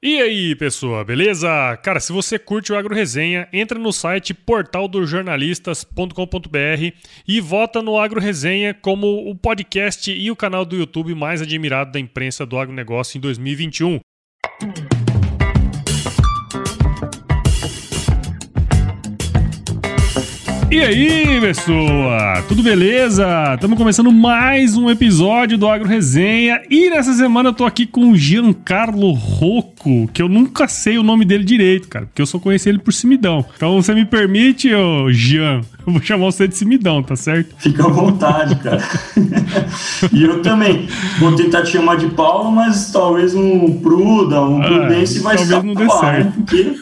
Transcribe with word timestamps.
E 0.00 0.22
aí, 0.22 0.54
pessoal, 0.54 1.04
beleza? 1.04 1.48
Cara, 1.82 1.98
se 1.98 2.12
você 2.12 2.38
curte 2.38 2.72
o 2.72 2.78
Agro 2.78 2.94
Resenha, 2.94 3.48
entra 3.52 3.76
no 3.76 3.92
site 3.92 4.32
portaldosjornalistas.com.br 4.32 6.94
e 7.26 7.40
vota 7.40 7.82
no 7.82 7.98
Agro 7.98 8.20
Resenha 8.20 8.72
como 8.72 9.28
o 9.28 9.34
podcast 9.34 10.12
e 10.12 10.30
o 10.30 10.36
canal 10.36 10.64
do 10.64 10.76
YouTube 10.76 11.16
mais 11.16 11.42
admirado 11.42 11.90
da 11.90 11.98
imprensa 11.98 12.46
do 12.46 12.56
agronegócio 12.56 13.18
em 13.18 13.20
2021. 13.20 13.98
E 20.70 20.80
aí, 20.80 21.40
pessoa? 21.40 22.44
Tudo 22.46 22.62
beleza? 22.62 23.54
Estamos 23.54 23.78
começando 23.78 24.12
mais 24.12 24.76
um 24.76 24.90
episódio 24.90 25.56
do 25.56 25.66
Agro 25.66 25.88
Resenha 25.88 26.60
e 26.68 26.90
nessa 26.90 27.14
semana 27.14 27.48
eu 27.48 27.54
tô 27.54 27.64
aqui 27.64 27.86
com 27.86 28.10
o 28.10 28.16
Giancarlo 28.16 29.12
Rocco, 29.12 30.06
que 30.12 30.20
eu 30.20 30.28
nunca 30.28 30.68
sei 30.68 30.98
o 30.98 31.02
nome 31.02 31.24
dele 31.24 31.42
direito, 31.42 31.88
cara, 31.88 32.04
porque 32.04 32.20
eu 32.20 32.26
só 32.26 32.38
conheci 32.38 32.68
ele 32.68 32.80
por 32.80 32.92
Simidão. 32.92 33.46
Então 33.56 33.80
você 33.80 33.94
me 33.94 34.04
permite, 34.04 34.74
ô 34.74 35.10
Gian, 35.10 35.62
eu 35.86 35.92
vou 35.94 36.02
chamar 36.02 36.26
você 36.26 36.46
de 36.46 36.54
Simidão, 36.54 37.02
tá 37.02 37.16
certo? 37.16 37.54
Fica 37.56 37.86
à 37.86 37.88
vontade, 37.88 38.54
cara. 38.56 38.86
e 40.12 40.22
eu 40.22 40.42
também 40.42 40.86
vou 41.18 41.34
tentar 41.34 41.62
te 41.62 41.70
chamar 41.70 41.96
de 41.96 42.08
Paulo, 42.08 42.52
mas 42.52 42.92
talvez 42.92 43.34
um 43.34 43.80
Pruda, 43.80 44.42
um 44.42 44.60
ah, 44.60 44.66
Prudence 44.66 45.18
vai 45.20 45.34
talvez 45.34 45.64
não 45.64 45.72
dê 45.72 45.88
certo. 45.88 46.26
Né? 46.26 46.32
Porque... 46.36 46.78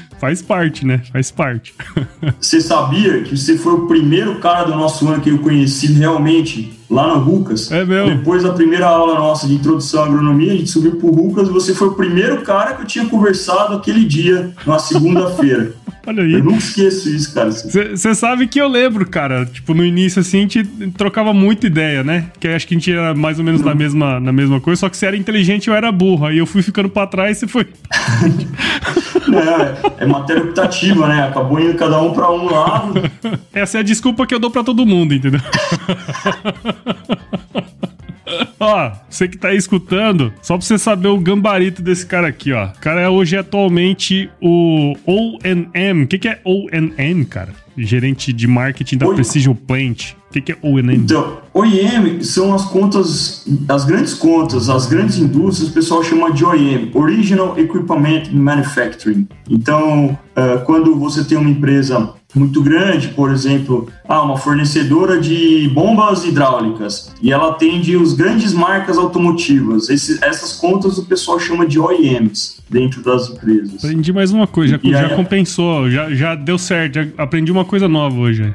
Faz 0.20 0.42
parte, 0.42 0.86
né? 0.86 1.00
Faz 1.10 1.30
parte. 1.30 1.74
Você 2.38 2.60
sabia 2.60 3.22
que 3.22 3.36
você 3.36 3.56
foi 3.56 3.72
o 3.72 3.86
primeiro 3.86 4.36
cara 4.36 4.64
do 4.64 4.76
nosso 4.76 5.08
ano 5.08 5.22
que 5.22 5.30
eu 5.30 5.38
conheci 5.38 5.92
realmente 5.94 6.78
lá 6.90 7.14
no 7.14 7.20
Rucas? 7.20 7.72
É 7.72 7.84
mesmo? 7.84 8.16
Depois 8.16 8.42
da 8.42 8.52
primeira 8.52 8.86
aula 8.86 9.14
nossa 9.14 9.46
de 9.46 9.54
introdução 9.54 10.02
à 10.02 10.06
agronomia, 10.06 10.52
a 10.52 10.56
gente 10.56 10.68
subiu 10.68 10.96
pro 10.96 11.10
Rucas 11.10 11.48
e 11.48 11.50
você 11.50 11.74
foi 11.74 11.88
o 11.88 11.94
primeiro 11.94 12.42
cara 12.42 12.74
que 12.74 12.82
eu 12.82 12.86
tinha 12.86 13.06
conversado 13.06 13.74
aquele 13.74 14.04
dia, 14.04 14.50
na 14.66 14.78
segunda-feira. 14.78 15.72
Olha 16.06 16.22
aí. 16.22 16.32
Eu 16.32 16.44
nunca 16.44 16.58
esqueço 16.58 17.08
isso, 17.08 17.34
cara. 17.34 17.50
Você 17.50 18.14
sabe 18.14 18.46
que 18.46 18.60
eu 18.60 18.68
lembro, 18.68 19.08
cara. 19.08 19.46
Tipo, 19.46 19.74
no 19.74 19.84
início, 19.84 20.20
assim, 20.20 20.38
a 20.38 20.40
gente 20.42 20.64
trocava 20.96 21.32
muita 21.32 21.66
ideia, 21.66 22.02
né? 22.02 22.26
Que 22.38 22.48
acho 22.48 22.66
que 22.66 22.74
a 22.74 22.78
gente 22.78 22.90
era 22.90 23.14
mais 23.14 23.38
ou 23.38 23.44
menos 23.44 23.62
na 23.62 23.74
mesma, 23.74 24.18
na 24.18 24.32
mesma 24.32 24.60
coisa, 24.60 24.80
só 24.80 24.88
que 24.88 24.96
você 24.96 25.06
era 25.06 25.16
inteligente 25.16 25.68
eu 25.68 25.74
era 25.74 25.92
burro. 25.92 26.26
Aí 26.26 26.38
eu 26.38 26.46
fui 26.46 26.62
ficando 26.62 26.88
pra 26.88 27.06
trás 27.06 27.36
e 27.36 27.40
você 27.40 27.46
foi. 27.46 27.66
é, 29.98 30.04
é 30.04 30.06
matéria 30.06 30.42
optativa, 30.42 31.08
né? 31.08 31.24
Acabou 31.24 31.60
indo 31.60 31.74
cada 31.74 32.00
um 32.00 32.12
pra 32.12 32.30
um 32.30 32.50
lado. 32.50 33.02
Essa 33.52 33.78
é 33.78 33.80
a 33.80 33.84
desculpa 33.84 34.26
que 34.26 34.34
eu 34.34 34.38
dou 34.38 34.50
pra 34.50 34.64
todo 34.64 34.86
mundo, 34.86 35.14
entendeu? 35.14 35.40
ó, 38.58 38.92
você 39.08 39.28
que 39.28 39.38
tá 39.38 39.48
aí 39.48 39.56
escutando, 39.56 40.32
só 40.42 40.56
pra 40.56 40.66
você 40.66 40.78
saber 40.78 41.08
o 41.08 41.18
gambarito 41.18 41.82
desse 41.82 42.06
cara 42.06 42.28
aqui, 42.28 42.52
ó. 42.52 42.66
O 42.66 42.80
cara 42.80 43.00
é 43.00 43.08
hoje 43.08 43.36
atualmente 43.36 44.30
o 44.40 44.94
ONM. 45.06 46.04
O 46.04 46.06
que, 46.06 46.18
que 46.18 46.28
é 46.28 46.40
ONM, 46.44 47.24
cara? 47.24 47.54
Gerente 47.76 48.32
de 48.32 48.46
marketing 48.46 48.98
da 48.98 49.06
Precision 49.08 49.54
Plant. 49.54 50.14
O 50.30 50.32
que, 50.32 50.40
que 50.40 50.52
é 50.52 50.58
OEM? 50.62 50.94
Então, 50.94 51.38
OEM 51.52 52.22
são 52.22 52.54
as 52.54 52.64
contas, 52.64 53.44
as 53.68 53.84
grandes 53.84 54.14
contas, 54.14 54.68
as 54.70 54.86
grandes 54.86 55.18
indústrias, 55.18 55.70
o 55.70 55.74
pessoal 55.74 56.04
chama 56.04 56.32
de 56.32 56.44
OEM, 56.44 56.92
Original 56.94 57.58
Equipment 57.58 58.30
Manufacturing. 58.30 59.26
Então, 59.48 60.16
uh, 60.36 60.64
quando 60.64 60.94
você 60.94 61.24
tem 61.24 61.36
uma 61.36 61.50
empresa 61.50 62.14
muito 62.34 62.62
grande, 62.62 63.08
por 63.08 63.30
exemplo, 63.30 63.88
ah, 64.08 64.22
uma 64.22 64.36
fornecedora 64.36 65.20
de 65.20 65.68
bombas 65.74 66.24
hidráulicas 66.24 67.12
e 67.22 67.32
ela 67.32 67.50
atende 67.50 67.96
os 67.96 68.12
grandes 68.12 68.52
marcas 68.52 68.98
automotivas. 68.98 69.88
Esse, 69.88 70.22
essas 70.22 70.52
contas 70.52 70.98
o 70.98 71.06
pessoal 71.06 71.40
chama 71.40 71.66
de 71.66 71.78
OEMs 71.78 72.60
dentro 72.68 73.02
das 73.02 73.28
empresas. 73.28 73.84
Aprendi 73.84 74.12
mais 74.12 74.30
uma 74.30 74.46
coisa, 74.46 74.78
já, 74.82 74.90
já 74.90 75.06
aí, 75.08 75.16
compensou, 75.16 75.90
já, 75.90 76.14
já 76.14 76.34
deu 76.34 76.58
certo, 76.58 76.94
já 76.94 77.06
aprendi 77.18 77.50
uma 77.50 77.64
coisa 77.64 77.88
nova 77.88 78.16
hoje. 78.16 78.50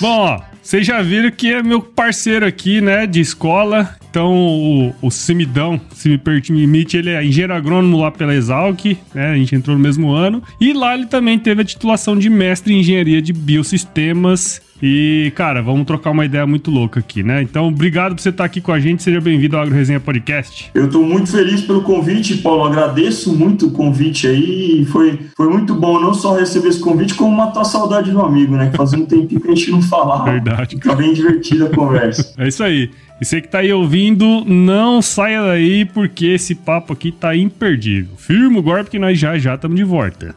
Bom, 0.00 0.18
ó, 0.18 0.40
vocês 0.62 0.86
já 0.86 1.02
viram 1.02 1.30
que 1.30 1.52
é 1.52 1.62
meu 1.62 1.82
parceiro 1.82 2.46
aqui, 2.46 2.80
né, 2.80 3.06
de 3.06 3.20
escola. 3.20 3.96
Então, 4.08 4.32
o, 4.32 4.94
o 5.02 5.10
Simidão, 5.10 5.80
se 5.92 6.08
me 6.08 6.16
permite, 6.16 6.96
ele 6.96 7.10
é 7.10 7.24
engenheiro 7.24 7.52
agrônomo 7.52 8.00
lá 8.00 8.12
pela 8.12 8.32
Exalc, 8.32 8.96
né? 9.12 9.32
A 9.32 9.34
gente 9.34 9.56
entrou 9.56 9.76
no 9.76 9.82
mesmo 9.82 10.12
ano. 10.12 10.40
E 10.60 10.72
lá 10.72 10.94
ele 10.94 11.06
também 11.06 11.36
teve 11.36 11.62
titulação 11.64 12.16
de 12.16 12.28
mestre 12.28 12.74
em 12.74 12.80
engenharia 12.80 13.20
de 13.20 13.32
biosistemas 13.32 14.60
e, 14.82 15.32
cara, 15.34 15.62
vamos 15.62 15.86
trocar 15.86 16.10
uma 16.10 16.26
ideia 16.26 16.46
muito 16.46 16.70
louca 16.70 17.00
aqui, 17.00 17.22
né? 17.22 17.40
Então, 17.40 17.68
obrigado 17.68 18.14
por 18.14 18.20
você 18.20 18.28
estar 18.28 18.44
aqui 18.44 18.60
com 18.60 18.70
a 18.70 18.78
gente. 18.78 19.02
Seja 19.02 19.18
bem-vindo 19.18 19.56
ao 19.56 19.62
Agro 19.62 19.74
Resenha 19.74 19.98
Podcast. 19.98 20.70
Eu 20.74 20.86
estou 20.86 21.02
muito 21.02 21.30
feliz 21.30 21.62
pelo 21.62 21.80
convite, 21.82 22.36
Paulo. 22.38 22.64
Agradeço 22.64 23.34
muito 23.34 23.68
o 23.68 23.70
convite 23.70 24.26
aí. 24.26 24.84
Foi, 24.90 25.18
foi 25.34 25.48
muito 25.48 25.74
bom 25.74 25.98
não 25.98 26.12
só 26.12 26.36
receber 26.36 26.68
esse 26.68 26.80
convite, 26.80 27.14
como 27.14 27.34
matar 27.34 27.62
a 27.62 27.64
saudade 27.64 28.10
do 28.10 28.20
amigo, 28.20 28.56
né? 28.56 28.68
Que 28.70 28.76
fazia 28.76 28.98
um 28.98 29.06
tempinho 29.06 29.40
que 29.40 29.48
a 29.48 29.54
gente 29.54 29.70
não 29.70 29.80
falava. 29.80 30.30
Verdade. 30.30 30.74
Fica 30.74 30.94
bem 30.94 31.14
divertida 31.14 31.66
a 31.66 31.70
conversa. 31.70 32.34
é 32.36 32.48
isso 32.48 32.62
aí. 32.62 32.90
E 33.20 33.24
você 33.24 33.40
que 33.40 33.48
tá 33.48 33.60
aí 33.60 33.72
ouvindo, 33.72 34.44
não 34.44 35.00
saia 35.00 35.40
daí, 35.40 35.84
porque 35.84 36.26
esse 36.26 36.54
papo 36.54 36.92
aqui 36.92 37.10
tá 37.10 37.34
imperdível. 37.34 38.16
Firma 38.18 38.58
o 38.58 38.62
golpe 38.62 38.90
que 38.90 38.98
nós 38.98 39.18
já 39.18 39.38
já 39.38 39.54
estamos 39.54 39.76
de 39.76 39.84
volta. 39.84 40.34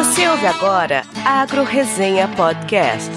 Você 0.00 0.26
ouve 0.26 0.46
agora 0.46 1.02
Agro 1.26 1.62
Resenha 1.62 2.26
Podcast. 2.28 3.10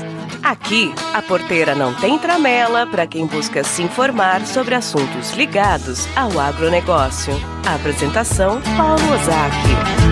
Aqui, 0.44 0.94
a 1.13 1.21
porteira 1.21 1.73
não 1.73 1.94
tem 1.94 2.19
tramela 2.19 2.85
para 2.85 3.07
quem 3.07 3.25
busca 3.25 3.63
se 3.63 3.81
informar 3.81 4.45
sobre 4.45 4.75
assuntos 4.75 5.31
ligados 5.31 6.05
ao 6.13 6.38
agronegócio. 6.38 7.33
apresentação: 7.66 8.61
Paulo 8.75 9.13
Ozaki. 9.13 10.03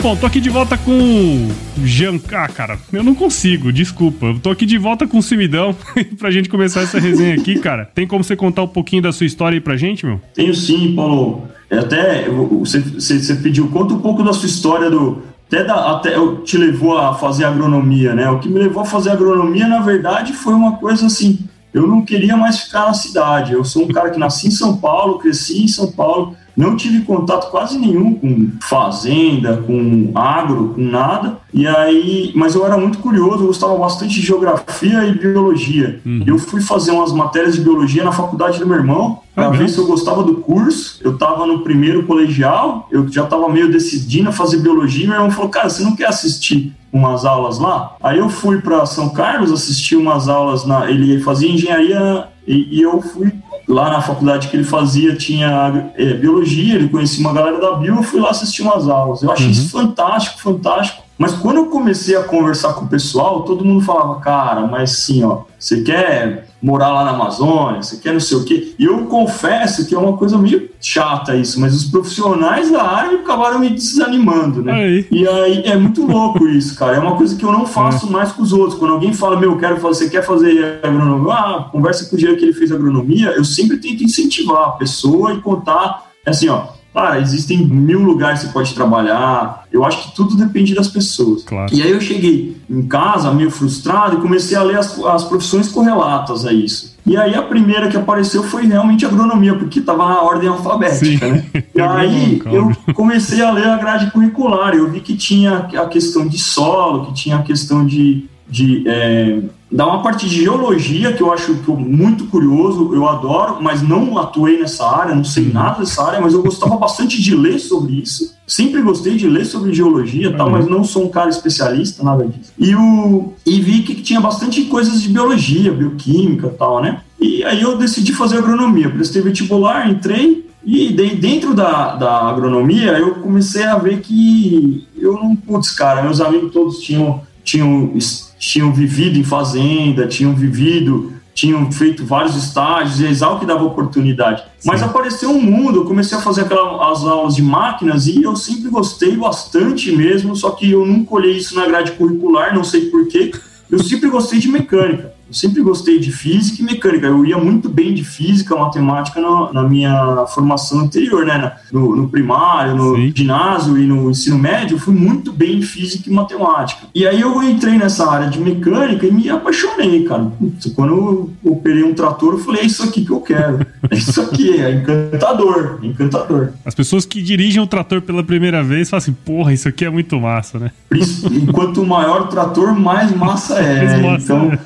Bom, 0.00 0.14
tô 0.14 0.26
aqui 0.26 0.40
de 0.40 0.48
volta 0.48 0.78
com 0.78 1.48
Jean. 1.84 2.20
Ah, 2.32 2.46
cara, 2.46 2.78
eu 2.92 3.02
não 3.02 3.16
consigo, 3.16 3.72
desculpa. 3.72 4.26
Eu 4.26 4.38
tô 4.38 4.50
aqui 4.50 4.64
de 4.64 4.78
volta 4.78 5.08
com 5.08 5.18
o 5.18 5.22
Simidão 5.22 5.74
pra 6.16 6.30
gente 6.30 6.48
começar 6.48 6.82
essa 6.82 7.00
resenha 7.00 7.34
aqui, 7.34 7.58
cara. 7.58 7.84
Tem 7.84 8.06
como 8.06 8.22
você 8.22 8.36
contar 8.36 8.62
um 8.62 8.68
pouquinho 8.68 9.02
da 9.02 9.10
sua 9.10 9.26
história 9.26 9.56
aí 9.56 9.60
pra 9.60 9.76
gente, 9.76 10.06
meu? 10.06 10.20
Tenho 10.34 10.54
sim, 10.54 10.94
Paulo. 10.94 11.48
É 11.68 11.78
até 11.78 12.28
você, 12.28 12.78
você, 12.78 13.34
pediu, 13.34 13.68
conta 13.68 13.92
um 13.92 14.00
pouco 14.00 14.22
da 14.22 14.32
sua 14.32 14.46
história 14.46 14.88
do, 14.88 15.20
até, 15.48 15.64
da, 15.64 15.90
até 15.90 16.14
te 16.44 16.56
levou 16.56 16.96
a 16.96 17.14
fazer 17.14 17.44
agronomia, 17.44 18.14
né? 18.14 18.30
O 18.30 18.38
que 18.38 18.48
me 18.48 18.60
levou 18.60 18.82
a 18.82 18.86
fazer 18.86 19.10
agronomia, 19.10 19.66
na 19.66 19.80
verdade, 19.80 20.32
foi 20.32 20.54
uma 20.54 20.76
coisa 20.76 21.06
assim. 21.06 21.40
Eu 21.74 21.86
não 21.86 22.02
queria 22.02 22.36
mais 22.36 22.60
ficar 22.60 22.86
na 22.86 22.94
cidade. 22.94 23.52
Eu 23.52 23.64
sou 23.64 23.84
um 23.84 23.88
cara 23.88 24.10
que 24.10 24.18
nasci 24.18 24.46
em 24.46 24.52
São 24.52 24.76
Paulo, 24.76 25.18
cresci 25.18 25.64
em 25.64 25.68
São 25.68 25.90
Paulo, 25.90 26.36
não 26.58 26.74
tive 26.74 27.02
contato 27.02 27.52
quase 27.52 27.78
nenhum 27.78 28.14
com 28.14 28.50
fazenda, 28.60 29.62
com 29.64 30.10
agro, 30.12 30.72
com 30.74 30.82
nada. 30.82 31.38
E 31.54 31.64
aí, 31.64 32.32
mas 32.34 32.56
eu 32.56 32.66
era 32.66 32.76
muito 32.76 32.98
curioso, 32.98 33.44
eu 33.44 33.46
gostava 33.46 33.76
bastante 33.76 34.14
de 34.14 34.26
geografia 34.26 35.06
e 35.06 35.16
biologia. 35.16 36.00
Uhum. 36.04 36.24
Eu 36.26 36.36
fui 36.36 36.60
fazer 36.60 36.90
umas 36.90 37.12
matérias 37.12 37.54
de 37.54 37.60
biologia 37.60 38.02
na 38.02 38.10
faculdade 38.10 38.58
do 38.58 38.66
meu 38.66 38.76
irmão 38.76 39.20
para 39.36 39.50
uhum. 39.50 39.56
ver 39.56 39.68
se 39.68 39.78
eu 39.78 39.86
gostava 39.86 40.24
do 40.24 40.38
curso. 40.38 40.98
Eu 41.00 41.14
estava 41.14 41.46
no 41.46 41.60
primeiro 41.60 42.02
colegial, 42.02 42.88
eu 42.90 43.06
já 43.06 43.22
estava 43.22 43.48
meio 43.48 43.70
decidindo 43.70 44.30
a 44.30 44.32
fazer 44.32 44.56
biologia. 44.56 45.06
Meu 45.06 45.14
irmão 45.14 45.30
falou: 45.30 45.50
"Cara, 45.50 45.70
você 45.70 45.84
não 45.84 45.94
quer 45.94 46.08
assistir 46.08 46.74
umas 46.92 47.24
aulas 47.24 47.60
lá?" 47.60 47.94
Aí 48.02 48.18
eu 48.18 48.28
fui 48.28 48.60
para 48.60 48.84
São 48.84 49.10
Carlos 49.10 49.52
assistir 49.52 49.94
umas 49.94 50.28
aulas 50.28 50.66
na 50.66 50.90
ele 50.90 51.20
fazia 51.20 51.48
engenharia 51.48 52.26
e, 52.44 52.78
e 52.78 52.82
eu 52.82 53.00
fui 53.00 53.32
lá 53.68 53.90
na 53.90 54.00
faculdade 54.00 54.48
que 54.48 54.56
ele 54.56 54.64
fazia 54.64 55.14
tinha 55.14 55.92
é, 55.94 56.14
biologia, 56.14 56.74
ele 56.74 56.88
conhecia 56.88 57.20
uma 57.20 57.34
galera 57.34 57.60
da 57.60 57.72
bio, 57.72 57.96
eu 57.96 58.02
fui 58.02 58.18
lá 58.18 58.30
assistir 58.30 58.62
umas 58.62 58.88
aulas. 58.88 59.22
Eu 59.22 59.30
achei 59.30 59.46
uhum. 59.46 59.52
isso 59.52 59.70
fantástico, 59.70 60.40
fantástico. 60.40 61.02
Mas 61.18 61.34
quando 61.34 61.56
eu 61.56 61.66
comecei 61.66 62.16
a 62.16 62.22
conversar 62.22 62.74
com 62.74 62.84
o 62.84 62.88
pessoal, 62.88 63.42
todo 63.42 63.64
mundo 63.64 63.84
falava, 63.84 64.20
cara, 64.20 64.66
mas 64.68 64.92
sim, 64.92 65.24
ó, 65.24 65.42
você 65.58 65.82
quer 65.82 66.46
morar 66.62 66.92
lá 66.92 67.04
na 67.04 67.10
Amazônia, 67.10 67.82
você 67.82 67.96
quer 67.96 68.12
não 68.12 68.20
sei 68.20 68.36
o 68.36 68.44
quê. 68.44 68.74
E 68.78 68.84
eu 68.84 69.06
confesso 69.06 69.86
que 69.86 69.94
é 69.94 69.98
uma 69.98 70.16
coisa 70.16 70.38
meio 70.38 70.70
chata 70.80 71.34
isso, 71.34 71.60
mas 71.60 71.74
os 71.74 71.84
profissionais 71.84 72.70
da 72.70 72.82
área 72.82 73.18
acabaram 73.18 73.58
me 73.58 73.70
desanimando, 73.70 74.62
né? 74.62 74.72
Aí. 74.72 75.06
E 75.10 75.26
aí 75.26 75.62
é 75.64 75.76
muito 75.76 76.06
louco 76.06 76.46
isso, 76.48 76.76
cara. 76.76 76.96
É 76.96 77.00
uma 77.00 77.16
coisa 77.16 77.36
que 77.36 77.44
eu 77.44 77.52
não 77.52 77.66
faço 77.66 78.06
é. 78.06 78.10
mais 78.10 78.32
com 78.32 78.42
os 78.42 78.52
outros. 78.52 78.78
Quando 78.78 78.94
alguém 78.94 79.12
fala, 79.12 79.38
meu, 79.38 79.52
eu 79.52 79.58
quero 79.58 79.78
fazer, 79.78 80.04
você 80.04 80.10
quer 80.10 80.22
fazer 80.24 80.80
agronomia? 80.82 81.32
Ah, 81.32 81.68
conversa 81.70 82.08
com 82.08 82.16
o 82.16 82.18
dia 82.18 82.36
que 82.36 82.44
ele 82.44 82.52
fez 82.52 82.70
agronomia, 82.70 83.30
eu 83.30 83.44
sempre 83.44 83.78
tento 83.78 84.04
incentivar 84.04 84.68
a 84.68 84.72
pessoa 84.72 85.34
e 85.34 85.40
contar, 85.40 86.10
assim, 86.24 86.48
ó, 86.48 86.77
Cara, 86.98 87.20
existem 87.20 87.64
mil 87.64 88.00
lugares 88.00 88.40
que 88.40 88.46
você 88.46 88.52
pode 88.52 88.74
trabalhar. 88.74 89.64
Eu 89.72 89.84
acho 89.84 90.02
que 90.02 90.16
tudo 90.16 90.36
depende 90.36 90.74
das 90.74 90.88
pessoas. 90.88 91.44
Claro. 91.44 91.72
E 91.72 91.80
aí 91.80 91.92
eu 91.92 92.00
cheguei 92.00 92.56
em 92.68 92.82
casa 92.82 93.32
meio 93.32 93.52
frustrado 93.52 94.16
e 94.16 94.20
comecei 94.20 94.56
a 94.56 94.64
ler 94.64 94.78
as, 94.78 94.98
as 95.04 95.22
profissões 95.22 95.68
correlatas 95.68 96.44
a 96.44 96.52
isso. 96.52 96.98
E 97.06 97.16
aí 97.16 97.36
a 97.36 97.42
primeira 97.42 97.88
que 97.88 97.96
apareceu 97.96 98.42
foi 98.42 98.66
realmente 98.66 99.06
agronomia, 99.06 99.54
porque 99.54 99.78
estava 99.78 100.08
na 100.08 100.22
ordem 100.22 100.48
alfabética, 100.48 101.26
Sim. 101.26 101.32
né? 101.32 101.44
E 101.72 101.80
aí 101.80 102.42
eu 102.46 102.72
comecei 102.92 103.40
a 103.40 103.52
ler 103.52 103.68
a 103.68 103.76
grade 103.76 104.10
curricular, 104.10 104.74
eu 104.74 104.90
vi 104.90 104.98
que 104.98 105.16
tinha 105.16 105.68
a 105.80 105.86
questão 105.86 106.26
de 106.26 106.36
solo, 106.36 107.06
que 107.06 107.14
tinha 107.14 107.36
a 107.36 107.42
questão 107.42 107.86
de, 107.86 108.28
de 108.48 108.82
é, 108.86 109.40
dar 109.70 109.86
uma 109.86 110.02
parte 110.02 110.28
de 110.28 110.42
geologia, 110.42 111.12
que 111.12 111.22
eu 111.22 111.32
acho 111.32 111.54
que 111.56 111.68
eu, 111.68 111.76
muito 111.76 112.26
curioso, 112.26 112.94
eu 112.94 113.06
adoro, 113.06 113.58
mas 113.60 113.82
não 113.82 114.16
atuei 114.16 114.58
nessa 114.58 114.86
área, 114.86 115.14
não 115.14 115.24
sei 115.24 115.52
nada 115.52 115.80
dessa 115.80 116.02
área, 116.02 116.20
mas 116.20 116.32
eu 116.32 116.42
gostava 116.42 116.76
bastante 116.76 117.20
de 117.20 117.34
ler 117.36 117.58
sobre 117.58 118.00
isso. 118.00 118.34
Sempre 118.46 118.80
gostei 118.80 119.16
de 119.16 119.28
ler 119.28 119.44
sobre 119.44 119.74
geologia, 119.74 120.34
tal, 120.34 120.46
Uhum. 120.46 120.52
mas 120.52 120.66
não 120.66 120.82
sou 120.82 121.04
um 121.04 121.10
cara 121.10 121.28
especialista, 121.28 122.02
nada 122.02 122.26
disso. 122.26 122.52
E, 122.58 122.74
o, 122.74 123.34
e 123.44 123.60
vi 123.60 123.82
que 123.82 123.94
tinha 123.96 124.20
bastante 124.20 124.62
coisas 124.64 125.02
de 125.02 125.08
biologia, 125.10 125.72
bioquímica 125.72 126.48
tal, 126.48 126.80
né? 126.80 127.00
E 127.20 127.44
aí 127.44 127.60
eu 127.60 127.76
decidi 127.76 128.12
fazer 128.14 128.38
agronomia. 128.38 128.88
Prestei 128.88 129.20
vestibular, 129.20 129.90
entrei, 129.90 130.48
e 130.64 130.92
dentro 130.92 131.54
da, 131.54 131.94
da 131.94 132.28
agronomia, 132.28 132.92
eu 132.98 133.14
comecei 133.16 133.64
a 133.64 133.78
ver 133.78 134.00
que 134.00 134.86
eu 134.96 135.14
não, 135.14 135.34
putz, 135.34 135.70
cara, 135.70 136.02
meus 136.02 136.20
amigos 136.20 136.52
todos 136.52 136.78
tinham, 136.80 137.22
tinham, 137.42 137.92
tinham 138.38 138.72
vivido 138.72 139.18
em 139.18 139.24
fazenda, 139.24 140.06
tinham 140.06 140.34
vivido, 140.34 141.12
tinham 141.34 141.70
feito 141.70 142.04
vários 142.04 142.34
estágios, 142.34 143.00
e 143.00 143.06
a 143.06 143.10
Exalc 143.10 143.44
dava 143.44 143.64
oportunidade. 143.64 144.42
Mas 144.64 144.82
apareceu 144.82 145.30
um 145.30 145.40
mundo, 145.40 145.80
eu 145.80 145.84
comecei 145.84 146.18
a 146.18 146.20
fazer 146.20 146.42
aquelas 146.42 146.98
as 146.98 147.04
aulas 147.06 147.36
de 147.36 147.42
máquinas 147.42 148.06
e 148.06 148.22
eu 148.22 148.34
sempre 148.34 148.68
gostei 148.70 149.16
bastante 149.16 149.94
mesmo, 149.94 150.34
só 150.34 150.50
que 150.50 150.70
eu 150.70 150.84
nunca 150.84 151.14
olhei 151.14 151.36
isso 151.36 151.54
na 151.54 151.66
grade 151.66 151.92
curricular, 151.92 152.54
não 152.54 152.64
sei 152.64 152.86
porquê. 152.86 153.30
Eu 153.70 153.78
sempre 153.78 154.08
gostei 154.10 154.38
de 154.38 154.48
mecânica. 154.48 155.14
Eu 155.28 155.34
sempre 155.34 155.62
gostei 155.62 155.98
de 155.98 156.10
física 156.10 156.62
e 156.62 156.64
mecânica. 156.64 157.06
Eu 157.06 157.24
ia 157.24 157.36
muito 157.36 157.68
bem 157.68 157.92
de 157.92 158.02
física, 158.02 158.56
matemática 158.56 159.20
na, 159.20 159.52
na 159.52 159.62
minha 159.68 160.24
formação 160.28 160.80
anterior, 160.80 161.26
né? 161.26 161.52
No, 161.70 161.94
no 161.94 162.08
primário, 162.08 162.74
no 162.74 162.96
Sim. 162.96 163.12
ginásio 163.14 163.76
e 163.78 163.86
no 163.86 164.10
ensino 164.10 164.38
médio, 164.38 164.76
eu 164.76 164.78
fui 164.78 164.94
muito 164.94 165.30
bem 165.30 165.58
em 165.58 165.62
física 165.62 166.08
e 166.08 166.12
matemática. 166.12 166.86
E 166.94 167.06
aí 167.06 167.20
eu 167.20 167.42
entrei 167.42 167.76
nessa 167.76 168.10
área 168.10 168.28
de 168.30 168.40
mecânica 168.40 169.06
e 169.06 169.12
me 169.12 169.28
apaixonei, 169.28 170.04
cara. 170.04 170.24
Putz, 170.38 170.72
Quando 170.74 170.94
eu 170.94 171.30
operei 171.44 171.84
um 171.84 171.92
trator, 171.92 172.32
eu 172.34 172.38
falei, 172.38 172.62
é 172.62 172.64
isso 172.66 172.82
aqui 172.82 173.04
que 173.04 173.12
eu 173.12 173.20
quero. 173.20 173.66
É 173.90 173.94
isso 173.96 174.20
aqui, 174.22 174.58
é 174.60 174.70
encantador, 174.72 175.78
é 175.82 175.86
encantador. 175.86 176.52
As 176.64 176.74
pessoas 176.74 177.04
que 177.04 177.20
dirigem 177.22 177.62
o 177.62 177.66
trator 177.66 178.00
pela 178.00 178.22
primeira 178.22 178.62
vez 178.62 178.88
falam 178.88 178.98
assim, 179.02 179.12
porra, 179.12 179.52
isso 179.52 179.68
aqui 179.68 179.84
é 179.84 179.90
muito 179.90 180.18
massa, 180.18 180.58
né? 180.58 180.70
Princi- 180.88 181.26
E 181.26 181.46
quanto 181.52 181.84
maior 181.84 182.22
o 182.22 182.26
trator, 182.28 182.74
mais 182.74 183.14
massa 183.14 183.58
é. 183.60 183.84
Mais 183.84 184.02
massa 184.02 184.24
então, 184.24 184.52
é. 184.52 184.58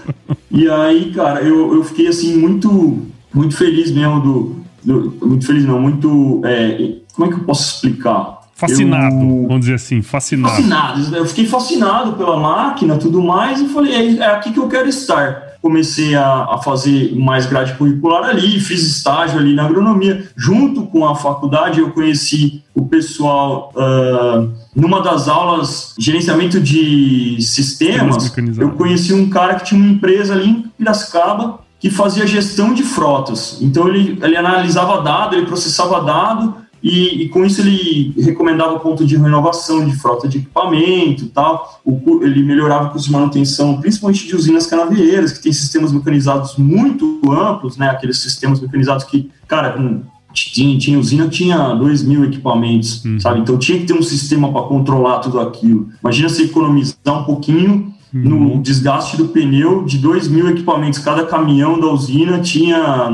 E 0.52 0.68
aí, 0.70 1.10
cara, 1.14 1.40
eu, 1.42 1.74
eu 1.74 1.82
fiquei 1.82 2.06
assim 2.08 2.36
muito, 2.36 2.98
muito 3.34 3.56
feliz 3.56 3.90
mesmo 3.90 4.20
do, 4.20 4.56
do- 4.84 5.26
muito 5.26 5.46
feliz 5.46 5.64
não, 5.64 5.80
muito, 5.80 6.42
é, 6.44 6.96
como 7.14 7.26
é 7.26 7.34
que 7.34 7.40
eu 7.40 7.44
posso 7.44 7.74
explicar? 7.76 8.40
Fascinado, 8.54 9.14
Eu- 9.16 9.46
vamos 9.48 9.60
dizer 9.60 9.74
assim, 9.74 10.02
fascinado. 10.02 10.54
fascinado. 10.54 11.16
Eu 11.16 11.26
fiquei 11.26 11.46
fascinado 11.46 12.12
pela 12.12 12.38
máquina, 12.38 12.96
tudo 12.96 13.20
mais, 13.22 13.60
e 13.60 13.68
falei, 13.68 13.92
é, 13.94 14.16
é 14.18 14.26
aqui 14.26 14.52
que 14.52 14.58
eu 14.58 14.68
quero 14.68 14.88
estar. 14.88 15.51
Comecei 15.62 16.16
a, 16.16 16.44
a 16.50 16.58
fazer 16.58 17.14
mais 17.14 17.46
grade 17.46 17.74
curricular 17.74 18.24
ali, 18.24 18.58
fiz 18.58 18.82
estágio 18.82 19.38
ali 19.38 19.54
na 19.54 19.64
agronomia. 19.64 20.28
Junto 20.36 20.82
com 20.86 21.06
a 21.06 21.14
faculdade, 21.14 21.78
eu 21.78 21.92
conheci 21.92 22.62
o 22.74 22.84
pessoal 22.84 23.72
ah, 23.76 24.44
numa 24.74 25.00
das 25.00 25.28
aulas 25.28 25.94
gerenciamento 25.96 26.60
de 26.60 27.36
Sistemas. 27.40 28.34
Eu 28.58 28.72
conheci 28.72 29.14
um 29.14 29.30
cara 29.30 29.54
que 29.54 29.66
tinha 29.66 29.80
uma 29.80 29.92
empresa 29.92 30.34
ali 30.34 30.50
em 30.50 30.62
Piracicaba 30.76 31.60
que 31.78 31.90
fazia 31.90 32.26
gestão 32.26 32.72
de 32.74 32.82
frotas. 32.82 33.58
Então 33.60 33.88
ele, 33.88 34.18
ele 34.22 34.36
analisava 34.36 35.00
dado, 35.02 35.34
ele 35.34 35.46
processava 35.46 36.00
dado 36.00 36.61
e, 36.82 37.22
e 37.22 37.28
com 37.28 37.44
isso 37.44 37.60
ele 37.60 38.12
recomendava 38.18 38.78
ponto 38.80 39.04
de 39.04 39.16
renovação 39.16 39.84
de 39.86 39.94
frota 39.96 40.26
de 40.26 40.38
equipamento 40.38 41.26
tal. 41.26 41.80
O, 41.84 42.20
ele 42.22 42.42
melhorava 42.42 42.88
o 42.88 42.90
custo 42.90 43.06
de 43.06 43.12
manutenção, 43.12 43.80
principalmente 43.80 44.26
de 44.26 44.34
usinas 44.34 44.66
canavieiras, 44.66 45.32
que 45.32 45.42
tem 45.42 45.52
sistemas 45.52 45.92
mecanizados 45.92 46.56
muito 46.56 47.20
amplos, 47.30 47.76
né? 47.76 47.88
Aqueles 47.88 48.18
sistemas 48.18 48.60
mecanizados 48.60 49.04
que, 49.04 49.30
cara, 49.46 49.72
com 49.72 50.00
tinha, 50.34 50.78
tinha 50.78 50.98
usina 50.98 51.28
tinha 51.28 51.74
2 51.74 52.02
mil 52.04 52.24
equipamentos, 52.24 53.04
Uhum. 53.04 53.20
sabe? 53.20 53.40
Então 53.40 53.58
tinha 53.58 53.78
que 53.78 53.84
ter 53.84 53.92
um 53.92 54.02
sistema 54.02 54.50
para 54.50 54.62
controlar 54.62 55.18
tudo 55.18 55.38
aquilo. 55.38 55.88
Imagina 56.02 56.28
você 56.28 56.44
economizar 56.44 57.20
um 57.20 57.24
pouquinho 57.24 57.92
no 58.12 58.60
desgaste 58.60 59.16
do 59.16 59.28
pneu 59.28 59.84
de 59.84 59.96
2 59.98 60.28
mil 60.28 60.48
equipamentos. 60.48 60.98
Cada 60.98 61.24
caminhão 61.26 61.80
da 61.80 61.86
usina 61.86 62.40
tinha 62.40 63.10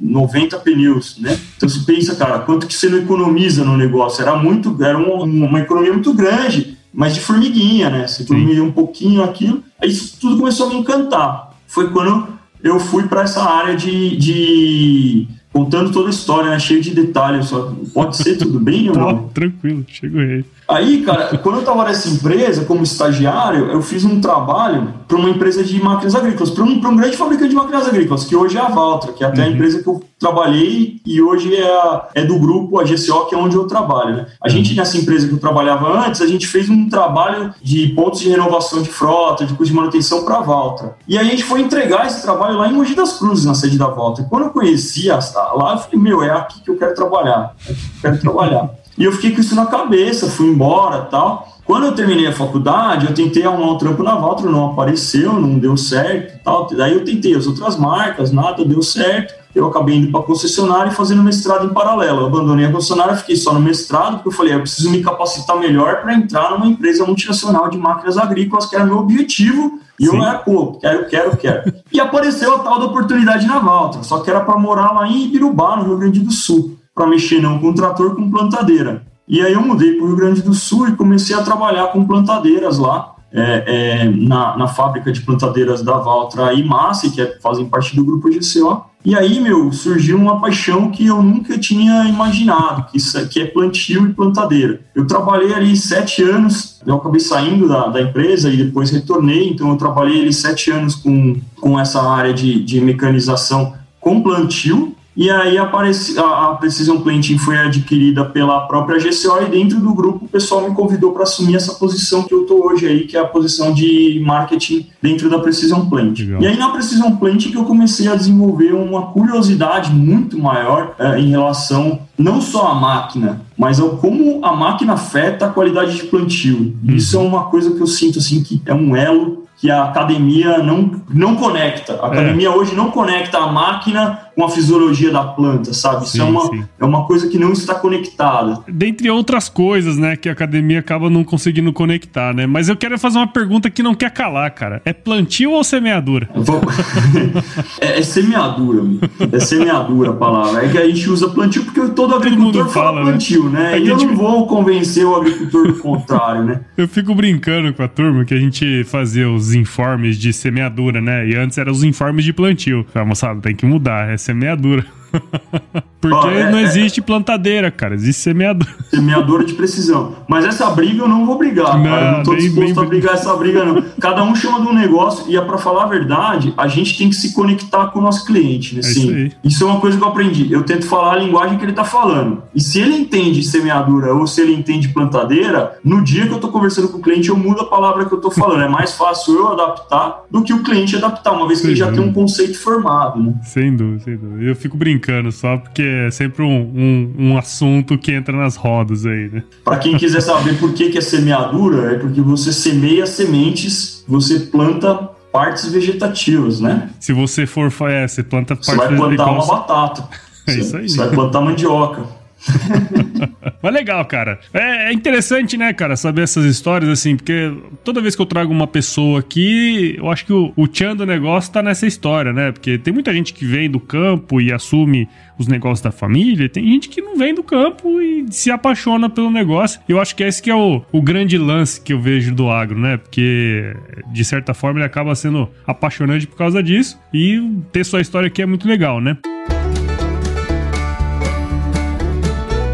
90 0.00 0.58
pneus, 0.60 1.18
né? 1.18 1.38
Então 1.56 1.68
você 1.68 1.80
pensa, 1.80 2.14
cara, 2.14 2.38
quanto 2.40 2.66
que 2.66 2.74
você 2.74 2.88
não 2.88 2.98
economiza 2.98 3.64
no 3.64 3.76
negócio? 3.76 4.22
Era 4.22 4.36
muito, 4.36 4.76
era 4.82 4.96
uma, 4.96 5.24
uma 5.24 5.60
economia 5.60 5.92
muito 5.92 6.14
grande, 6.14 6.78
mas 6.92 7.14
de 7.14 7.20
formiguinha, 7.20 7.90
né? 7.90 8.06
Você 8.06 8.22
economia 8.22 8.64
um 8.64 8.72
pouquinho 8.72 9.22
aquilo. 9.22 9.62
Aí 9.80 9.90
isso 9.90 10.16
tudo 10.20 10.38
começou 10.38 10.66
a 10.66 10.70
me 10.70 10.76
encantar. 10.76 11.50
Foi 11.66 11.90
quando 11.90 12.28
eu 12.62 12.80
fui 12.80 13.04
para 13.08 13.22
essa 13.22 13.42
área 13.42 13.76
de, 13.76 14.16
de 14.16 15.28
contando 15.52 15.90
toda 15.92 16.08
a 16.08 16.10
história, 16.10 16.50
né? 16.50 16.58
Cheio 16.58 16.80
de 16.80 16.90
detalhes. 16.94 17.46
Só 17.48 17.72
pode 17.92 18.16
ser 18.16 18.36
tudo 18.36 18.60
bem 18.60 18.88
ou 18.90 18.96
não? 18.96 19.28
tranquilo, 19.34 19.84
chegou 19.88 20.20
aí. 20.20 20.44
Aí, 20.68 21.02
cara, 21.02 21.36
quando 21.38 21.56
eu 21.56 21.60
estava 21.62 21.82
nessa 21.84 22.08
empresa, 22.08 22.64
como 22.64 22.84
estagiário, 22.84 23.66
eu 23.72 23.82
fiz 23.82 24.04
um 24.04 24.20
trabalho 24.20 24.94
para 25.08 25.16
uma 25.16 25.28
empresa 25.28 25.64
de 25.64 25.82
máquinas 25.82 26.14
agrícolas, 26.14 26.50
para 26.50 26.62
um, 26.62 26.80
pra 26.80 26.90
um 26.90 26.96
grande 26.96 27.16
fabricante 27.16 27.50
de 27.50 27.56
máquinas 27.56 27.88
agrícolas, 27.88 28.22
que 28.24 28.36
hoje 28.36 28.56
é 28.56 28.60
a 28.60 28.68
Valtra, 28.68 29.12
que 29.12 29.24
é 29.24 29.26
até 29.26 29.42
a 29.42 29.48
empresa 29.48 29.82
que 29.82 29.88
eu 29.88 30.00
trabalhei 30.16 31.00
e 31.04 31.20
hoje 31.20 31.54
é, 31.56 31.66
a- 31.66 32.08
é 32.14 32.24
do 32.24 32.38
grupo, 32.38 32.78
a 32.78 32.84
GCO, 32.84 33.26
que 33.26 33.34
é 33.34 33.38
onde 33.38 33.56
eu 33.56 33.66
trabalho. 33.66 34.14
Né? 34.16 34.26
A 34.40 34.48
gente, 34.48 34.72
nessa 34.76 34.96
empresa 34.96 35.26
que 35.26 35.34
eu 35.34 35.38
trabalhava 35.40 36.06
antes, 36.06 36.20
a 36.20 36.26
gente 36.28 36.46
fez 36.46 36.68
um 36.70 36.88
trabalho 36.88 37.52
de 37.60 37.88
pontos 37.88 38.20
de 38.20 38.28
renovação 38.28 38.80
de 38.80 38.88
frota, 38.88 39.44
de 39.44 39.54
custo 39.54 39.72
de 39.72 39.76
manutenção 39.76 40.24
para 40.24 40.36
a 40.36 40.42
Valtra. 40.42 40.94
E 41.08 41.18
aí 41.18 41.26
a 41.26 41.30
gente 41.30 41.42
foi 41.42 41.60
entregar 41.62 42.06
esse 42.06 42.22
trabalho 42.22 42.56
lá 42.58 42.68
em 42.68 42.72
Mogi 42.72 42.94
das 42.94 43.18
Cruzes, 43.18 43.44
na 43.44 43.54
sede 43.54 43.76
da 43.76 43.88
Valtra. 43.88 44.24
E 44.24 44.28
quando 44.28 44.44
eu 44.44 44.50
conheci 44.50 45.10
a, 45.10 45.18
lá, 45.54 45.72
eu 45.72 45.78
falei, 45.78 45.98
meu, 45.98 46.22
é 46.22 46.30
aqui 46.30 46.60
que 46.60 46.70
eu 46.70 46.76
quero 46.76 46.94
trabalhar, 46.94 47.54
é 47.66 47.72
aqui 47.72 47.88
que 47.88 47.96
eu 47.96 48.10
quero 48.10 48.20
trabalhar. 48.20 48.70
E 48.98 49.04
eu 49.04 49.12
fiquei 49.12 49.34
com 49.34 49.40
isso 49.40 49.54
na 49.54 49.66
cabeça, 49.66 50.28
fui 50.28 50.46
embora 50.46 51.02
tal. 51.02 51.48
Quando 51.64 51.86
eu 51.86 51.94
terminei 51.94 52.26
a 52.26 52.32
faculdade, 52.32 53.06
eu 53.06 53.14
tentei 53.14 53.44
arrumar 53.44 53.72
um 53.72 53.78
trampo 53.78 54.02
na 54.02 54.14
não 54.16 54.72
apareceu, 54.72 55.34
não 55.34 55.58
deu 55.58 55.76
certo 55.76 56.42
tal. 56.42 56.66
Daí 56.66 56.92
eu 56.92 57.04
tentei 57.04 57.34
as 57.34 57.46
outras 57.46 57.76
marcas, 57.76 58.32
nada 58.32 58.64
deu 58.64 58.82
certo. 58.82 59.39
Eu 59.54 59.66
acabei 59.66 59.96
indo 59.96 60.12
para 60.12 60.22
concessionária 60.22 60.90
e 60.90 60.94
fazendo 60.94 61.22
mestrado 61.22 61.66
em 61.66 61.74
paralelo. 61.74 62.20
Eu 62.20 62.26
abandonei 62.26 62.66
a 62.66 62.72
concessionária, 62.72 63.16
fiquei 63.16 63.36
só 63.36 63.52
no 63.52 63.60
mestrado, 63.60 64.14
porque 64.14 64.28
eu 64.28 64.32
falei, 64.32 64.54
eu 64.54 64.60
preciso 64.60 64.90
me 64.90 65.02
capacitar 65.02 65.58
melhor 65.58 66.02
para 66.02 66.14
entrar 66.14 66.52
numa 66.52 66.66
empresa 66.66 67.04
multinacional 67.04 67.68
de 67.68 67.76
máquinas 67.76 68.16
agrícolas, 68.16 68.66
que 68.66 68.76
era 68.76 68.84
meu 68.84 68.98
objetivo. 68.98 69.80
E 69.98 70.06
eu 70.06 70.12
Sim. 70.12 70.22
era, 70.22 70.38
pô, 70.38 70.78
quero, 70.80 71.08
quero, 71.08 71.36
quero. 71.36 71.74
E 71.92 72.00
apareceu 72.00 72.54
a 72.54 72.58
tal 72.60 72.78
da 72.78 72.86
oportunidade 72.86 73.46
na 73.46 73.58
Valtra, 73.58 74.02
só 74.02 74.20
que 74.20 74.30
era 74.30 74.40
para 74.40 74.56
morar 74.58 74.92
lá 74.92 75.06
em 75.06 75.24
Ibirubá, 75.24 75.76
no 75.76 75.84
Rio 75.84 75.98
Grande 75.98 76.20
do 76.20 76.32
Sul 76.32 76.80
para 77.00 77.06
mexer 77.06 77.40
não 77.40 77.58
com 77.58 77.72
trator, 77.72 78.14
com 78.14 78.30
plantadeira. 78.30 79.02
E 79.26 79.40
aí 79.40 79.54
eu 79.54 79.62
mudei 79.62 79.94
para 79.94 80.04
o 80.04 80.08
Rio 80.08 80.16
Grande 80.16 80.42
do 80.42 80.52
Sul 80.52 80.88
e 80.88 80.96
comecei 80.96 81.34
a 81.34 81.42
trabalhar 81.42 81.86
com 81.88 82.04
plantadeiras 82.04 82.78
lá, 82.78 83.14
é, 83.32 83.64
é, 84.02 84.10
na, 84.10 84.56
na 84.56 84.68
fábrica 84.68 85.10
de 85.10 85.22
plantadeiras 85.22 85.82
da 85.82 85.96
Valtra 85.96 86.52
e 86.52 86.62
Massi, 86.62 87.10
que 87.10 87.22
é- 87.22 87.38
fazem 87.40 87.64
parte 87.64 87.94
do 87.94 88.04
grupo 88.04 88.28
GCO. 88.28 88.84
E 89.02 89.16
aí, 89.16 89.40
meu, 89.40 89.72
surgiu 89.72 90.18
uma 90.18 90.40
paixão 90.40 90.90
que 90.90 91.06
eu 91.06 91.22
nunca 91.22 91.58
tinha 91.58 92.04
imaginado, 92.04 92.86
que, 92.90 92.98
isso 92.98 93.16
é, 93.16 93.24
que 93.24 93.40
é 93.40 93.46
plantio 93.46 94.06
e 94.06 94.12
plantadeira. 94.12 94.80
Eu 94.94 95.06
trabalhei 95.06 95.54
ali 95.54 95.74
sete 95.74 96.22
anos, 96.22 96.80
eu 96.86 96.96
acabei 96.96 97.20
saindo 97.20 97.66
da, 97.66 97.88
da 97.88 98.02
empresa 98.02 98.50
e 98.50 98.58
depois 98.58 98.90
retornei, 98.90 99.48
então 99.48 99.70
eu 99.70 99.76
trabalhei 99.76 100.20
ali 100.20 100.32
sete 100.32 100.70
anos 100.70 100.94
com, 100.94 101.40
com 101.58 101.80
essa 101.80 102.02
área 102.02 102.34
de, 102.34 102.62
de 102.62 102.78
mecanização 102.80 103.74
com 103.98 104.22
plantio, 104.22 104.94
e 105.20 105.30
aí 105.30 105.58
apareci, 105.58 106.18
a, 106.18 106.46
a 106.46 106.54
Precision 106.54 106.98
Planting 107.02 107.36
foi 107.36 107.58
adquirida 107.58 108.24
pela 108.24 108.60
própria 108.60 108.98
GCO 108.98 109.42
e 109.42 109.50
dentro 109.50 109.78
do 109.78 109.92
grupo 109.92 110.24
o 110.24 110.28
pessoal 110.28 110.66
me 110.66 110.74
convidou 110.74 111.12
para 111.12 111.24
assumir 111.24 111.56
essa 111.56 111.74
posição 111.74 112.22
que 112.22 112.32
eu 112.32 112.44
estou 112.44 112.64
hoje 112.64 112.86
aí, 112.86 113.00
que 113.06 113.18
é 113.18 113.20
a 113.20 113.26
posição 113.26 113.74
de 113.74 114.22
marketing 114.24 114.86
dentro 115.02 115.28
da 115.28 115.38
Precision 115.38 115.84
Plant. 115.90 116.20
Legal. 116.20 116.40
E 116.40 116.46
aí 116.46 116.56
na 116.56 116.70
Precision 116.70 117.16
Plant 117.16 117.50
que 117.50 117.54
eu 117.54 117.64
comecei 117.64 118.08
a 118.08 118.14
desenvolver 118.14 118.72
uma 118.72 119.08
curiosidade 119.08 119.92
muito 119.92 120.38
maior 120.38 120.94
eh, 120.98 121.20
em 121.20 121.28
relação 121.28 122.00
não 122.16 122.40
só 122.40 122.68
à 122.68 122.74
máquina, 122.74 123.42
mas 123.60 123.78
é 123.78 123.86
como 124.00 124.42
a 124.42 124.56
máquina 124.56 124.94
afeta 124.94 125.44
a 125.44 125.50
qualidade 125.50 125.94
de 125.94 126.04
plantio. 126.04 126.74
Uhum. 126.82 126.94
Isso 126.94 127.14
é 127.14 127.20
uma 127.20 127.44
coisa 127.44 127.74
que 127.74 127.80
eu 127.80 127.86
sinto 127.86 128.18
assim 128.18 128.42
que 128.42 128.62
é 128.64 128.72
um 128.72 128.96
elo 128.96 129.44
que 129.60 129.70
a 129.70 129.84
academia 129.84 130.58
não, 130.58 131.02
não 131.10 131.36
conecta. 131.36 132.00
A 132.02 132.06
academia 132.06 132.48
é. 132.48 132.50
hoje 132.50 132.74
não 132.74 132.90
conecta 132.90 133.36
a 133.36 133.52
máquina 133.52 134.18
com 134.34 134.42
a 134.42 134.48
fisiologia 134.48 135.10
da 135.10 135.22
planta, 135.22 135.74
sabe? 135.74 136.06
Isso 136.06 136.18
é, 136.18 136.24
uma, 136.24 136.66
é 136.80 136.84
uma 136.84 137.04
coisa 137.04 137.28
que 137.28 137.38
não 137.38 137.52
está 137.52 137.74
conectada. 137.74 138.60
Dentre 138.66 139.10
outras 139.10 139.50
coisas, 139.50 139.98
né, 139.98 140.16
que 140.16 140.30
a 140.30 140.32
academia 140.32 140.78
acaba 140.78 141.10
não 141.10 141.22
conseguindo 141.22 141.74
conectar, 141.74 142.32
né? 142.32 142.46
Mas 142.46 142.70
eu 142.70 142.76
quero 142.76 142.98
fazer 142.98 143.18
uma 143.18 143.26
pergunta 143.26 143.68
que 143.68 143.82
não 143.82 143.94
quer 143.94 144.10
calar, 144.12 144.50
cara. 144.54 144.80
É 144.82 144.94
plantio 144.94 145.50
ou 145.50 145.62
semeadura? 145.62 146.26
é, 147.80 147.98
é, 147.98 148.02
semeadura, 148.02 148.82
é 149.30 149.40
semeadura 149.40 150.10
a 150.10 150.14
palavra. 150.14 150.64
É 150.64 150.68
que 150.70 150.78
a 150.78 150.86
gente 150.86 151.10
usa 151.10 151.28
plantio 151.28 151.64
porque 151.64 151.88
todo 151.88 152.14
agricultor 152.14 152.62
todo 152.62 152.72
fala, 152.72 152.86
fala, 152.86 153.04
né? 153.04 153.10
plantio, 153.10 153.49
né? 153.49 153.49
Né? 153.50 153.78
E 153.78 153.88
eu 153.88 153.96
não 153.96 154.16
vou 154.16 154.46
convencer 154.46 155.04
o 155.04 155.14
agricultor 155.14 155.66
do 155.66 155.78
contrário, 155.78 156.44
né? 156.44 156.60
Eu 156.76 156.88
fico 156.88 157.14
brincando 157.14 157.72
com 157.74 157.82
a 157.82 157.88
turma 157.88 158.24
que 158.24 158.32
a 158.32 158.38
gente 158.38 158.84
fazia 158.84 159.30
os 159.30 159.54
informes 159.54 160.16
de 160.16 160.32
semeadura, 160.32 161.00
né? 161.00 161.28
E 161.28 161.36
antes 161.36 161.58
eram 161.58 161.72
os 161.72 161.84
informes 161.84 162.24
de 162.24 162.32
plantio. 162.32 162.86
Falei, 162.92 163.08
moçada, 163.08 163.40
tem 163.40 163.54
que 163.54 163.66
mudar, 163.66 164.10
é 164.10 164.16
semeadura. 164.16 164.84
Porque 166.00 166.28
é, 166.28 166.50
não 166.50 166.58
é. 166.58 166.62
existe 166.62 167.02
plantadeira, 167.02 167.70
cara. 167.70 167.94
Existe 167.94 168.22
semeadora. 168.22 168.70
Semeadora 168.88 169.44
de 169.44 169.52
precisão. 169.52 170.16
Mas 170.26 170.44
essa 170.44 170.68
briga 170.70 171.02
eu 171.02 171.08
não 171.08 171.26
vou 171.26 171.36
brigar, 171.36 171.76
não, 171.76 171.84
cara. 171.84 172.06
Eu 172.06 172.16
não 172.16 172.22
tô 172.22 172.30
bem, 172.30 172.40
disposto 172.40 172.74
bem, 172.74 172.84
a 172.84 172.88
brigar 172.88 173.14
essa 173.14 173.36
briga, 173.36 173.64
não. 173.64 173.84
Cada 174.00 174.22
um 174.24 174.34
chama 174.34 174.60
de 174.60 174.66
um 174.66 174.72
negócio 174.72 175.26
e, 175.28 175.36
é 175.36 175.40
para 175.40 175.58
falar 175.58 175.84
a 175.84 175.86
verdade, 175.86 176.54
a 176.56 176.66
gente 176.66 176.96
tem 176.96 177.10
que 177.10 177.16
se 177.16 177.34
conectar 177.34 177.88
com 177.88 177.98
o 177.98 178.02
nosso 178.02 178.24
cliente, 178.24 178.74
né? 178.74 178.80
É 178.80 178.82
Sim. 178.82 179.26
Isso, 179.26 179.36
isso, 179.44 179.64
é 179.64 179.66
uma 179.66 179.80
coisa 179.80 179.98
que 179.98 180.02
eu 180.02 180.08
aprendi. 180.08 180.50
Eu 180.50 180.62
tento 180.62 180.86
falar 180.86 181.14
a 181.14 181.18
linguagem 181.18 181.58
que 181.58 181.64
ele 181.64 181.72
tá 181.72 181.84
falando. 181.84 182.42
E 182.54 182.60
se 182.60 182.80
ele 182.80 182.96
entende 182.96 183.42
semeadura 183.42 184.14
ou 184.14 184.26
se 184.26 184.40
ele 184.40 184.54
entende 184.54 184.88
plantadeira, 184.88 185.78
no 185.84 186.02
dia 186.02 186.26
que 186.26 186.32
eu 186.32 186.40
tô 186.40 186.48
conversando 186.48 186.88
com 186.88 186.98
o 186.98 187.02
cliente, 187.02 187.28
eu 187.28 187.36
mudo 187.36 187.60
a 187.60 187.66
palavra 187.66 188.06
que 188.06 188.12
eu 188.12 188.20
tô 188.20 188.30
falando. 188.30 188.62
É 188.62 188.68
mais 188.68 188.92
fácil 188.92 189.34
eu 189.34 189.48
adaptar 189.48 190.22
do 190.30 190.42
que 190.42 190.52
o 190.52 190.62
cliente 190.62 190.96
adaptar, 190.96 191.32
uma 191.32 191.46
vez 191.46 191.60
que 191.60 191.66
ele 191.66 191.76
já 191.76 191.92
tem 191.92 192.00
um 192.00 192.12
conceito 192.12 192.58
formado, 192.58 193.22
né? 193.22 193.34
Sem 193.44 193.76
dúvida, 193.76 194.04
sem 194.04 194.16
dúvida. 194.16 194.42
Eu 194.42 194.56
fico 194.56 194.76
brincando 194.76 194.99
só 195.32 195.56
porque 195.56 195.82
é 195.82 196.10
sempre 196.10 196.42
um, 196.42 196.60
um, 196.60 197.14
um, 197.18 197.38
assunto 197.38 197.96
que 197.98 198.12
entra 198.12 198.36
nas 198.36 198.56
rodas 198.56 199.06
aí, 199.06 199.28
né? 199.30 199.42
Para 199.64 199.78
quem 199.78 199.96
quiser 199.96 200.20
saber 200.20 200.58
por 200.58 200.72
que, 200.74 200.90
que 200.90 200.98
é 200.98 201.00
semeadura, 201.00 201.92
é 201.92 201.98
porque 201.98 202.20
você 202.20 202.52
semeia 202.52 203.06
sementes, 203.06 204.04
você 204.06 204.40
planta 204.40 205.10
partes 205.32 205.70
vegetativas, 205.70 206.60
né? 206.60 206.90
Se 206.98 207.12
você 207.12 207.46
for, 207.46 207.72
é, 207.88 208.06
você 208.06 208.22
planta 208.22 208.54
Você 208.54 208.74
vai 208.74 208.94
plantar 208.94 209.26
uma 209.26 209.46
batata. 209.46 210.08
É 210.48 210.54
isso 210.54 210.76
aí. 210.76 210.88
Você 210.88 210.96
vai 210.96 211.10
plantar 211.10 211.42
mandioca. 211.42 212.19
Mas 213.62 213.74
legal, 213.74 214.04
cara. 214.04 214.38
É, 214.52 214.88
é, 214.88 214.92
interessante, 214.92 215.56
né, 215.56 215.72
cara, 215.72 215.96
saber 215.96 216.22
essas 216.22 216.44
histórias, 216.44 216.90
assim, 216.90 217.16
porque 217.16 217.52
toda 217.84 218.00
vez 218.00 218.16
que 218.16 218.22
eu 218.22 218.26
trago 218.26 218.52
uma 218.52 218.66
pessoa 218.66 219.20
aqui, 219.20 219.94
eu 219.98 220.10
acho 220.10 220.24
que 220.24 220.32
o, 220.32 220.52
o 220.56 220.66
tchan 220.66 220.96
do 220.96 221.04
negócio 221.04 221.52
tá 221.52 221.62
nessa 221.62 221.86
história, 221.86 222.32
né? 222.32 222.52
Porque 222.52 222.78
tem 222.78 222.92
muita 222.92 223.12
gente 223.12 223.32
que 223.32 223.44
vem 223.44 223.70
do 223.70 223.78
campo 223.78 224.40
e 224.40 224.52
assume 224.52 225.08
os 225.38 225.46
negócios 225.46 225.80
da 225.80 225.90
família, 225.90 226.48
tem 226.48 226.64
gente 226.66 226.88
que 226.88 227.00
não 227.00 227.16
vem 227.16 227.34
do 227.34 227.42
campo 227.42 228.00
e 228.00 228.26
se 228.30 228.50
apaixona 228.50 229.08
pelo 229.08 229.30
negócio. 229.30 229.80
Eu 229.88 229.98
acho 229.98 230.14
que 230.14 230.22
esse 230.22 230.42
que 230.42 230.50
é 230.50 230.54
o, 230.54 230.82
o 230.92 231.00
grande 231.00 231.38
lance 231.38 231.80
que 231.80 231.92
eu 231.92 232.00
vejo 232.00 232.34
do 232.34 232.50
agro, 232.50 232.78
né? 232.78 232.98
Porque, 232.98 233.74
de 234.12 234.24
certa 234.24 234.52
forma, 234.52 234.80
ele 234.80 234.86
acaba 234.86 235.14
sendo 235.14 235.48
apaixonante 235.66 236.26
por 236.26 236.36
causa 236.36 236.62
disso 236.62 236.98
e 237.12 237.40
ter 237.72 237.84
sua 237.84 238.00
história 238.00 238.26
aqui 238.26 238.42
é 238.42 238.46
muito 238.46 238.68
legal, 238.68 239.00
né? 239.00 239.16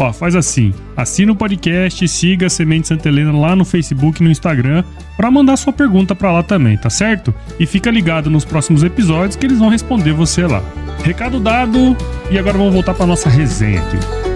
Ó, 0.00 0.14
faz 0.14 0.34
assim, 0.34 0.72
assina 0.96 1.30
o 1.30 1.36
podcast, 1.36 2.08
siga 2.08 2.46
a 2.46 2.50
Semente 2.50 2.88
Santa 2.88 3.06
Helena 3.10 3.38
lá 3.38 3.54
no 3.54 3.66
Facebook 3.66 4.18
e 4.18 4.24
no 4.24 4.30
Instagram 4.30 4.82
para 5.14 5.30
mandar 5.30 5.58
sua 5.58 5.74
pergunta 5.74 6.14
para 6.14 6.32
lá 6.32 6.42
também, 6.42 6.78
tá 6.78 6.88
certo? 6.88 7.34
E 7.58 7.66
fica 7.66 7.90
ligado 7.90 8.30
nos 8.30 8.42
próximos 8.42 8.82
episódios 8.82 9.36
que 9.36 9.44
eles 9.44 9.58
vão 9.58 9.68
responder 9.68 10.14
você 10.14 10.46
lá. 10.46 10.62
Recado 11.04 11.38
dado, 11.38 11.94
e 12.30 12.38
agora 12.38 12.56
vamos 12.56 12.72
voltar 12.72 12.94
para 12.94 13.04
nossa 13.04 13.28
resenha 13.28 13.82
aqui. 13.82 14.29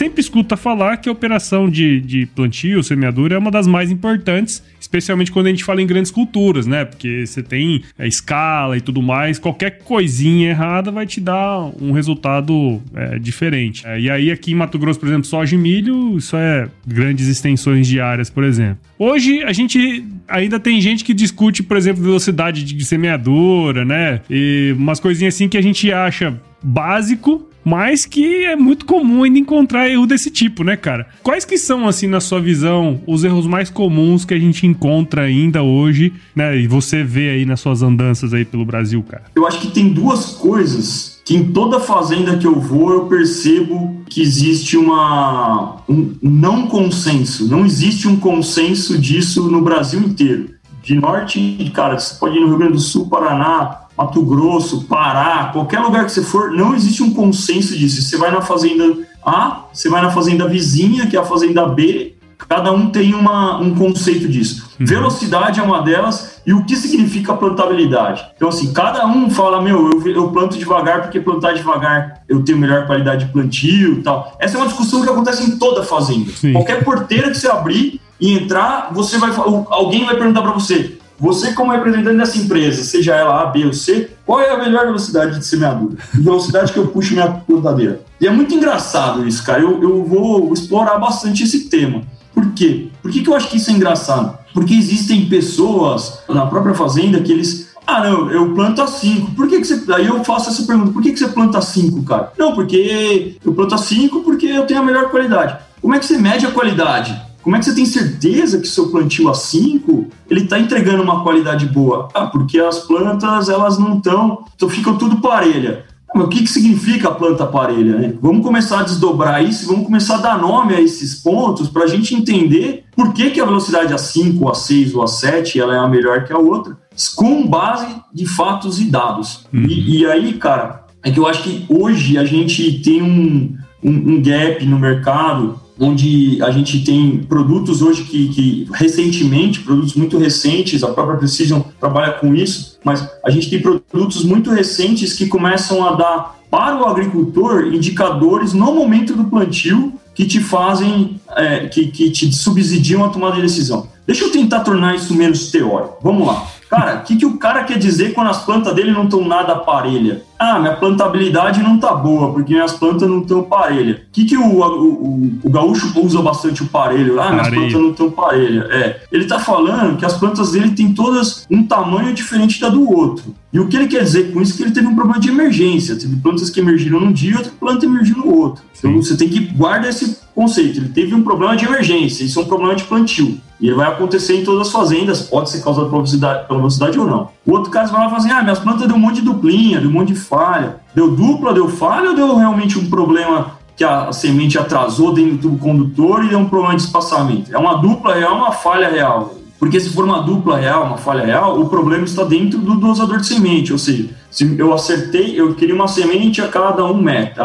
Sempre 0.00 0.22
escuta 0.22 0.56
falar 0.56 0.96
que 0.96 1.10
a 1.10 1.12
operação 1.12 1.68
de, 1.68 2.00
de 2.00 2.24
plantio, 2.24 2.82
semeadura, 2.82 3.34
é 3.34 3.38
uma 3.38 3.50
das 3.50 3.66
mais 3.66 3.90
importantes, 3.90 4.62
especialmente 4.80 5.30
quando 5.30 5.48
a 5.48 5.50
gente 5.50 5.62
fala 5.62 5.82
em 5.82 5.86
grandes 5.86 6.10
culturas, 6.10 6.66
né? 6.66 6.86
Porque 6.86 7.26
você 7.26 7.42
tem 7.42 7.82
a 7.98 8.06
escala 8.06 8.78
e 8.78 8.80
tudo 8.80 9.02
mais, 9.02 9.38
qualquer 9.38 9.80
coisinha 9.80 10.48
errada 10.48 10.90
vai 10.90 11.06
te 11.06 11.20
dar 11.20 11.70
um 11.78 11.92
resultado 11.92 12.80
é, 12.94 13.18
diferente. 13.18 13.86
É, 13.86 14.00
e 14.00 14.08
aí, 14.08 14.30
aqui 14.30 14.52
em 14.52 14.54
Mato 14.54 14.78
Grosso, 14.78 14.98
por 14.98 15.06
exemplo, 15.06 15.26
soja 15.26 15.54
e 15.54 15.58
milho, 15.58 16.16
isso 16.16 16.34
é 16.34 16.66
grandes 16.86 17.28
extensões 17.28 17.86
de 17.86 18.00
áreas, 18.00 18.30
por 18.30 18.42
exemplo. 18.42 18.78
Hoje, 18.98 19.42
a 19.42 19.52
gente 19.52 20.02
ainda 20.26 20.58
tem 20.58 20.80
gente 20.80 21.04
que 21.04 21.12
discute, 21.12 21.62
por 21.62 21.76
exemplo, 21.76 22.02
velocidade 22.02 22.64
de 22.64 22.84
semeadura, 22.86 23.84
né? 23.84 24.22
E 24.30 24.74
umas 24.78 24.98
coisinhas 24.98 25.34
assim 25.34 25.46
que 25.46 25.58
a 25.58 25.62
gente 25.62 25.92
acha 25.92 26.40
básico, 26.62 27.49
mas 27.64 28.06
que 28.06 28.44
é 28.44 28.56
muito 28.56 28.86
comum 28.86 29.22
ainda 29.22 29.38
encontrar 29.38 29.88
erro 29.88 30.06
desse 30.06 30.30
tipo, 30.30 30.64
né, 30.64 30.76
cara? 30.76 31.06
Quais 31.22 31.44
que 31.44 31.58
são, 31.58 31.86
assim, 31.86 32.06
na 32.06 32.20
sua 32.20 32.40
visão, 32.40 33.00
os 33.06 33.24
erros 33.24 33.46
mais 33.46 33.70
comuns 33.70 34.24
que 34.24 34.34
a 34.34 34.38
gente 34.38 34.66
encontra 34.66 35.22
ainda 35.22 35.62
hoje, 35.62 36.12
né? 36.34 36.56
E 36.58 36.66
você 36.66 37.02
vê 37.02 37.30
aí 37.30 37.46
nas 37.46 37.60
suas 37.60 37.82
andanças 37.82 38.32
aí 38.32 38.44
pelo 38.44 38.64
Brasil, 38.64 39.02
cara? 39.02 39.24
Eu 39.34 39.46
acho 39.46 39.60
que 39.60 39.68
tem 39.68 39.88
duas 39.88 40.26
coisas 40.26 41.20
que 41.24 41.36
em 41.36 41.52
toda 41.52 41.78
fazenda 41.78 42.36
que 42.36 42.46
eu 42.46 42.58
vou 42.58 42.90
eu 42.90 43.06
percebo 43.06 44.02
que 44.08 44.20
existe 44.20 44.76
uma 44.76 45.76
um 45.88 46.14
não 46.20 46.66
consenso, 46.66 47.48
não 47.48 47.64
existe 47.64 48.08
um 48.08 48.16
consenso 48.16 48.98
disso 48.98 49.48
no 49.50 49.62
Brasil 49.62 50.00
inteiro. 50.00 50.50
De 50.82 50.94
norte, 50.94 51.70
cara, 51.74 51.98
você 51.98 52.18
pode 52.18 52.36
ir 52.36 52.40
no 52.40 52.48
Rio 52.48 52.58
Grande 52.58 52.72
do 52.72 52.80
Sul, 52.80 53.08
Paraná, 53.08 53.82
Mato 54.00 54.22
Grosso, 54.22 54.84
Pará, 54.84 55.50
qualquer 55.52 55.80
lugar 55.80 56.06
que 56.06 56.12
você 56.12 56.22
for, 56.22 56.50
não 56.52 56.74
existe 56.74 57.02
um 57.02 57.12
consenso 57.12 57.76
disso. 57.76 58.00
Você 58.00 58.16
vai 58.16 58.30
na 58.30 58.40
fazenda 58.40 58.96
A, 59.22 59.64
você 59.70 59.90
vai 59.90 60.00
na 60.00 60.10
fazenda 60.10 60.48
vizinha, 60.48 61.06
que 61.06 61.18
é 61.18 61.20
a 61.20 61.24
fazenda 61.24 61.66
B, 61.66 62.14
cada 62.48 62.72
um 62.72 62.88
tem 62.88 63.12
uma, 63.12 63.58
um 63.58 63.74
conceito 63.74 64.26
disso. 64.26 64.70
Uhum. 64.80 64.86
Velocidade 64.86 65.60
é 65.60 65.62
uma 65.62 65.82
delas 65.82 66.40
e 66.46 66.54
o 66.54 66.64
que 66.64 66.76
significa 66.76 67.34
plantabilidade. 67.34 68.24
Então, 68.34 68.48
assim, 68.48 68.72
cada 68.72 69.06
um 69.06 69.28
fala, 69.28 69.60
meu, 69.60 69.90
eu, 69.90 70.08
eu 70.08 70.28
planto 70.30 70.56
devagar 70.56 71.02
porque 71.02 71.20
plantar 71.20 71.52
devagar 71.52 72.22
eu 72.26 72.42
tenho 72.42 72.56
melhor 72.56 72.86
qualidade 72.86 73.26
de 73.26 73.32
plantio 73.32 73.98
e 73.98 74.02
tal. 74.02 74.34
Essa 74.40 74.56
é 74.56 74.60
uma 74.60 74.66
discussão 74.66 75.02
que 75.02 75.10
acontece 75.10 75.44
em 75.44 75.58
toda 75.58 75.82
fazenda. 75.82 76.32
Sim. 76.32 76.54
Qualquer 76.54 76.82
porteira 76.82 77.28
que 77.28 77.36
você 77.36 77.50
abrir 77.50 78.00
e 78.18 78.32
entrar, 78.32 78.90
você 78.92 79.18
vai 79.18 79.30
alguém 79.68 80.06
vai 80.06 80.16
perguntar 80.16 80.40
para 80.40 80.52
você, 80.52 80.98
você, 81.20 81.52
como 81.52 81.70
representante 81.70 82.16
dessa 82.16 82.38
empresa, 82.38 82.82
seja 82.82 83.14
ela 83.14 83.42
A, 83.42 83.46
B 83.46 83.66
ou 83.66 83.72
C, 83.74 84.10
qual 84.24 84.40
é 84.40 84.50
a 84.50 84.58
melhor 84.58 84.86
velocidade 84.86 85.38
de 85.38 85.44
semeadura? 85.44 85.96
Velocidade 86.14 86.72
que 86.72 86.78
eu 86.78 86.88
puxo 86.88 87.12
minha 87.12 87.28
plantadeira. 87.28 88.00
E 88.18 88.26
é 88.26 88.30
muito 88.30 88.54
engraçado 88.54 89.26
isso, 89.28 89.44
cara. 89.44 89.60
Eu, 89.60 89.82
eu 89.82 90.04
vou 90.04 90.52
explorar 90.52 90.98
bastante 90.98 91.42
esse 91.42 91.68
tema. 91.68 92.02
Por 92.32 92.52
quê? 92.52 92.88
Por 93.02 93.10
que, 93.10 93.22
que 93.22 93.28
eu 93.28 93.34
acho 93.34 93.48
que 93.48 93.58
isso 93.58 93.70
é 93.70 93.74
engraçado? 93.74 94.38
Porque 94.54 94.74
existem 94.74 95.26
pessoas 95.26 96.20
na 96.28 96.46
própria 96.46 96.74
fazenda 96.74 97.20
que 97.20 97.32
eles 97.32 97.70
ah, 97.86 98.04
não, 98.04 98.30
eu 98.30 98.54
planto 98.54 98.80
a 98.80 98.86
5. 98.86 99.32
Por 99.32 99.48
que, 99.48 99.58
que 99.60 99.64
você. 99.66 99.92
Aí 99.92 100.06
eu 100.06 100.22
faço 100.22 100.48
essa 100.48 100.62
pergunta: 100.62 100.92
por 100.92 101.02
que, 101.02 101.12
que 101.12 101.18
você 101.18 101.28
planta 101.28 101.60
5, 101.60 102.04
cara? 102.04 102.32
Não, 102.38 102.54
porque 102.54 103.36
eu 103.44 103.52
planto 103.52 103.74
a 103.74 103.78
5 103.78 104.20
porque 104.20 104.46
eu 104.46 104.64
tenho 104.64 104.80
a 104.80 104.84
melhor 104.84 105.10
qualidade. 105.10 105.58
Como 105.82 105.94
é 105.94 105.98
que 105.98 106.06
você 106.06 106.16
mede 106.16 106.46
a 106.46 106.52
qualidade? 106.52 107.20
Como 107.42 107.56
é 107.56 107.58
que 107.58 107.64
você 107.64 107.74
tem 107.74 107.86
certeza 107.86 108.60
que 108.60 108.68
seu 108.68 108.90
plantio 108.90 109.28
a 109.28 109.34
5 109.34 110.06
ele 110.28 110.42
está 110.42 110.58
entregando 110.58 111.02
uma 111.02 111.22
qualidade 111.22 111.66
boa? 111.66 112.08
Ah, 112.14 112.26
porque 112.26 112.58
as 112.58 112.80
plantas 112.80 113.48
elas 113.48 113.78
não 113.78 113.96
estão, 113.96 114.44
então 114.54 114.68
ficam 114.68 114.96
tudo 114.96 115.20
parelha. 115.20 115.84
Ah, 116.08 116.18
mas 116.18 116.26
o 116.26 116.28
que, 116.28 116.42
que 116.42 116.50
significa 116.50 117.08
a 117.08 117.14
planta 117.14 117.46
parelha? 117.46 117.96
Né? 117.96 118.14
Vamos 118.20 118.44
começar 118.44 118.80
a 118.80 118.82
desdobrar 118.82 119.42
isso, 119.42 119.66
vamos 119.66 119.86
começar 119.86 120.16
a 120.16 120.20
dar 120.20 120.38
nome 120.38 120.74
a 120.74 120.80
esses 120.80 121.14
pontos 121.14 121.68
para 121.68 121.84
a 121.84 121.86
gente 121.86 122.14
entender 122.14 122.84
por 122.94 123.14
que, 123.14 123.30
que 123.30 123.40
a 123.40 123.44
velocidade 123.46 123.94
a 123.94 123.98
5, 123.98 124.48
a 124.48 124.54
6 124.54 124.94
ou 124.94 125.02
a 125.02 125.06
7 125.06 125.58
ela 125.58 125.74
é 125.74 125.78
a 125.78 125.88
melhor 125.88 126.24
que 126.24 126.32
a 126.32 126.38
outra, 126.38 126.76
com 127.16 127.46
base 127.46 127.86
de 128.12 128.26
fatos 128.26 128.80
e 128.80 128.84
dados. 128.84 129.46
Uhum. 129.52 129.64
E, 129.66 130.00
e 130.00 130.06
aí, 130.06 130.34
cara, 130.34 130.84
é 131.02 131.10
que 131.10 131.18
eu 131.18 131.26
acho 131.26 131.42
que 131.42 131.64
hoje 131.68 132.18
a 132.18 132.24
gente 132.24 132.80
tem 132.80 133.00
um, 133.00 133.56
um, 133.82 133.90
um 133.90 134.22
gap 134.22 134.64
no 134.66 134.78
mercado 134.78 135.58
onde 135.80 136.40
a 136.42 136.50
gente 136.50 136.84
tem 136.84 137.18
produtos 137.18 137.80
hoje 137.80 138.04
que, 138.04 138.28
que, 138.28 138.68
recentemente, 138.74 139.60
produtos 139.60 139.94
muito 139.94 140.18
recentes, 140.18 140.84
a 140.84 140.88
própria 140.88 141.16
Precision 141.16 141.62
trabalha 141.80 142.12
com 142.12 142.34
isso, 142.34 142.78
mas 142.84 143.08
a 143.24 143.30
gente 143.30 143.48
tem 143.48 143.60
produtos 143.60 144.22
muito 144.22 144.50
recentes 144.50 145.14
que 145.14 145.26
começam 145.26 145.84
a 145.86 145.92
dar 145.92 146.38
para 146.50 146.76
o 146.78 146.84
agricultor 146.84 147.66
indicadores 147.72 148.52
no 148.52 148.74
momento 148.74 149.14
do 149.14 149.24
plantio 149.24 149.94
que 150.14 150.26
te 150.26 150.40
fazem, 150.40 151.18
é, 151.34 151.66
que, 151.68 151.86
que 151.86 152.10
te 152.10 152.30
subsidiam 152.30 153.02
a 153.04 153.08
tomada 153.08 153.36
de 153.36 153.42
decisão. 153.42 153.88
Deixa 154.06 154.24
eu 154.24 154.30
tentar 154.30 154.60
tornar 154.60 154.94
isso 154.94 155.14
menos 155.14 155.50
teórico. 155.50 155.96
Vamos 156.02 156.26
lá. 156.26 156.46
Cara, 156.70 157.00
o 157.00 157.02
que, 157.02 157.16
que 157.16 157.26
o 157.26 157.36
cara 157.36 157.64
quer 157.64 157.76
dizer 157.78 158.14
quando 158.14 158.30
as 158.30 158.44
plantas 158.44 158.72
dele 158.72 158.92
não 158.92 159.04
estão 159.04 159.26
nada 159.26 159.56
parelha? 159.56 160.22
Ah, 160.38 160.60
minha 160.60 160.76
plantabilidade 160.76 161.60
não 161.60 161.78
tá 161.78 161.92
boa, 161.92 162.32
porque 162.32 162.54
minhas 162.54 162.74
plantas 162.74 163.08
não 163.08 163.22
estão 163.22 163.42
parelha. 163.42 164.04
O 164.08 164.12
que, 164.12 164.24
que 164.24 164.36
o, 164.36 164.60
o, 164.60 165.32
o, 165.42 165.50
gaúcho 165.50 165.92
usa 166.00 166.22
bastante 166.22 166.62
o 166.62 166.68
parelho? 166.68 167.20
Ah, 167.20 167.32
minhas 167.32 167.48
plantas 167.48 167.72
não 167.72 167.90
estão 167.90 168.10
parelha. 168.10 168.68
É, 168.70 169.00
ele 169.10 169.24
tá 169.24 169.40
falando 169.40 169.98
que 169.98 170.06
as 170.06 170.16
plantas 170.16 170.52
dele 170.52 170.70
têm 170.70 170.94
todas 170.94 171.44
um 171.50 171.66
tamanho 171.66 172.14
diferente 172.14 172.60
da 172.60 172.68
do 172.68 172.88
outro. 172.88 173.34
E 173.52 173.58
o 173.58 173.66
que 173.66 173.76
ele 173.76 173.88
quer 173.88 174.04
dizer 174.04 174.32
com 174.32 174.40
isso 174.40 174.54
é 174.54 174.56
que 174.56 174.62
ele 174.62 174.70
teve 174.70 174.86
um 174.86 174.94
problema 174.94 175.18
de 175.18 175.28
emergência. 175.28 175.96
Teve 175.96 176.16
plantas 176.16 176.50
que 176.50 176.60
emergiram 176.60 177.00
num 177.00 177.12
dia 177.12 177.32
e 177.32 177.36
outra 177.36 177.52
planta 177.58 177.84
emergiu 177.84 178.16
no 178.18 178.32
outro. 178.32 178.62
Então 178.78 178.94
você 178.96 179.16
tem 179.16 179.28
que 179.28 179.40
guardar 179.40 179.90
esse 179.90 180.18
conceito. 180.40 180.78
Ele 180.78 180.88
teve 180.88 181.14
um 181.14 181.22
problema 181.22 181.54
de 181.54 181.66
emergência, 181.66 182.24
isso 182.24 182.40
é 182.40 182.42
um 182.42 182.46
problema 182.46 182.74
de 182.74 182.84
plantio. 182.84 183.38
E 183.60 183.66
ele 183.66 183.76
vai 183.76 183.88
acontecer 183.88 184.40
em 184.40 184.44
todas 184.44 184.68
as 184.68 184.72
fazendas, 184.72 185.20
pode 185.20 185.50
ser 185.50 185.62
causado 185.62 185.86
pela 185.86 185.98
velocidade, 185.98 186.46
pela 186.46 186.58
velocidade 186.58 186.98
ou 186.98 187.06
não. 187.06 187.28
O 187.46 187.52
outro 187.52 187.70
caso 187.70 187.92
vai 187.92 188.06
lá 188.06 188.10
e 188.10 188.16
assim: 188.16 188.30
ah, 188.30 188.42
minhas 188.42 188.58
plantas 188.58 188.86
deu 188.86 188.96
um 188.96 189.00
monte 189.00 189.16
de 189.16 189.22
duplinha, 189.22 189.80
deu 189.80 189.90
um 189.90 189.92
monte 189.92 190.14
de 190.14 190.18
falha. 190.18 190.76
Deu 190.94 191.14
dupla, 191.14 191.52
deu 191.52 191.68
falha 191.68 192.10
ou 192.10 192.16
deu 192.16 192.36
realmente 192.36 192.78
um 192.78 192.88
problema 192.88 193.58
que 193.76 193.84
a 193.84 194.12
semente 194.12 194.58
atrasou 194.58 195.12
dentro 195.12 195.32
do 195.32 195.38
tubo 195.38 195.58
condutor 195.58 196.24
e 196.24 196.28
deu 196.28 196.38
um 196.38 196.48
problema 196.48 196.74
de 196.74 196.82
espaçamento? 196.82 197.54
É 197.54 197.58
uma 197.58 197.74
dupla 197.74 198.14
real, 198.14 198.36
uma 198.36 198.52
falha 198.52 198.88
real. 198.88 199.34
Porque 199.58 199.78
se 199.78 199.90
for 199.90 200.04
uma 200.04 200.22
dupla 200.22 200.56
real, 200.56 200.84
uma 200.84 200.96
falha 200.96 201.22
real, 201.22 201.60
o 201.60 201.68
problema 201.68 202.04
está 202.04 202.24
dentro 202.24 202.58
do 202.58 202.76
dosador 202.76 203.18
de 203.18 203.26
semente. 203.26 203.72
Ou 203.72 203.78
seja, 203.78 204.08
se 204.30 204.56
eu 204.58 204.72
acertei, 204.72 205.38
eu 205.38 205.54
queria 205.54 205.74
uma 205.74 205.86
semente 205.86 206.40
a 206.40 206.48
cada 206.48 206.82
um 206.86 206.96
metro. 206.96 207.44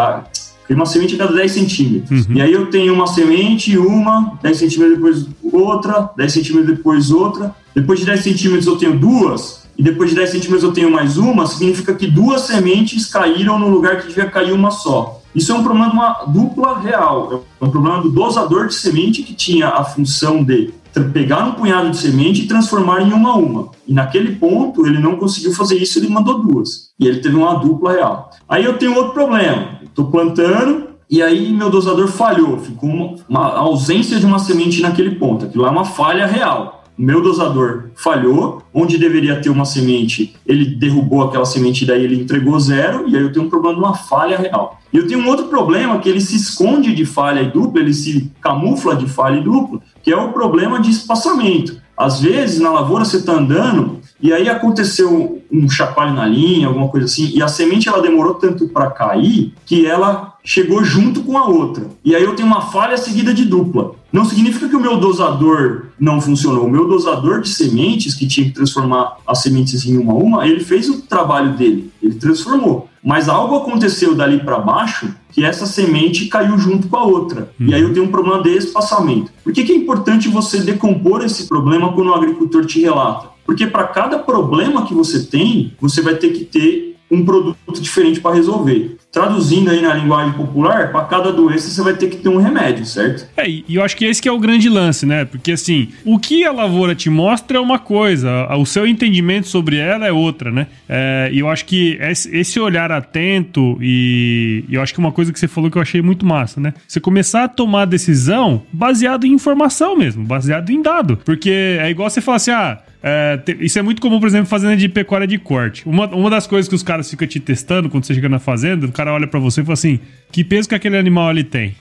Uma 0.70 0.86
semente 0.86 1.16
a 1.16 1.18
cada 1.20 1.34
10 1.34 1.52
centímetros. 1.52 2.26
Uhum. 2.26 2.36
E 2.36 2.42
aí 2.42 2.52
eu 2.52 2.70
tenho 2.70 2.94
uma 2.94 3.08
semente, 3.08 3.78
uma, 3.78 4.38
10 4.42 4.58
centímetros 4.58 4.96
depois 4.96 5.28
outra, 5.54 6.10
10 6.18 6.34
centímetros 6.34 6.78
depois 6.78 7.12
outra. 7.12 7.56
Depois 7.76 8.00
de 8.00 8.06
10 8.06 8.24
centímetros 8.24 8.68
eu 8.68 8.78
tenho 8.78 8.98
duas, 8.98 9.66
e 9.78 9.84
depois 9.84 10.10
de 10.10 10.16
10 10.16 10.30
centímetros 10.30 10.64
eu 10.64 10.72
tenho 10.72 10.90
mais 10.90 11.18
uma, 11.18 11.46
significa 11.46 11.94
que 11.94 12.08
duas 12.08 12.42
sementes 12.42 13.06
caíram 13.06 13.60
no 13.60 13.68
lugar 13.68 14.02
que 14.02 14.08
devia 14.08 14.26
cair 14.26 14.54
uma 14.54 14.72
só. 14.72 15.22
Isso 15.36 15.52
é 15.52 15.56
um 15.56 15.64
problema 15.64 15.90
de 15.90 15.96
uma 15.96 16.14
dupla 16.28 16.80
real, 16.80 17.46
é 17.62 17.66
um 17.66 17.70
problema 17.70 18.02
do 18.02 18.10
dosador 18.10 18.68
de 18.68 18.76
semente 18.76 19.22
que 19.22 19.34
tinha 19.34 19.68
a 19.68 19.84
função 19.84 20.42
de 20.42 20.74
pegar 21.02 21.46
um 21.46 21.52
punhado 21.54 21.90
de 21.90 21.98
semente 21.98 22.44
e 22.44 22.48
transformar 22.48 23.02
em 23.02 23.12
uma 23.12 23.32
a 23.32 23.36
uma. 23.36 23.70
E 23.88 23.94
naquele 23.94 24.36
ponto 24.36 24.86
ele 24.86 25.00
não 25.00 25.18
conseguiu 25.18 25.54
fazer 25.54 25.78
isso, 25.78 26.00
ele 26.00 26.08
mandou 26.08 26.42
duas. 26.42 26.92
E 27.00 27.08
ele 27.08 27.20
teve 27.20 27.36
uma 27.36 27.56
dupla 27.56 27.94
real. 27.94 28.30
Aí 28.48 28.64
eu 28.64 28.78
tenho 28.78 28.96
outro 28.96 29.14
problema. 29.14 29.80
Estou 29.84 30.06
plantando 30.06 30.90
e 31.10 31.22
aí 31.22 31.52
meu 31.54 31.70
dosador 31.70 32.08
falhou, 32.08 32.58
ficou 32.58 32.90
uma, 32.90 33.16
uma 33.30 33.58
ausência 33.58 34.20
de 34.20 34.26
uma 34.26 34.40
semente 34.40 34.82
naquele 34.82 35.12
ponto. 35.16 35.46
Aquilo 35.46 35.66
é 35.66 35.70
uma 35.70 35.86
falha 35.86 36.26
real 36.26 36.75
meu 36.98 37.22
dosador 37.22 37.90
falhou, 37.96 38.62
onde 38.74 38.98
deveria 38.98 39.42
ter 39.42 39.50
uma 39.50 39.66
semente, 39.66 40.36
ele 40.46 40.66
derrubou 40.76 41.24
aquela 41.24 41.46
semente, 41.46 41.86
daí 41.86 42.04
ele 42.04 42.22
entregou 42.22 42.60
zero, 42.60 43.08
e 43.08 43.16
aí 43.16 43.22
eu 43.22 43.32
tenho 43.32 43.46
um 43.46 43.50
problema 43.50 43.76
de 43.76 43.82
uma 43.82 43.94
falha 43.96 44.38
real. 44.38 44.80
E 44.94 44.98
eu 44.98 45.08
tenho 45.08 45.20
um 45.20 45.28
outro 45.28 45.48
problema 45.48 46.00
que 46.00 46.08
ele 46.08 46.22
se 46.22 46.36
esconde 46.36 46.96
de 46.96 47.06
falha 47.06 47.42
e 47.42 47.52
dupla, 47.52 47.82
ele 47.82 47.94
se 47.94 48.32
camufla 48.40 48.96
de 48.96 49.08
falha 49.08 49.40
e 49.40 49.44
dupla, 49.44 49.82
que 50.02 50.12
é 50.12 50.18
o 50.18 50.32
problema 50.32 50.80
de 50.80 50.90
espaçamento. 50.90 51.82
Às 51.98 52.20
vezes, 52.20 52.60
na 52.60 52.72
lavoura, 52.72 53.06
você 53.06 53.18
está 53.18 53.34
andando 53.34 54.00
e 54.22 54.34
aí 54.34 54.50
aconteceu 54.50 55.42
um 55.52 55.70
chacoalho 55.70 56.14
na 56.14 56.26
linha, 56.26 56.68
alguma 56.68 56.88
coisa 56.88 57.06
assim, 57.06 57.32
e 57.36 57.42
a 57.42 57.48
semente 57.48 57.88
ela 57.88 58.02
demorou 58.02 58.36
tanto 58.36 58.68
para 58.70 58.90
cair 58.90 59.54
que 59.66 59.86
ela 59.86 60.34
chegou 60.44 60.84
junto 60.84 61.24
com 61.24 61.38
a 61.38 61.48
outra. 61.48 61.86
E 62.04 62.16
aí 62.16 62.24
eu 62.24 62.36
tenho 62.36 62.48
uma 62.48 62.62
falha 62.62 62.98
seguida 62.98 63.34
de 63.34 63.46
dupla. 63.46 63.92
Não 64.16 64.24
significa 64.24 64.70
que 64.70 64.76
o 64.78 64.80
meu 64.80 64.96
dosador 64.96 65.88
não 66.00 66.22
funcionou. 66.22 66.68
O 66.68 66.72
meu 66.72 66.88
dosador 66.88 67.42
de 67.42 67.50
sementes, 67.50 68.14
que 68.14 68.26
tinha 68.26 68.48
que 68.48 68.54
transformar 68.54 69.18
as 69.28 69.40
sementes 69.42 69.86
em 69.86 69.98
uma 69.98 70.14
a 70.14 70.16
uma, 70.16 70.48
ele 70.48 70.62
fez 70.62 70.88
o 70.88 71.02
trabalho 71.02 71.58
dele, 71.58 71.92
ele 72.02 72.16
transformou. 72.16 72.88
Mas 73.04 73.28
algo 73.28 73.58
aconteceu 73.58 74.16
dali 74.16 74.40
para 74.40 74.58
baixo 74.58 75.14
que 75.34 75.44
essa 75.44 75.66
semente 75.66 76.28
caiu 76.28 76.58
junto 76.58 76.88
com 76.88 76.96
a 76.96 77.04
outra. 77.04 77.52
E 77.60 77.74
aí 77.74 77.82
eu 77.82 77.94
tenho 77.94 78.06
um 78.06 78.10
problema 78.10 78.42
de 78.42 78.52
espaçamento. 78.52 79.34
Por 79.44 79.52
que, 79.52 79.66
que 79.66 79.74
é 79.74 79.76
importante 79.76 80.30
você 80.30 80.60
decompor 80.60 81.22
esse 81.22 81.46
problema 81.46 81.92
quando 81.92 82.08
o 82.08 82.14
agricultor 82.14 82.66
te 82.66 82.80
relata? 82.80 83.28
Porque 83.46 83.68
para 83.68 83.84
cada 83.84 84.18
problema 84.18 84.86
que 84.86 84.94
você 84.94 85.26
tem, 85.26 85.74
você 85.78 86.02
vai 86.02 86.16
ter 86.16 86.30
que 86.30 86.46
ter 86.46 86.96
um 87.12 87.26
produto 87.26 87.82
diferente 87.82 88.22
para 88.22 88.36
resolver. 88.36 88.98
Traduzindo 89.16 89.70
aí 89.70 89.82
na 89.82 89.94
linguagem 89.94 90.34
popular, 90.34 90.92
para 90.92 91.06
cada 91.06 91.32
doença 91.32 91.70
você 91.70 91.82
vai 91.82 91.94
ter 91.94 92.10
que 92.10 92.18
ter 92.18 92.28
um 92.28 92.36
remédio, 92.36 92.86
certo? 92.86 93.26
É, 93.38 93.48
e 93.48 93.64
eu 93.70 93.82
acho 93.82 93.96
que 93.96 94.04
esse 94.04 94.22
que 94.22 94.28
é 94.28 94.32
o 94.32 94.38
grande 94.38 94.68
lance, 94.68 95.06
né? 95.06 95.24
Porque 95.24 95.54
assim, 95.54 95.88
o 96.04 96.20
que 96.20 96.44
a 96.44 96.52
lavoura 96.52 96.94
te 96.94 97.10
mostra 97.10 97.58
é 97.58 97.62
uma 97.62 97.80
coisa, 97.80 98.54
o 98.58 98.66
seu 98.66 98.86
entendimento 98.86 99.48
sobre 99.48 99.78
ela 99.78 100.06
é 100.06 100.12
outra, 100.12 100.52
né? 100.52 100.68
É, 100.90 101.30
e 101.32 101.40
eu 101.40 101.48
acho 101.48 101.64
que 101.64 101.98
esse 102.02 102.60
olhar 102.60 102.92
atento 102.92 103.78
e, 103.80 104.66
eu 104.70 104.82
acho 104.82 104.94
que 104.94 105.00
uma 105.00 105.14
coisa 105.14 105.32
que 105.32 105.40
você 105.40 105.48
falou 105.48 105.72
que 105.72 105.78
eu 105.78 105.82
achei 105.82 106.02
muito 106.02 106.26
massa, 106.26 106.60
né? 106.60 106.74
Você 106.86 107.00
começar 107.00 107.46
a 107.46 107.48
tomar 107.48 107.86
decisão 107.86 108.64
baseado 108.70 109.26
em 109.26 109.32
informação 109.32 109.96
mesmo, 109.96 110.26
baseado 110.26 110.72
em 110.72 110.82
dado. 110.82 111.18
Porque 111.24 111.80
é 111.80 111.90
igual 111.90 112.10
você 112.10 112.20
falar 112.20 112.36
assim, 112.36 112.52
ah, 112.52 112.80
é, 113.08 113.40
isso 113.60 113.78
é 113.78 113.84
muito 113.84 114.02
comum, 114.02 114.20
por 114.20 114.28
exemplo, 114.28 114.48
fazenda 114.48 114.76
de 114.76 114.90
pecuária 114.90 115.28
de 115.28 115.38
corte. 115.38 115.88
Uma, 115.88 116.08
uma 116.08 116.28
das 116.28 116.48
coisas 116.48 116.68
que 116.68 116.74
os 116.74 116.82
caras 116.82 117.08
ficam 117.08 117.28
te 117.28 117.40
testando 117.40 117.88
quando 117.88 118.04
você 118.04 118.16
chega 118.16 118.28
na 118.28 118.40
fazenda, 118.40 118.88
o 118.88 118.92
cara 118.92 119.14
olha 119.14 119.28
para 119.28 119.40
você 119.40 119.62
e 119.62 119.64
fala 119.64 119.74
assim: 119.74 120.00
que 120.32 120.44
peso 120.44 120.68
que 120.68 120.74
aquele 120.74 120.98
animal 120.98 121.30
ali 121.30 121.44
tem? 121.44 121.76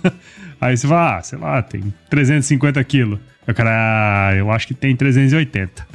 Aí 0.58 0.74
você 0.74 0.88
fala, 0.88 1.18
ah, 1.18 1.22
sei 1.22 1.38
lá, 1.38 1.60
tem 1.60 1.92
350 2.08 2.82
quilos. 2.84 3.18
Aí 3.46 3.52
o 3.52 3.54
cara, 3.54 3.70
ah, 4.30 4.34
eu 4.34 4.50
acho 4.50 4.66
que 4.66 4.72
tem 4.72 4.96
380. 4.96 5.86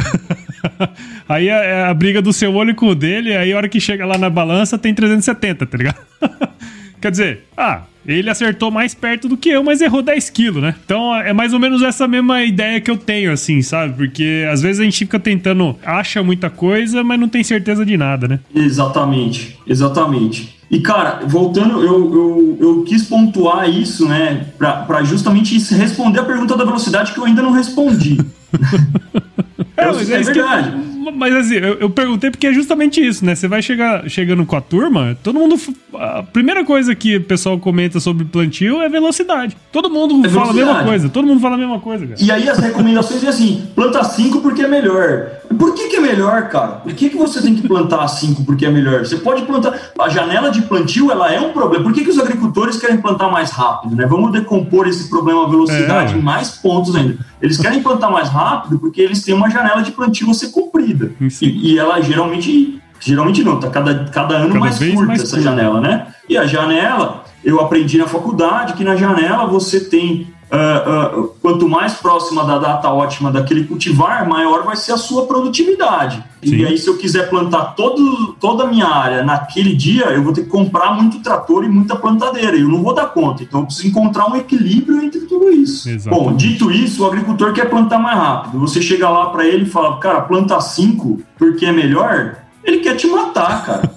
aí 1.27 1.49
é, 1.49 1.71
é 1.71 1.84
a 1.86 1.93
briga 1.95 2.21
do 2.21 2.32
seu 2.32 2.53
olho 2.53 2.75
com 2.75 2.86
o 2.86 2.93
dele, 2.93 3.36
aí 3.36 3.51
a 3.51 3.58
hora 3.58 3.67
que 3.67 3.79
chega 3.79 4.05
lá 4.05 4.19
na 4.19 4.29
balança 4.29 4.77
tem 4.77 4.93
370, 4.93 5.65
tá 5.65 5.75
ligado? 5.75 5.99
Quer 7.01 7.10
dizer, 7.10 7.45
ah, 7.58 7.82
ele 8.17 8.30
acertou 8.30 8.72
mais 8.72 8.93
perto 8.93 9.28
do 9.28 9.38
que 9.38 9.50
eu, 9.50 9.63
mas 9.63 9.82
errou 9.82 10.02
10 10.02 10.30
quilos, 10.30 10.62
né? 10.62 10.76
Então 10.84 11.15
é 11.15 11.34
mais 11.34 11.54
ou 11.54 11.60
menos 11.60 11.82
essa 11.82 12.08
mesma 12.08 12.43
ideia 12.43 12.82
que 12.82 12.89
eu 12.89 12.98
tenho, 12.98 13.32
assim, 13.32 13.62
sabe? 13.62 13.93
Porque 13.93 14.48
às 14.52 14.62
vezes 14.62 14.80
a 14.80 14.84
gente 14.84 15.00
fica 15.00 15.19
tentando, 15.19 15.76
acha 15.86 16.24
muita 16.24 16.50
coisa, 16.50 17.04
mas 17.04 17.19
não 17.19 17.28
tem 17.28 17.43
certeza 17.43 17.86
de 17.86 17.98
nada, 17.98 18.28
né? 18.28 18.39
Exatamente, 18.54 19.58
exatamente. 19.67 20.58
E, 20.72 20.80
cara, 20.82 21.22
voltando, 21.26 21.82
eu, 21.82 22.13
eu, 22.13 22.58
eu 22.60 22.84
quis 22.84 23.04
pontuar 23.06 23.67
isso, 23.67 24.08
né, 24.08 24.45
para 24.58 25.02
justamente 25.04 25.58
responder 25.74 26.19
a 26.19 26.24
pergunta 26.24 26.56
da 26.56 26.63
velocidade 26.63 27.12
que 27.12 27.19
eu 27.19 27.26
ainda 27.26 27.41
não 27.41 27.52
respondi. 27.52 28.19
é, 29.76 29.86
mas 29.86 30.10
é, 30.10 30.15
é 30.15 30.22
verdade. 30.22 30.69
Eu, 30.69 30.88
mas 31.16 31.36
assim, 31.36 31.56
eu, 31.56 31.76
eu, 31.80 31.90
perguntei 31.90 32.30
porque 32.32 32.48
é 32.48 32.54
justamente 32.54 33.06
isso, 33.06 33.26
né? 33.26 33.36
Você 33.36 33.48
vai 33.48 33.62
chegar 33.62 34.10
chegando 34.10 34.46
com 34.46 34.56
a 34.56 34.62
turma, 34.62 35.18
todo 35.24 35.40
mundo 35.40 35.56
a 35.94 36.24
primeira 36.24 36.64
coisa 36.64 36.94
que 36.96 37.18
o 37.18 37.24
pessoal 37.24 37.58
comenta 37.60 38.00
sobre 38.00 38.26
plantio 38.26 38.82
é 38.82 38.90
velocidade. 38.90 39.56
Todo 39.72 39.90
mundo 39.90 40.26
É 40.26 40.30
fala 40.30 40.44
a 40.44 40.48
mesma 40.48 40.56
velocidade. 40.56 40.88
coisa. 40.88 41.10
Todo 41.10 41.28
mundo 41.28 41.40
fala 41.42 41.56
a 41.56 41.58
mesma 41.58 41.80
coisa, 41.80 42.06
cara. 42.08 42.20
E 42.22 42.32
aí 42.32 42.50
as 42.50 42.58
recomendações 42.60 43.24
é 43.24 43.28
assim, 43.28 43.68
planta 43.76 44.04
5 44.04 44.42
porque 44.42 44.64
é 44.64 44.68
melhor. 44.68 45.28
Por 45.58 45.74
que, 45.74 45.88
que 45.90 45.96
é 45.96 46.00
melhor, 46.00 46.48
cara? 46.50 46.68
Por 46.74 46.94
que, 46.94 47.10
que 47.10 47.18
você 47.18 47.42
tem 47.42 47.56
que 47.56 47.68
plantar 47.68 48.08
5 48.08 48.44
porque 48.46 48.66
é 48.66 48.70
melhor? 48.70 49.00
Você 49.06 49.18
pode 49.18 49.42
plantar. 49.44 49.74
A 50.00 50.10
janela 50.10 50.50
de 50.52 50.62
plantio 50.62 51.12
ela 51.12 51.32
é 51.34 51.40
um 51.40 51.52
problema. 51.52 51.84
Por 51.84 51.94
que, 51.94 52.04
que 52.04 52.10
os 52.10 52.20
agricultores 52.20 52.78
querem 52.78 52.98
plantar 52.98 53.30
mais 53.32 53.50
rápido? 53.52 53.96
Né? 53.96 54.06
Vamos 54.06 54.32
decompor 54.32 54.88
esse 54.88 55.10
problema 55.10 55.50
velocidade 55.50 56.14
É. 56.14 56.18
em 56.18 56.22
mais 56.22 56.50
pontos 56.52 56.96
ainda. 56.96 57.18
Eles 57.42 57.58
querem 57.58 57.82
plantar 57.82 58.10
mais 58.12 58.30
rápido 58.30 58.78
porque 58.80 59.02
eles 59.02 59.24
têm 59.24 59.34
uma 59.34 59.50
janela 59.50 59.82
de 59.82 59.92
plantio 59.92 60.30
a 60.30 60.34
ser 60.34 60.50
cumprida. 60.50 60.88
Isso. 61.21 61.43
E, 61.45 61.73
e 61.73 61.80
ela 61.80 61.99
geralmente. 62.02 62.80
Geralmente 63.02 63.43
não, 63.45 63.58
tá 63.60 63.69
cada, 63.69 64.06
cada 64.12 64.36
ano 64.36 64.47
Cada 64.47 64.60
mais 64.60 64.78
curta 64.78 65.06
mais 65.06 65.21
essa 65.23 65.38
curta. 65.38 65.49
janela, 65.49 65.80
né? 65.80 66.08
E 66.28 66.38
a 66.38 66.45
janela, 66.45 67.23
eu 67.43 67.62
aprendi 67.62 67.97
na 67.97 68.08
faculdade 68.08 68.73
que 68.73 68.84
na 68.84 68.95
janela 68.95 69.45
você 69.45 69.80
tem. 69.80 70.28
Ah, 70.52 71.24
quanto 71.42 71.70
mais 71.70 71.94
próxima 71.94 72.44
da 72.44 72.58
data 72.58 72.90
ótima 72.90 73.32
daquele 73.32 73.66
cultivar, 73.66 74.28
maior 74.28 74.64
vai 74.64 74.76
ser 74.76 74.94
a 74.94 74.98
sua 74.98 75.26
produtividade. 75.28 76.24
Sim. 76.44 76.56
E 76.56 76.66
aí, 76.66 76.78
se 76.78 76.88
eu 76.88 76.98
quiser 76.98 77.30
plantar 77.30 77.76
todo, 77.76 78.34
toda 78.40 78.64
a 78.64 78.68
minha 78.68 78.88
área 78.88 79.24
naquele 79.24 79.76
dia, 79.76 80.06
eu 80.06 80.24
vou 80.24 80.34
ter 80.34 80.44
que 80.44 80.50
comprar 80.50 80.94
muito 80.96 81.20
trator 81.20 81.64
e 81.64 81.70
muita 81.70 81.96
plantadeira. 81.96 82.56
E 82.56 82.62
eu 82.62 82.70
não 82.70 82.82
vou 82.82 82.94
dar 82.94 83.08
conta. 83.08 83.44
Então, 83.44 83.62
eu 83.62 83.66
preciso 83.66 83.88
encontrar 83.88 84.32
um 84.32 84.36
equilíbrio 84.36 85.04
entre 85.04 85.22
tudo 85.22 85.52
isso. 85.52 85.90
Exatamente. 85.90 86.26
Bom, 86.26 86.36
dito 86.36 86.72
isso, 86.72 87.04
o 87.04 87.08
agricultor 87.08 87.54
quer 87.54 87.70
plantar 87.70 88.00
mais 88.00 88.18
rápido. 88.18 88.60
Você 88.60 88.82
chega 88.82 89.10
lá 89.10 89.28
para 89.28 89.46
ele 89.46 89.64
e 89.64 89.70
fala, 89.70 89.98
cara, 89.98 90.22
planta 90.22 90.60
5 90.60 91.22
porque 91.38 91.66
é 91.66 91.72
melhor. 91.72 92.38
Ele 92.63 92.80
quer 92.80 92.95
te 92.95 93.08
matar, 93.08 93.65
cara. 93.65 93.91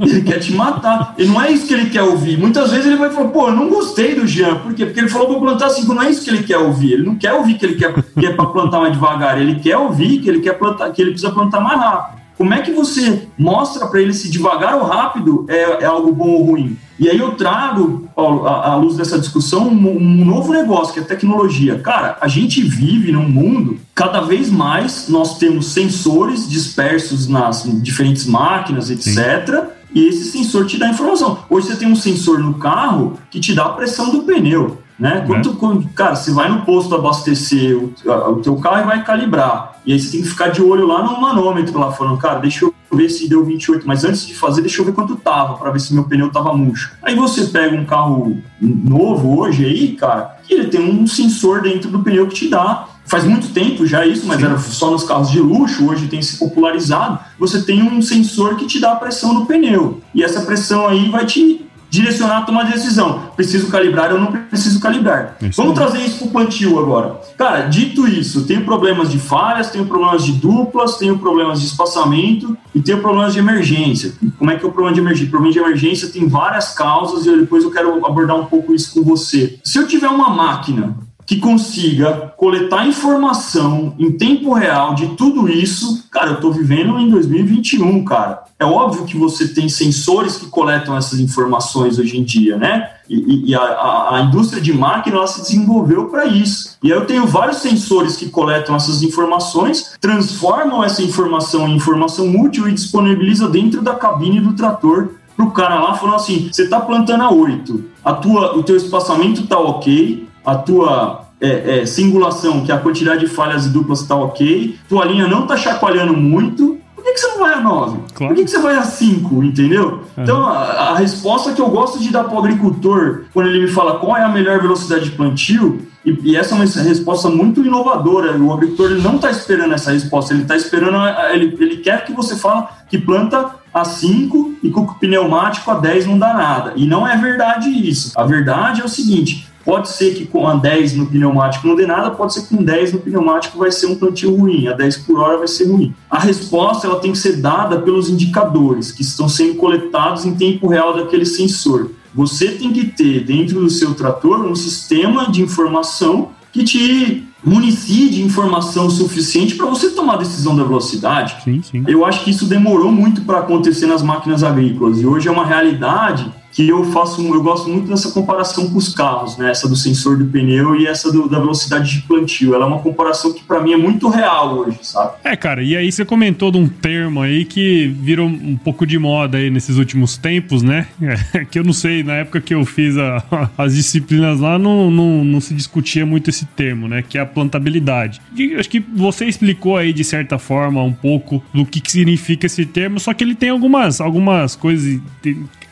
Ele 0.00 0.22
quer 0.22 0.38
te 0.38 0.52
matar. 0.52 1.14
E 1.16 1.24
não 1.24 1.40
é 1.40 1.50
isso 1.50 1.66
que 1.66 1.74
ele 1.74 1.90
quer 1.90 2.02
ouvir. 2.02 2.38
Muitas 2.38 2.70
vezes 2.70 2.86
ele 2.86 2.96
vai 2.96 3.10
falar, 3.10 3.28
pô, 3.28 3.48
eu 3.48 3.54
não 3.54 3.68
gostei 3.68 4.14
do 4.14 4.26
Jean. 4.26 4.56
Por 4.56 4.74
quê? 4.74 4.84
Porque 4.84 5.00
ele 5.00 5.08
falou 5.08 5.32
eu 5.32 5.40
plantar 5.40 5.70
5. 5.70 5.94
Não 5.94 6.02
é 6.02 6.10
isso 6.10 6.24
que 6.24 6.30
ele 6.30 6.42
quer 6.42 6.58
ouvir. 6.58 6.92
Ele 6.92 7.04
não 7.04 7.16
quer 7.16 7.32
ouvir 7.32 7.54
que 7.54 7.64
ele 7.64 7.76
quer 7.76 7.94
que 7.94 8.26
é 8.26 8.32
para 8.32 8.46
plantar 8.46 8.80
mais 8.80 8.92
devagar. 8.92 9.40
Ele 9.40 9.56
quer 9.56 9.76
ouvir 9.76 10.18
que 10.20 10.28
ele 10.28 10.40
quer 10.40 10.58
plantar, 10.58 10.90
que 10.90 11.00
ele 11.00 11.12
precisa 11.12 11.32
plantar 11.32 11.60
mais 11.60 11.78
rápido. 11.80 12.22
Como 12.36 12.52
é 12.54 12.60
que 12.60 12.72
você 12.72 13.28
mostra 13.38 13.86
para 13.86 14.00
ele 14.00 14.12
se 14.12 14.30
devagar 14.30 14.74
ou 14.74 14.84
rápido 14.84 15.46
é, 15.48 15.82
é 15.82 15.84
algo 15.84 16.12
bom 16.12 16.28
ou 16.28 16.42
ruim? 16.42 16.76
E 16.98 17.08
aí 17.08 17.18
eu 17.18 17.32
trago, 17.32 18.08
Paulo, 18.14 18.46
à, 18.46 18.76
luz 18.76 18.96
dessa 18.96 19.18
discussão, 19.18 19.68
um, 19.68 19.96
um 19.96 20.24
novo 20.24 20.52
negócio, 20.52 20.92
que 20.94 21.00
é 21.00 21.02
tecnologia. 21.02 21.78
Cara, 21.78 22.18
a 22.20 22.28
gente 22.28 22.62
vive 22.62 23.10
num 23.10 23.28
mundo, 23.28 23.78
cada 23.94 24.20
vez 24.20 24.50
mais 24.50 25.08
nós 25.08 25.38
temos 25.38 25.72
sensores 25.72 26.48
dispersos 26.48 27.26
nas 27.26 27.64
diferentes 27.82 28.26
máquinas, 28.26 28.90
etc. 28.90 29.64
E 29.94 30.06
esse 30.06 30.30
sensor 30.30 30.66
te 30.66 30.78
dá 30.78 30.88
informação. 30.88 31.38
Hoje 31.50 31.68
você 31.68 31.76
tem 31.76 31.88
um 31.88 31.96
sensor 31.96 32.38
no 32.38 32.54
carro 32.54 33.18
que 33.30 33.40
te 33.40 33.54
dá 33.54 33.66
a 33.66 33.70
pressão 33.70 34.10
do 34.10 34.22
pneu. 34.22 34.78
Né? 34.98 35.24
Quando, 35.26 35.54
quando- 35.54 35.88
cara, 35.94 36.14
você 36.14 36.30
vai 36.30 36.48
no 36.48 36.62
posto 36.62 36.94
abastecer 36.94 37.76
o, 37.76 37.92
o 38.30 38.36
teu 38.36 38.56
carro 38.56 38.82
e 38.82 38.86
vai 38.86 39.02
calibrar. 39.02 39.72
E 39.84 39.92
aí 39.92 39.98
você 39.98 40.12
tem 40.12 40.22
que 40.22 40.28
ficar 40.28 40.48
de 40.48 40.62
olho 40.62 40.86
lá 40.86 41.02
no 41.02 41.20
manômetro, 41.20 41.76
lá 41.78 41.90
falando, 41.90 42.18
cara, 42.18 42.38
deixa 42.38 42.64
eu 42.64 42.74
ver 42.94 43.08
se 43.08 43.28
deu 43.28 43.44
28, 43.44 43.86
mas 43.86 44.04
antes 44.04 44.26
de 44.26 44.34
fazer, 44.34 44.60
deixa 44.60 44.80
eu 44.80 44.84
ver 44.84 44.92
quanto 44.92 45.16
tava, 45.16 45.54
para 45.54 45.70
ver 45.70 45.80
se 45.80 45.94
meu 45.94 46.04
pneu 46.04 46.30
tava 46.30 46.52
murcho. 46.54 46.92
Aí 47.02 47.14
você 47.14 47.46
pega 47.46 47.74
um 47.76 47.84
carro 47.84 48.38
novo 48.60 49.40
hoje 49.40 49.64
aí, 49.64 49.92
cara, 49.92 50.36
que 50.44 50.54
ele 50.54 50.68
tem 50.68 50.80
um 50.80 51.06
sensor 51.06 51.62
dentro 51.62 51.90
do 51.90 52.00
pneu 52.00 52.26
que 52.26 52.34
te 52.34 52.48
dá. 52.48 52.88
Faz 53.04 53.24
muito 53.24 53.52
tempo 53.52 53.84
já 53.84 54.06
isso, 54.06 54.26
mas 54.26 54.42
era 54.42 54.56
só 54.58 54.90
nos 54.90 55.02
carros 55.02 55.30
de 55.30 55.40
luxo, 55.40 55.88
hoje 55.88 56.06
tem 56.06 56.22
se 56.22 56.38
popularizado. 56.38 57.18
Você 57.38 57.62
tem 57.62 57.82
um 57.82 58.00
sensor 58.00 58.56
que 58.56 58.66
te 58.66 58.78
dá 58.78 58.92
a 58.92 58.96
pressão 58.96 59.34
do 59.34 59.44
pneu. 59.44 60.00
E 60.14 60.22
essa 60.22 60.42
pressão 60.42 60.86
aí 60.86 61.10
vai 61.10 61.26
te 61.26 61.61
direcionar 61.92 62.38
a 62.38 62.42
tomar 62.42 62.64
decisão. 62.64 63.30
Preciso 63.36 63.68
calibrar 63.68 64.14
ou 64.14 64.18
não 64.18 64.32
preciso 64.32 64.80
calibrar. 64.80 65.36
Isso 65.42 65.60
Vamos 65.62 65.78
aí. 65.78 65.86
trazer 65.86 66.04
isso 66.04 66.18
para 66.20 66.26
o 66.26 66.30
plantio 66.30 66.78
agora. 66.78 67.20
Cara, 67.36 67.66
dito 67.68 68.08
isso, 68.08 68.46
tenho 68.46 68.64
problemas 68.64 69.10
de 69.10 69.18
falhas, 69.18 69.70
tenho 69.70 69.84
problemas 69.84 70.24
de 70.24 70.32
duplas, 70.32 70.96
tenho 70.96 71.18
problemas 71.18 71.60
de 71.60 71.66
espaçamento 71.66 72.56
e 72.74 72.80
tenho 72.80 72.98
problemas 73.02 73.34
de 73.34 73.40
emergência. 73.40 74.14
Como 74.38 74.50
é 74.50 74.56
que 74.56 74.64
é 74.64 74.68
o 74.68 74.72
problema 74.72 74.94
de 74.94 75.00
emergência? 75.00 75.28
O 75.28 75.30
problema 75.30 75.52
de 75.52 75.58
emergência 75.58 76.08
tem 76.08 76.26
várias 76.26 76.72
causas 76.72 77.26
e 77.26 77.36
depois 77.36 77.62
eu 77.62 77.70
quero 77.70 78.06
abordar 78.06 78.36
um 78.36 78.46
pouco 78.46 78.74
isso 78.74 78.94
com 78.94 79.02
você. 79.02 79.58
Se 79.62 79.78
eu 79.78 79.86
tiver 79.86 80.08
uma 80.08 80.30
máquina 80.30 80.96
que 81.24 81.36
consiga 81.38 82.32
coletar 82.36 82.86
informação 82.86 83.94
em 83.98 84.12
tempo 84.12 84.52
real 84.52 84.94
de 84.94 85.08
tudo 85.16 85.48
isso, 85.48 86.04
cara, 86.10 86.30
eu 86.32 86.40
tô 86.40 86.50
vivendo 86.50 86.98
em 86.98 87.08
2021, 87.10 88.04
cara. 88.04 88.42
É 88.58 88.64
óbvio 88.64 89.04
que 89.04 89.16
você 89.16 89.48
tem 89.48 89.68
sensores 89.68 90.36
que 90.36 90.46
coletam 90.46 90.96
essas 90.96 91.18
informações 91.20 91.98
hoje 91.98 92.18
em 92.18 92.22
dia, 92.24 92.56
né? 92.56 92.90
E, 93.08 93.50
e- 93.50 93.54
a, 93.54 93.60
a- 93.60 94.22
indústria 94.28 94.60
de 94.60 94.72
máquina 94.72 95.16
ela 95.16 95.26
se 95.26 95.40
desenvolveu 95.42 96.06
para 96.06 96.26
isso. 96.26 96.76
E 96.82 96.92
aí 96.92 96.98
eu 96.98 97.06
tenho 97.06 97.26
vários 97.26 97.58
sensores 97.58 98.16
que 98.16 98.28
coletam 98.28 98.74
essas 98.76 99.02
informações, 99.02 99.92
transformam 100.00 100.82
essa 100.84 101.02
informação 101.02 101.68
em 101.68 101.76
informação 101.76 102.30
útil 102.40 102.68
e 102.68 102.72
disponibiliza 102.72 103.48
dentro 103.48 103.80
da 103.82 103.94
cabine 103.94 104.40
do 104.40 104.52
trator 104.54 105.10
pro 105.36 105.50
cara 105.50 105.80
lá 105.80 105.94
falando 105.94 106.16
assim: 106.16 106.48
você 106.52 106.68
tá 106.68 106.80
plantando 106.80 107.22
a 107.22 107.30
8, 107.30 107.84
a 108.04 108.12
tua, 108.14 108.56
o 108.56 108.62
teu 108.62 108.76
espaçamento 108.76 109.46
tá 109.46 109.58
ok, 109.58 110.26
a 110.44 110.54
tua 110.56 111.22
é, 111.40 111.80
é, 111.80 111.86
singulação, 111.86 112.64
que 112.64 112.70
é 112.72 112.74
a 112.74 112.78
quantidade 112.78 113.20
de 113.20 113.26
falhas 113.26 113.66
e 113.66 113.70
duplas 113.70 114.02
tá 114.02 114.14
ok, 114.16 114.76
tua 114.88 115.04
linha 115.04 115.26
não 115.26 115.46
tá 115.46 115.56
chacoalhando 115.56 116.14
muito. 116.16 116.78
Por 116.94 117.04
que, 117.04 117.12
que 117.14 117.20
você 117.20 117.26
não 117.28 117.38
vai 117.40 117.54
a 117.54 117.60
9? 117.60 117.98
Claro. 118.14 118.32
Por 118.32 118.36
que, 118.36 118.44
que 118.44 118.50
você 118.50 118.58
vai 118.60 118.76
a 118.76 118.82
5? 118.84 119.42
Entendeu? 119.42 119.88
Uhum. 120.16 120.22
Então, 120.22 120.46
a, 120.46 120.60
a 120.90 120.96
resposta 120.96 121.52
que 121.52 121.60
eu 121.60 121.68
gosto 121.68 121.98
de 121.98 122.10
dar 122.12 122.22
para 122.24 122.34
o 122.36 122.38
agricultor, 122.38 123.22
quando 123.34 123.48
ele 123.48 123.62
me 123.62 123.68
fala 123.68 123.98
qual 123.98 124.16
é 124.16 124.22
a 124.22 124.28
melhor 124.28 124.60
velocidade 124.60 125.06
de 125.06 125.10
plantio, 125.10 125.82
e, 126.04 126.16
e 126.22 126.36
essa 126.36 126.54
é 126.54 126.58
uma 126.58 126.64
resposta 126.64 127.28
muito 127.28 127.64
inovadora, 127.64 128.36
o 128.38 128.52
agricultor 128.52 128.92
ele 128.92 129.02
não 129.02 129.16
está 129.16 129.30
esperando 129.32 129.74
essa 129.74 129.90
resposta, 129.90 130.32
ele 130.32 130.42
está 130.42 130.54
esperando, 130.56 130.96
a- 130.96 131.30
ele, 131.34 131.56
ele 131.58 131.76
quer 131.78 132.04
que 132.04 132.12
você 132.12 132.36
fale 132.36 132.66
que 132.88 132.98
planta 132.98 133.50
a 133.74 133.84
5 133.84 134.54
e 134.62 134.70
com 134.70 134.82
o 134.82 134.94
pneumático 134.94 135.70
a 135.70 135.74
10 135.74 136.06
não 136.06 136.18
dá 136.18 136.34
nada. 136.34 136.72
E 136.76 136.86
não 136.86 137.06
é 137.06 137.16
verdade 137.16 137.68
isso. 137.68 138.12
A 138.16 138.22
verdade 138.24 138.80
é 138.80 138.84
o 138.84 138.88
seguinte: 138.88 139.48
pode 139.64 139.88
ser 139.88 140.14
que 140.14 140.26
com 140.26 140.46
a 140.46 140.54
10 140.54 140.94
no 140.94 141.06
pneumático 141.06 141.66
não 141.66 141.74
dê 141.74 141.86
nada, 141.86 142.10
pode 142.10 142.34
ser 142.34 142.42
que 142.42 142.56
com 142.56 142.62
10 142.62 142.92
no 142.92 142.98
pneumático 143.00 143.58
vai 143.58 143.70
ser 143.70 143.86
um 143.86 143.94
plantio 143.94 144.34
ruim, 144.34 144.68
a 144.68 144.72
10 144.72 144.98
por 144.98 145.18
hora 145.18 145.38
vai 145.38 145.48
ser 145.48 145.64
ruim. 145.64 145.94
A 146.10 146.18
resposta 146.18 146.86
ela 146.86 147.00
tem 147.00 147.12
que 147.12 147.18
ser 147.18 147.36
dada 147.36 147.80
pelos 147.80 148.08
indicadores 148.08 148.92
que 148.92 149.02
estão 149.02 149.28
sendo 149.28 149.54
coletados 149.54 150.24
em 150.24 150.34
tempo 150.34 150.66
real 150.66 150.94
daquele 150.94 151.24
sensor. 151.24 151.90
Você 152.14 152.48
tem 152.52 152.72
que 152.72 152.84
ter 152.86 153.24
dentro 153.24 153.60
do 153.60 153.70
seu 153.70 153.94
trator 153.94 154.44
um 154.44 154.54
sistema 154.54 155.30
de 155.30 155.42
informação 155.42 156.30
que 156.52 156.62
te 156.62 157.24
municie 157.44 158.08
de 158.08 158.22
informação 158.22 158.88
suficiente 158.88 159.56
para 159.56 159.66
você 159.66 159.90
tomar 159.90 160.14
a 160.14 160.18
decisão 160.18 160.54
da 160.54 160.62
velocidade. 160.62 161.42
Sim, 161.42 161.60
sim. 161.62 161.84
Eu 161.88 162.04
acho 162.04 162.22
que 162.22 162.30
isso 162.30 162.46
demorou 162.46 162.92
muito 162.92 163.22
para 163.22 163.38
acontecer 163.38 163.86
nas 163.86 164.02
máquinas 164.02 164.44
agrícolas 164.44 165.00
e 165.00 165.06
hoje 165.06 165.28
é 165.28 165.30
uma 165.30 165.44
realidade 165.44 166.30
que 166.52 166.68
eu 166.68 166.84
faço, 166.92 167.22
eu 167.22 167.42
gosto 167.42 167.68
muito 167.70 167.88
dessa 167.88 168.10
comparação 168.12 168.68
com 168.68 168.76
os 168.76 168.94
carros, 168.94 169.38
né? 169.38 169.50
Essa 169.50 169.66
do 169.68 169.74
sensor 169.74 170.18
do 170.18 170.26
pneu 170.26 170.76
e 170.76 170.86
essa 170.86 171.10
do- 171.10 171.26
da 171.28 171.38
velocidade 171.38 171.90
de 171.90 172.02
plantio. 172.02 172.54
Ela 172.54 172.64
é 172.66 172.68
uma 172.68 172.78
comparação 172.80 173.32
que 173.32 173.42
para 173.42 173.60
mim 173.60 173.72
é 173.72 173.76
muito 173.76 174.08
real 174.08 174.58
hoje, 174.58 174.78
sabe? 174.82 175.14
É, 175.24 175.34
cara, 175.34 175.62
e 175.62 175.74
aí 175.76 175.90
você 175.90 176.04
comentou 176.04 176.50
de 176.50 176.58
um 176.58 176.68
termo 176.68 177.22
aí 177.22 177.44
que 177.46 177.86
virou 178.00 178.26
um 178.28 178.56
pouco 178.56 178.86
de 178.86 178.98
moda 178.98 179.38
aí 179.38 179.48
nesses 179.50 179.78
últimos 179.78 180.16
tempos, 180.18 180.62
né? 180.62 180.86
que 181.50 181.58
eu 181.58 181.64
não 181.64 181.72
sei, 181.72 182.02
na 182.02 182.14
época 182.14 182.40
que 182.40 182.54
eu 182.54 182.64
fiz 182.66 182.98
a- 182.98 183.22
as 183.56 183.74
disciplinas 183.74 184.38
lá, 184.38 184.58
não, 184.58 184.90
não, 184.90 185.24
não 185.24 185.40
se 185.40 185.54
discutia 185.54 186.04
muito 186.04 186.28
esse 186.28 186.44
termo, 186.44 186.86
né? 186.86 187.02
Que 187.02 187.16
é 187.16 187.22
a 187.22 187.26
plantabilidade. 187.26 188.20
E 188.36 188.54
acho 188.56 188.68
que 188.68 188.78
você 188.94 189.24
explicou 189.24 189.76
aí, 189.76 189.92
de 189.92 190.04
certa 190.04 190.38
forma, 190.38 190.82
um 190.82 190.92
pouco 190.92 191.42
do 191.54 191.64
que, 191.64 191.80
que 191.80 191.90
significa 191.92 192.44
esse 192.44 192.66
termo, 192.66 193.00
só 193.00 193.14
que 193.14 193.24
ele 193.24 193.34
tem 193.34 193.48
algumas, 193.48 194.00
algumas 194.02 194.54
coisas, 194.54 195.00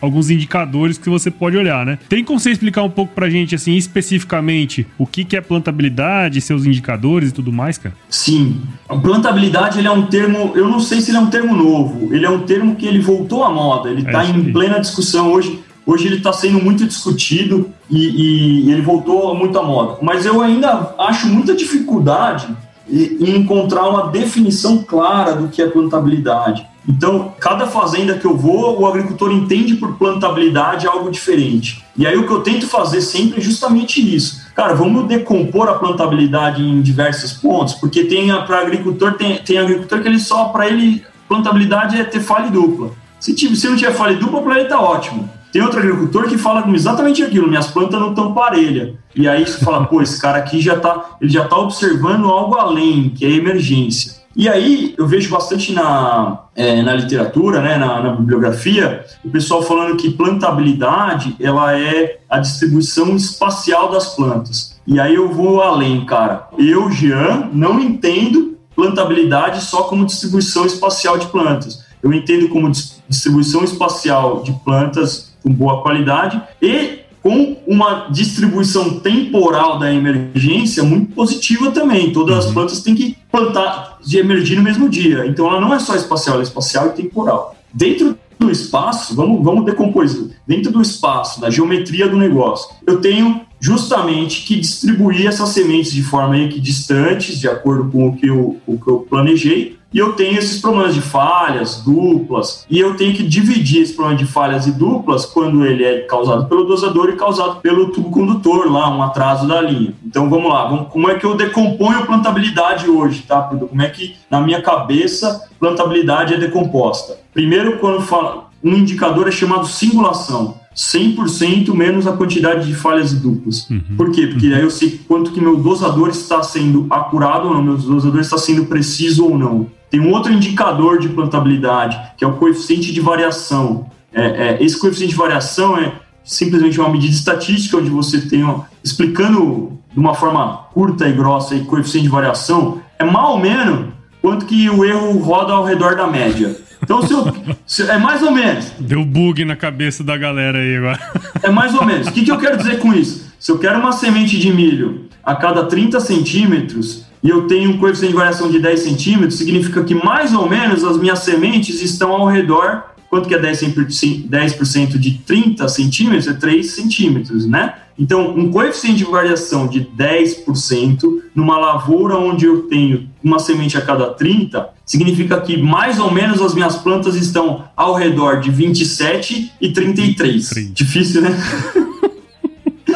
alguns 0.00 0.30
indicadores 0.30 0.98
que 0.98 1.10
você 1.10 1.30
pode 1.30 1.56
olhar, 1.56 1.84
né? 1.84 1.98
Tem 2.08 2.24
como 2.24 2.38
você 2.38 2.50
explicar 2.50 2.82
um 2.82 2.90
pouco 2.90 3.14
pra 3.14 3.28
gente, 3.28 3.54
assim, 3.54 3.74
especificamente, 3.74 4.86
o 4.98 5.06
que, 5.06 5.24
que 5.24 5.36
é 5.36 5.40
plantabilidade, 5.40 6.40
seus 6.40 6.64
indicadores 6.64 7.30
e 7.30 7.32
tudo 7.32 7.52
mais, 7.52 7.78
cara? 7.78 7.94
Sim. 8.08 8.60
A 8.88 8.96
plantabilidade 8.96 9.78
ele 9.78 9.88
é 9.88 9.90
um 9.90 10.06
termo, 10.06 10.52
eu 10.54 10.68
não 10.68 10.80
sei 10.80 11.00
se 11.00 11.10
ele 11.10 11.18
é 11.18 11.20
um 11.20 11.30
termo 11.30 11.54
novo, 11.54 12.14
ele 12.14 12.24
é 12.24 12.30
um 12.30 12.40
termo 12.40 12.76
que 12.76 12.86
ele 12.86 13.00
voltou 13.00 13.44
à 13.44 13.50
moda, 13.50 13.90
ele 13.90 14.02
está 14.02 14.24
isso 14.24 14.32
aí. 14.32 14.40
em 14.40 14.52
plena 14.52 14.80
discussão 14.80 15.30
hoje. 15.32 15.60
Hoje 15.86 16.06
ele 16.06 16.16
está 16.16 16.32
sendo 16.32 16.62
muito 16.62 16.86
discutido 16.86 17.70
e, 17.88 18.66
e 18.68 18.70
ele 18.70 18.82
voltou 18.82 19.34
muito 19.34 19.58
à 19.58 19.62
moda. 19.62 19.98
Mas 20.02 20.24
eu 20.24 20.40
ainda 20.40 20.94
acho 20.98 21.26
muita 21.26 21.54
dificuldade 21.54 22.46
em 22.88 23.36
encontrar 23.36 23.88
uma 23.88 24.08
definição 24.08 24.78
clara 24.78 25.34
do 25.34 25.48
que 25.48 25.62
é 25.62 25.66
plantabilidade. 25.66 26.66
Então, 26.90 27.33
cada 27.38 27.68
fazenda 27.68 28.18
que 28.18 28.24
eu 28.24 28.37
vou, 28.37 28.81
o 28.81 28.87
agricultor 28.87 29.31
entende 29.31 29.76
por 29.76 29.94
plantabilidade 29.94 30.88
algo 30.88 31.09
diferente. 31.09 31.85
E 31.96 32.05
aí 32.05 32.16
o 32.16 32.26
que 32.26 32.33
eu 32.33 32.40
tento 32.40 32.66
fazer 32.66 33.00
sempre 33.00 33.38
é 33.38 33.40
justamente 33.40 34.00
isso. 34.14 34.40
Cara, 34.57 34.74
vamos 34.74 35.07
decompor 35.07 35.68
a 35.68 35.74
plantabilidade 35.74 36.61
em 36.62 36.83
diversos 36.83 37.33
pontos, 37.35 37.74
porque 37.74 38.05
tem 38.05 38.29
para 38.44 38.61
agricultor 38.61 39.12
tem, 39.14 39.37
tem 39.38 39.59
agricultor 39.59 40.03
que 40.03 40.09
ele 40.09 40.18
só 40.18 40.46
para 40.46 40.68
ele 40.68 41.05
plantabilidade 41.29 41.96
é 41.96 42.03
ter 42.03 42.18
falha 42.20 42.50
dupla. 42.50 42.90
Se, 43.20 43.33
tiver- 43.35 43.55
se 43.55 43.68
não 43.68 43.76
tiver 43.76 43.92
falha 43.92 44.16
dupla, 44.16 44.42
para 44.42 44.59
ele 44.59 44.68
tá 44.68 44.81
ótimo. 44.81 45.31
Tem 45.53 45.62
outro 45.62 45.79
agricultor 45.79 46.29
que 46.29 46.37
fala 46.37 46.64
exatamente 46.74 47.22
aquilo, 47.22 47.48
minhas 47.48 47.68
plantas 47.68 48.00
não 48.00 48.11
estão 48.11 48.35
parelha. 48.35 48.94
E 49.14 49.29
aí 49.29 49.46
você 49.46 49.64
fala, 49.64 49.85
pô, 49.87 50.03
esse 50.03 50.20
cara 50.20 50.38
aqui 50.38 50.61
já 50.61 50.79
tá, 50.79 51.16
ele 51.20 51.31
já 51.31 51.44
tá 51.46 51.57
observando 51.57 52.26
algo 52.26 52.57
além, 52.57 53.11
que 53.11 53.24
é 53.24 53.31
emergência. 53.31 54.19
E 54.35 54.49
aí 54.49 54.95
eu 54.97 55.07
vejo 55.09 55.29
bastante 55.31 55.73
na, 55.73 56.45
é, 56.55 56.83
na 56.83 56.95
literatura, 56.95 57.61
né, 57.61 57.77
na, 57.77 58.01
na, 58.01 58.12
bibliografia, 58.12 59.05
o 59.25 59.31
pessoal 59.31 59.62
falando 59.62 59.97
que 59.97 60.11
plantabilidade 60.11 61.35
ela 61.40 61.77
é 61.77 62.21
a 62.29 62.38
distribuição 62.38 63.16
espacial 63.16 63.90
das 63.90 64.14
plantas. 64.14 64.81
E 64.87 65.01
aí 65.01 65.16
eu 65.16 65.33
vou 65.33 65.62
além, 65.62 66.05
cara. 66.05 66.49
Eu, 66.57 66.90
Jean, 66.93 67.51
não 67.53 67.81
entendo 67.81 68.57
plantabilidade 68.75 69.62
só 69.62 69.83
como 69.85 70.07
distribuição 70.07 70.64
espacial 70.64 71.19
de 71.19 71.27
plantas. 71.27 71.85
Eu 72.03 72.12
entendo 72.12 72.49
como 72.49 72.71
distribuição 73.09 73.64
espacial 73.64 74.43
de 74.43 74.53
plantas 74.64 75.35
com 75.43 75.53
boa 75.53 75.83
qualidade 75.83 76.40
e 76.62 77.01
com 77.22 77.56
uma 77.66 78.09
distribuição 78.11 78.98
temporal 79.00 79.78
da 79.78 79.92
emergência 79.92 80.83
muito 80.83 81.12
positiva 81.12 81.70
também. 81.70 82.12
Todas 82.12 82.38
as 82.38 82.46
uhum. 82.46 82.54
plantas 82.54 82.83
têm 82.83 82.94
que 82.94 83.16
plantar 83.30 83.98
de 84.04 84.18
emergir 84.18 84.56
no 84.56 84.62
mesmo 84.62 84.88
dia. 84.88 85.26
Então 85.26 85.46
ela 85.46 85.61
não 85.61 85.74
é 85.74 85.78
só 85.78 85.94
espacial, 85.94 86.35
ela 86.35 86.42
é 86.42 86.46
espacial 86.46 86.88
e 86.88 87.02
temporal. 87.02 87.56
Dentro 87.72 88.18
do 88.38 88.50
espaço, 88.50 89.14
vamos, 89.14 89.44
vamos 89.44 89.64
decompor 89.66 90.04
isso. 90.04 90.30
Dentro 90.46 90.72
do 90.72 90.80
espaço, 90.80 91.40
da 91.40 91.50
geometria 91.50 92.09
do 92.09 92.16
negócio, 92.16 92.74
eu 92.87 93.00
tenho 93.00 93.42
justamente 93.61 94.46
que 94.46 94.59
distribuir 94.59 95.26
essas 95.26 95.50
sementes 95.50 95.92
de 95.92 96.02
forma 96.02 96.38
equidistantes, 96.38 97.38
de 97.38 97.46
acordo 97.46 97.90
com 97.90 98.09
o 98.09 98.16
que 98.16 98.26
eu, 98.26 98.59
o 98.66 98.78
que 98.78 98.88
eu 98.88 99.00
planejei, 99.00 99.76
e 99.92 99.98
eu 99.98 100.12
tenho 100.12 100.38
esses 100.38 100.61
problemas 100.61 100.94
de 100.94 101.00
falhas 101.00 101.83
duplas, 101.85 102.64
e 102.70 102.79
eu 102.79 102.96
tenho 102.96 103.14
que 103.14 103.22
dividir 103.22 103.83
esse 103.83 103.92
problema 103.92 104.18
de 104.18 104.24
falhas 104.24 104.66
e 104.66 104.72
duplas 104.72 105.26
quando 105.26 105.64
ele 105.64 105.85
é 105.85 106.00
causado 106.00 106.46
pelo 106.46 106.64
dosador 106.64 107.11
e 107.11 107.16
causado 107.16 107.61
pelo 107.61 107.90
tubo 107.90 108.11
condutor, 108.11 108.70
lá, 108.70 108.88
um 108.94 109.03
atraso 109.03 109.48
da 109.48 109.61
linha. 109.61 109.94
Então 110.05 110.31
vamos 110.31 110.50
lá, 110.50 110.68
vamos, 110.68 110.88
como 110.92 111.11
é 111.11 111.14
que 111.16 111.24
eu 111.24 111.35
decomponho 111.35 112.07
plantabilidade 112.07 112.88
hoje, 112.88 113.22
tá? 113.22 113.42
Como 113.42 113.83
é 113.83 113.88
que 113.88 114.14
na 114.31 114.40
minha 114.40 114.62
cabeça 114.62 115.48
plantabilidade 115.59 116.35
é 116.35 116.38
decomposta? 116.38 117.18
Primeiro, 117.33 117.79
quando 117.79 118.03
fala, 118.03 118.50
um 118.62 118.74
indicador 118.74 119.29
é 119.29 119.31
chamado 119.33 119.66
singulação. 119.66 120.61
100% 120.74 121.74
menos 121.74 122.07
a 122.07 122.12
quantidade 122.12 122.66
de 122.66 122.74
falhas 122.74 123.12
e 123.12 123.16
duplas. 123.16 123.68
Uhum. 123.68 123.96
Por 123.96 124.12
quê? 124.12 124.29
Porque 124.29 124.48
uhum. 124.48 124.55
aí 124.55 124.62
eu 124.62 124.70
sei 124.70 125.00
quanto 125.07 125.33
que 125.33 125.40
meu 125.40 125.57
dosador 125.57 126.09
está 126.09 126.42
sendo 126.42 126.87
acurado 126.88 127.48
ou 127.48 127.55
não, 127.55 127.62
meu 127.62 127.76
dosador 127.76 128.20
está 128.20 128.38
sendo 128.38 128.66
preciso 128.66 129.24
ou 129.24 129.37
não. 129.37 129.66
Tem 129.90 130.00
um 130.00 130.11
outro 130.12 130.33
indicador 130.33 130.98
de 130.98 131.09
plantabilidade, 131.09 132.00
que 132.16 132.24
é 132.24 132.26
o 132.26 132.35
coeficiente 132.35 132.92
de 132.92 133.00
variação. 133.00 133.90
É, 134.12 134.22
é, 134.22 134.59
esse 134.61 134.79
coeficiente 134.79 135.12
de 135.12 135.18
variação 135.18 135.76
é 135.76 135.92
simplesmente 136.22 136.79
uma 136.79 136.88
medida 136.88 137.12
estatística 137.12 137.76
onde 137.76 137.90
você 137.90 138.20
tem, 138.20 138.44
ó, 138.44 138.61
explicando 138.85 139.79
de 139.92 139.98
uma 139.98 140.14
forma 140.14 140.68
curta 140.72 141.09
e 141.09 141.12
grossa, 141.12 141.55
o 141.57 141.64
coeficiente 141.64 142.05
de 142.05 142.12
variação, 142.12 142.81
é 142.98 143.05
mal 143.05 143.33
ou 143.33 143.40
menos 143.40 143.88
quanto 144.22 144.46
que 144.46 144.70
o 144.70 144.85
erro 144.85 145.18
roda 145.18 145.53
ao 145.53 145.64
redor 145.64 145.96
da 145.96 146.07
média. 146.07 146.57
Então, 146.83 147.03
se 147.03 147.12
eu, 147.12 147.24
se, 147.66 147.83
é 147.90 147.98
mais 147.98 148.22
ou 148.22 148.31
menos. 148.31 148.72
Deu 148.79 149.05
bug 149.05 149.44
na 149.44 149.57
cabeça 149.57 150.05
da 150.05 150.16
galera 150.16 150.59
aí 150.59 150.76
agora. 150.76 151.00
É 151.42 151.50
mais 151.50 151.74
ou 151.74 151.85
menos. 151.85 152.09
O 152.09 152.12
que, 152.12 152.24
que 152.24 152.31
eu 152.31 152.38
quero 152.38 152.57
dizer 152.57 152.79
com 152.79 152.92
isso? 152.92 153.31
Se 153.38 153.50
eu 153.50 153.59
quero 153.59 153.79
uma 153.79 153.92
semente 153.92 154.38
de 154.38 154.53
milho 154.53 155.09
a 155.24 155.35
cada 155.35 155.64
30 155.64 155.98
centímetros, 156.00 157.07
e 157.22 157.28
eu 157.28 157.46
tenho 157.46 157.70
um 157.70 157.78
coeficiente 157.78 158.12
de 158.12 158.18
variação 158.18 158.50
de 158.50 158.59
10 158.59 158.80
centímetros, 158.80 159.35
significa 159.35 159.85
que 159.85 159.94
mais 159.94 160.33
ou 160.33 160.48
menos 160.48 160.83
as 160.85 160.96
minhas 160.96 161.20
sementes 161.20 161.83
estão 161.83 162.12
ao 162.12 162.26
redor. 162.26 162.85
Quanto 163.11 163.28
que 163.28 163.35
é 163.35 163.40
10%, 163.40 164.28
10 164.28 164.56
de 165.00 165.18
30 165.26 165.68
centímetros? 165.68 166.28
É 166.28 166.33
3 166.33 166.70
centímetros, 166.70 167.44
né? 167.44 167.74
Então, 167.98 168.35
um 168.35 168.50
coeficiente 168.50 168.98
de 168.98 169.04
variação 169.04 169.66
de 169.66 169.80
10% 169.80 171.20
numa 171.35 171.59
lavoura 171.59 172.16
onde 172.16 172.46
eu 172.46 172.62
tenho 172.62 173.11
uma 173.22 173.38
semente 173.38 173.76
a 173.76 173.83
cada 173.83 174.06
30, 174.14 174.70
significa 174.87 175.38
que 175.40 175.56
mais 175.61 175.98
ou 175.98 176.11
menos 176.11 176.40
as 176.40 176.54
minhas 176.54 176.76
plantas 176.76 177.14
estão 177.14 177.64
ao 177.76 177.94
redor 177.94 178.40
de 178.40 178.50
27 178.50 179.52
e 179.61 179.68
33. 179.70 180.72
Difícil, 180.72 181.20
né? 181.20 181.30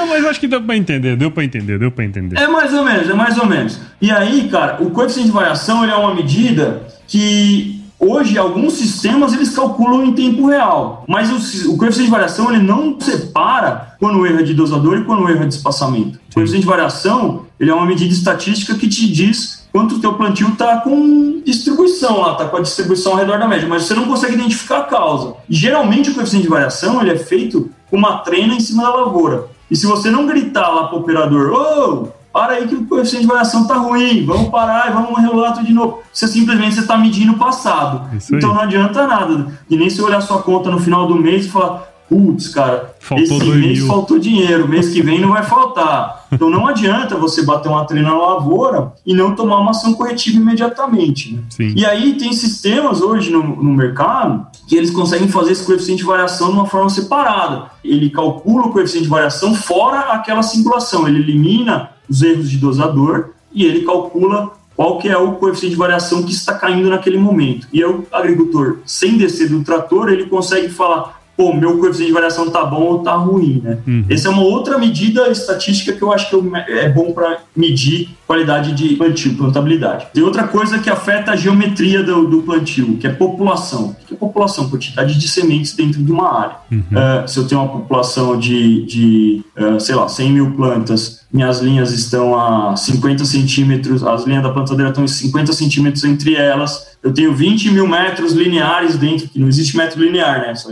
Não, 0.05 0.11
mas 0.11 0.25
acho 0.27 0.39
que 0.39 0.47
deu 0.47 0.61
pra 0.61 0.77
entender, 0.77 1.17
deu 1.17 1.31
pra 1.31 1.43
entender, 1.43 1.79
deu 1.79 1.91
pra 1.91 2.05
entender. 2.05 2.39
É 2.39 2.47
mais 2.47 2.75
ou 2.75 2.85
menos, 2.85 3.09
é 3.09 3.15
mais 3.15 3.39
ou 3.39 3.47
menos. 3.47 3.81
E 4.03 4.11
aí, 4.11 4.49
cara, 4.51 4.83
o 4.83 4.91
coeficiente 4.91 5.29
de 5.29 5.35
variação 5.35 5.83
ele 5.83 5.93
é 5.93 5.97
uma 5.97 6.15
medida 6.15 6.83
que 7.09 7.83
hoje 7.99 8.37
alguns 8.37 8.75
sistemas 8.75 9.33
eles 9.33 9.55
calculam 9.55 10.05
em 10.05 10.13
tempo 10.13 10.47
real, 10.47 11.05
mas 11.09 11.31
o, 11.31 11.73
o 11.73 11.79
coeficiente 11.79 12.11
de 12.11 12.11
variação 12.11 12.53
ele 12.53 12.63
não 12.63 13.01
separa 13.01 13.95
quando 13.99 14.19
o 14.19 14.27
erro 14.27 14.41
é 14.41 14.43
de 14.43 14.53
dosador 14.53 14.99
e 14.99 15.05
quando 15.05 15.23
o 15.25 15.29
erro 15.29 15.45
é 15.45 15.47
de 15.47 15.55
espaçamento. 15.55 16.19
O 16.31 16.35
coeficiente 16.35 16.65
de 16.65 16.71
variação 16.71 17.47
ele 17.59 17.71
é 17.71 17.75
uma 17.75 17.87
medida 17.87 18.13
estatística 18.13 18.75
que 18.75 18.89
te 18.89 19.11
diz 19.11 19.67
quanto 19.73 19.95
o 19.95 20.01
teu 20.01 20.13
plantio 20.15 20.49
está 20.49 20.83
com 20.83 21.41
distribuição 21.47 22.21
lá, 22.21 22.33
está 22.33 22.45
com 22.45 22.59
a 22.59 22.61
distribuição 22.61 23.13
ao 23.13 23.19
redor 23.19 23.39
da 23.39 23.49
média, 23.49 23.67
mas 23.67 23.85
você 23.85 23.95
não 23.95 24.05
consegue 24.05 24.35
identificar 24.35 24.81
a 24.81 24.85
causa. 24.85 25.35
E, 25.49 25.55
geralmente 25.55 26.11
o 26.11 26.15
coeficiente 26.15 26.45
de 26.45 26.51
variação 26.51 27.01
ele 27.01 27.13
é 27.13 27.17
feito 27.17 27.71
com 27.91 27.97
uma 27.97 28.19
trena 28.19 28.55
em 28.55 28.61
cima 28.61 28.83
da 28.83 28.95
lavoura. 28.95 29.54
E 29.71 29.77
se 29.77 29.87
você 29.87 30.11
não 30.11 30.27
gritar 30.27 30.69
lá 30.69 30.89
para 30.89 30.97
o 30.97 31.01
operador, 31.01 31.53
ô, 31.53 31.93
oh, 31.93 32.09
para 32.33 32.55
aí 32.55 32.67
que 32.67 32.75
o 32.75 32.85
coeficiente 32.87 33.23
de 33.23 33.29
variação 33.29 33.63
está 33.63 33.77
ruim, 33.77 34.27
vamos 34.27 34.49
parar 34.49 34.91
e 34.91 34.93
vamos 34.93 35.17
regular 35.21 35.55
tudo 35.55 35.67
de 35.67 35.73
novo. 35.73 36.03
Você 36.13 36.27
simplesmente 36.27 36.79
está 36.79 36.97
medindo 36.97 37.33
o 37.33 37.39
passado. 37.39 38.11
Então 38.33 38.53
não 38.53 38.61
adianta 38.61 39.07
nada. 39.07 39.47
E 39.71 39.77
nem 39.77 39.89
se 39.89 40.03
olhar 40.03 40.21
sua 40.21 40.43
conta 40.43 40.71
no 40.71 40.81
final 40.81 41.07
do 41.07 41.15
mês 41.15 41.47
e 41.47 41.49
falar, 41.49 41.94
putz, 42.09 42.49
cara, 42.49 42.95
Faltou 43.01 43.39
esse 43.39 43.45
mês 43.45 43.79
mil. 43.79 43.87
faltou 43.87 44.19
dinheiro, 44.19 44.69
mês 44.69 44.91
que 44.91 45.03
vem 45.03 45.21
não 45.21 45.31
vai 45.31 45.43
faltar. 45.43 46.27
Então 46.33 46.49
não 46.51 46.67
adianta 46.67 47.17
você 47.17 47.43
bater 47.43 47.69
uma 47.69 47.85
trena 47.85 48.11
na 48.11 48.19
lavoura 48.19 48.93
e 49.05 49.15
não 49.15 49.35
tomar 49.35 49.59
uma 49.59 49.71
ação 49.71 49.95
corretiva 49.95 50.37
imediatamente. 50.39 51.35
Né? 51.35 51.73
E 51.77 51.85
aí 51.85 52.15
tem 52.15 52.33
sistemas 52.33 53.01
hoje 53.01 53.31
no, 53.31 53.43
no 53.43 53.73
mercado 53.73 54.47
que 54.69 54.77
eles 54.77 54.91
conseguem 54.91 55.29
fazer 55.29 55.53
esse 55.53 55.65
coeficiente 55.65 56.01
de 56.01 56.07
variação 56.07 56.49
de 56.49 56.55
uma 56.55 56.67
forma 56.67 56.89
separada. 56.89 57.71
Ele 57.85 58.11
calcula 58.11 58.67
o 58.67 58.71
coeficiente 58.71 59.05
de 59.05 59.11
variação 59.11 59.55
fora 59.55 60.13
aquela 60.13 60.43
simulação, 60.43 61.07
ele 61.07 61.19
elimina 61.19 61.91
os 62.09 62.23
erros 62.23 62.51
de 62.51 62.59
dosador 62.59 63.31
e 63.53 63.65
ele 63.65 63.83
calcula 63.83 64.53
qual 64.77 64.99
que 64.99 65.09
é 65.09 65.17
o 65.17 65.33
coeficiente 65.33 65.75
de 65.75 65.79
variação 65.79 66.23
que 66.23 66.33
está 66.33 66.55
caindo 66.55 66.91
naquele 66.91 67.17
momento. 67.19 67.67
E 67.73 67.83
aí 67.83 67.89
o 67.89 68.05
agricultor, 68.13 68.79
sem 68.85 69.17
descer 69.17 69.49
do 69.49 69.63
trator, 69.63 70.09
ele 70.09 70.27
consegue 70.27 70.69
falar, 70.69 71.23
pô, 71.37 71.53
meu 71.53 71.79
coeficiente 71.79 72.09
de 72.09 72.15
variação 72.15 72.51
tá 72.51 72.65
bom 72.65 72.83
ou 72.83 72.99
tá 73.01 73.15
ruim, 73.15 73.61
né? 73.63 73.79
Uhum. 73.87 74.05
Essa 74.09 74.29
é 74.29 74.31
uma 74.31 74.43
outra 74.43 74.79
medida 74.79 75.29
estatística 75.29 75.93
que 75.93 76.03
eu 76.03 76.13
acho 76.13 76.31
que 76.31 76.37
é 76.69 76.89
bom 76.89 77.13
para 77.13 77.39
medir 77.57 78.11
qualidade 78.27 78.73
de 78.73 78.97
plantio, 78.97 79.37
plantabilidade. 79.37 80.07
Tem 80.13 80.23
outra 80.23 80.45
coisa 80.45 80.79
que 80.79 80.89
afeta 80.89 81.33
a 81.33 81.37
geometria 81.37 82.03
do, 82.03 82.27
do 82.27 82.43
plantio, 82.43 82.97
que 82.97 83.07
é 83.07 83.11
população. 83.11 83.97
O 84.03 84.07
que 84.07 84.15
é 84.15 84.17
população? 84.17 84.69
Quantidade 84.69 85.19
de 85.19 85.29
sementes 85.29 85.75
dentro 85.75 86.03
de 86.03 86.11
uma 86.11 86.41
área. 86.41 86.57
Uhum. 86.71 86.79
Uh, 86.79 87.29
se 87.29 87.39
eu 87.39 87.47
tenho 87.47 87.61
uma 87.61 87.71
população 87.71 88.39
de, 88.39 88.85
de 88.87 89.43
uh, 89.59 89.79
sei 89.79 89.95
lá, 89.95 90.09
100 90.09 90.33
mil 90.33 90.51
plantas, 90.53 91.25
minhas 91.33 91.61
linhas 91.61 91.93
estão 91.93 92.39
a 92.39 92.77
50 92.77 93.25
centímetros, 93.25 94.05
as 94.05 94.25
linhas 94.25 94.43
da 94.43 94.51
plantadeira 94.51 94.91
estão 94.91 95.05
em 95.05 95.09
50 95.09 95.53
centímetros 95.53 96.05
entre 96.05 96.35
elas, 96.35 96.94
eu 97.05 97.13
tenho 97.13 97.35
20 97.35 97.71
mil 97.71 97.87
metros 97.87 98.33
lineares 98.33 98.97
dentro, 98.97 99.29
que 99.29 99.39
não 99.39 99.47
existe 99.47 99.77
metro 99.77 100.03
linear, 100.03 100.41
né? 100.41 100.55
Só 100.55 100.71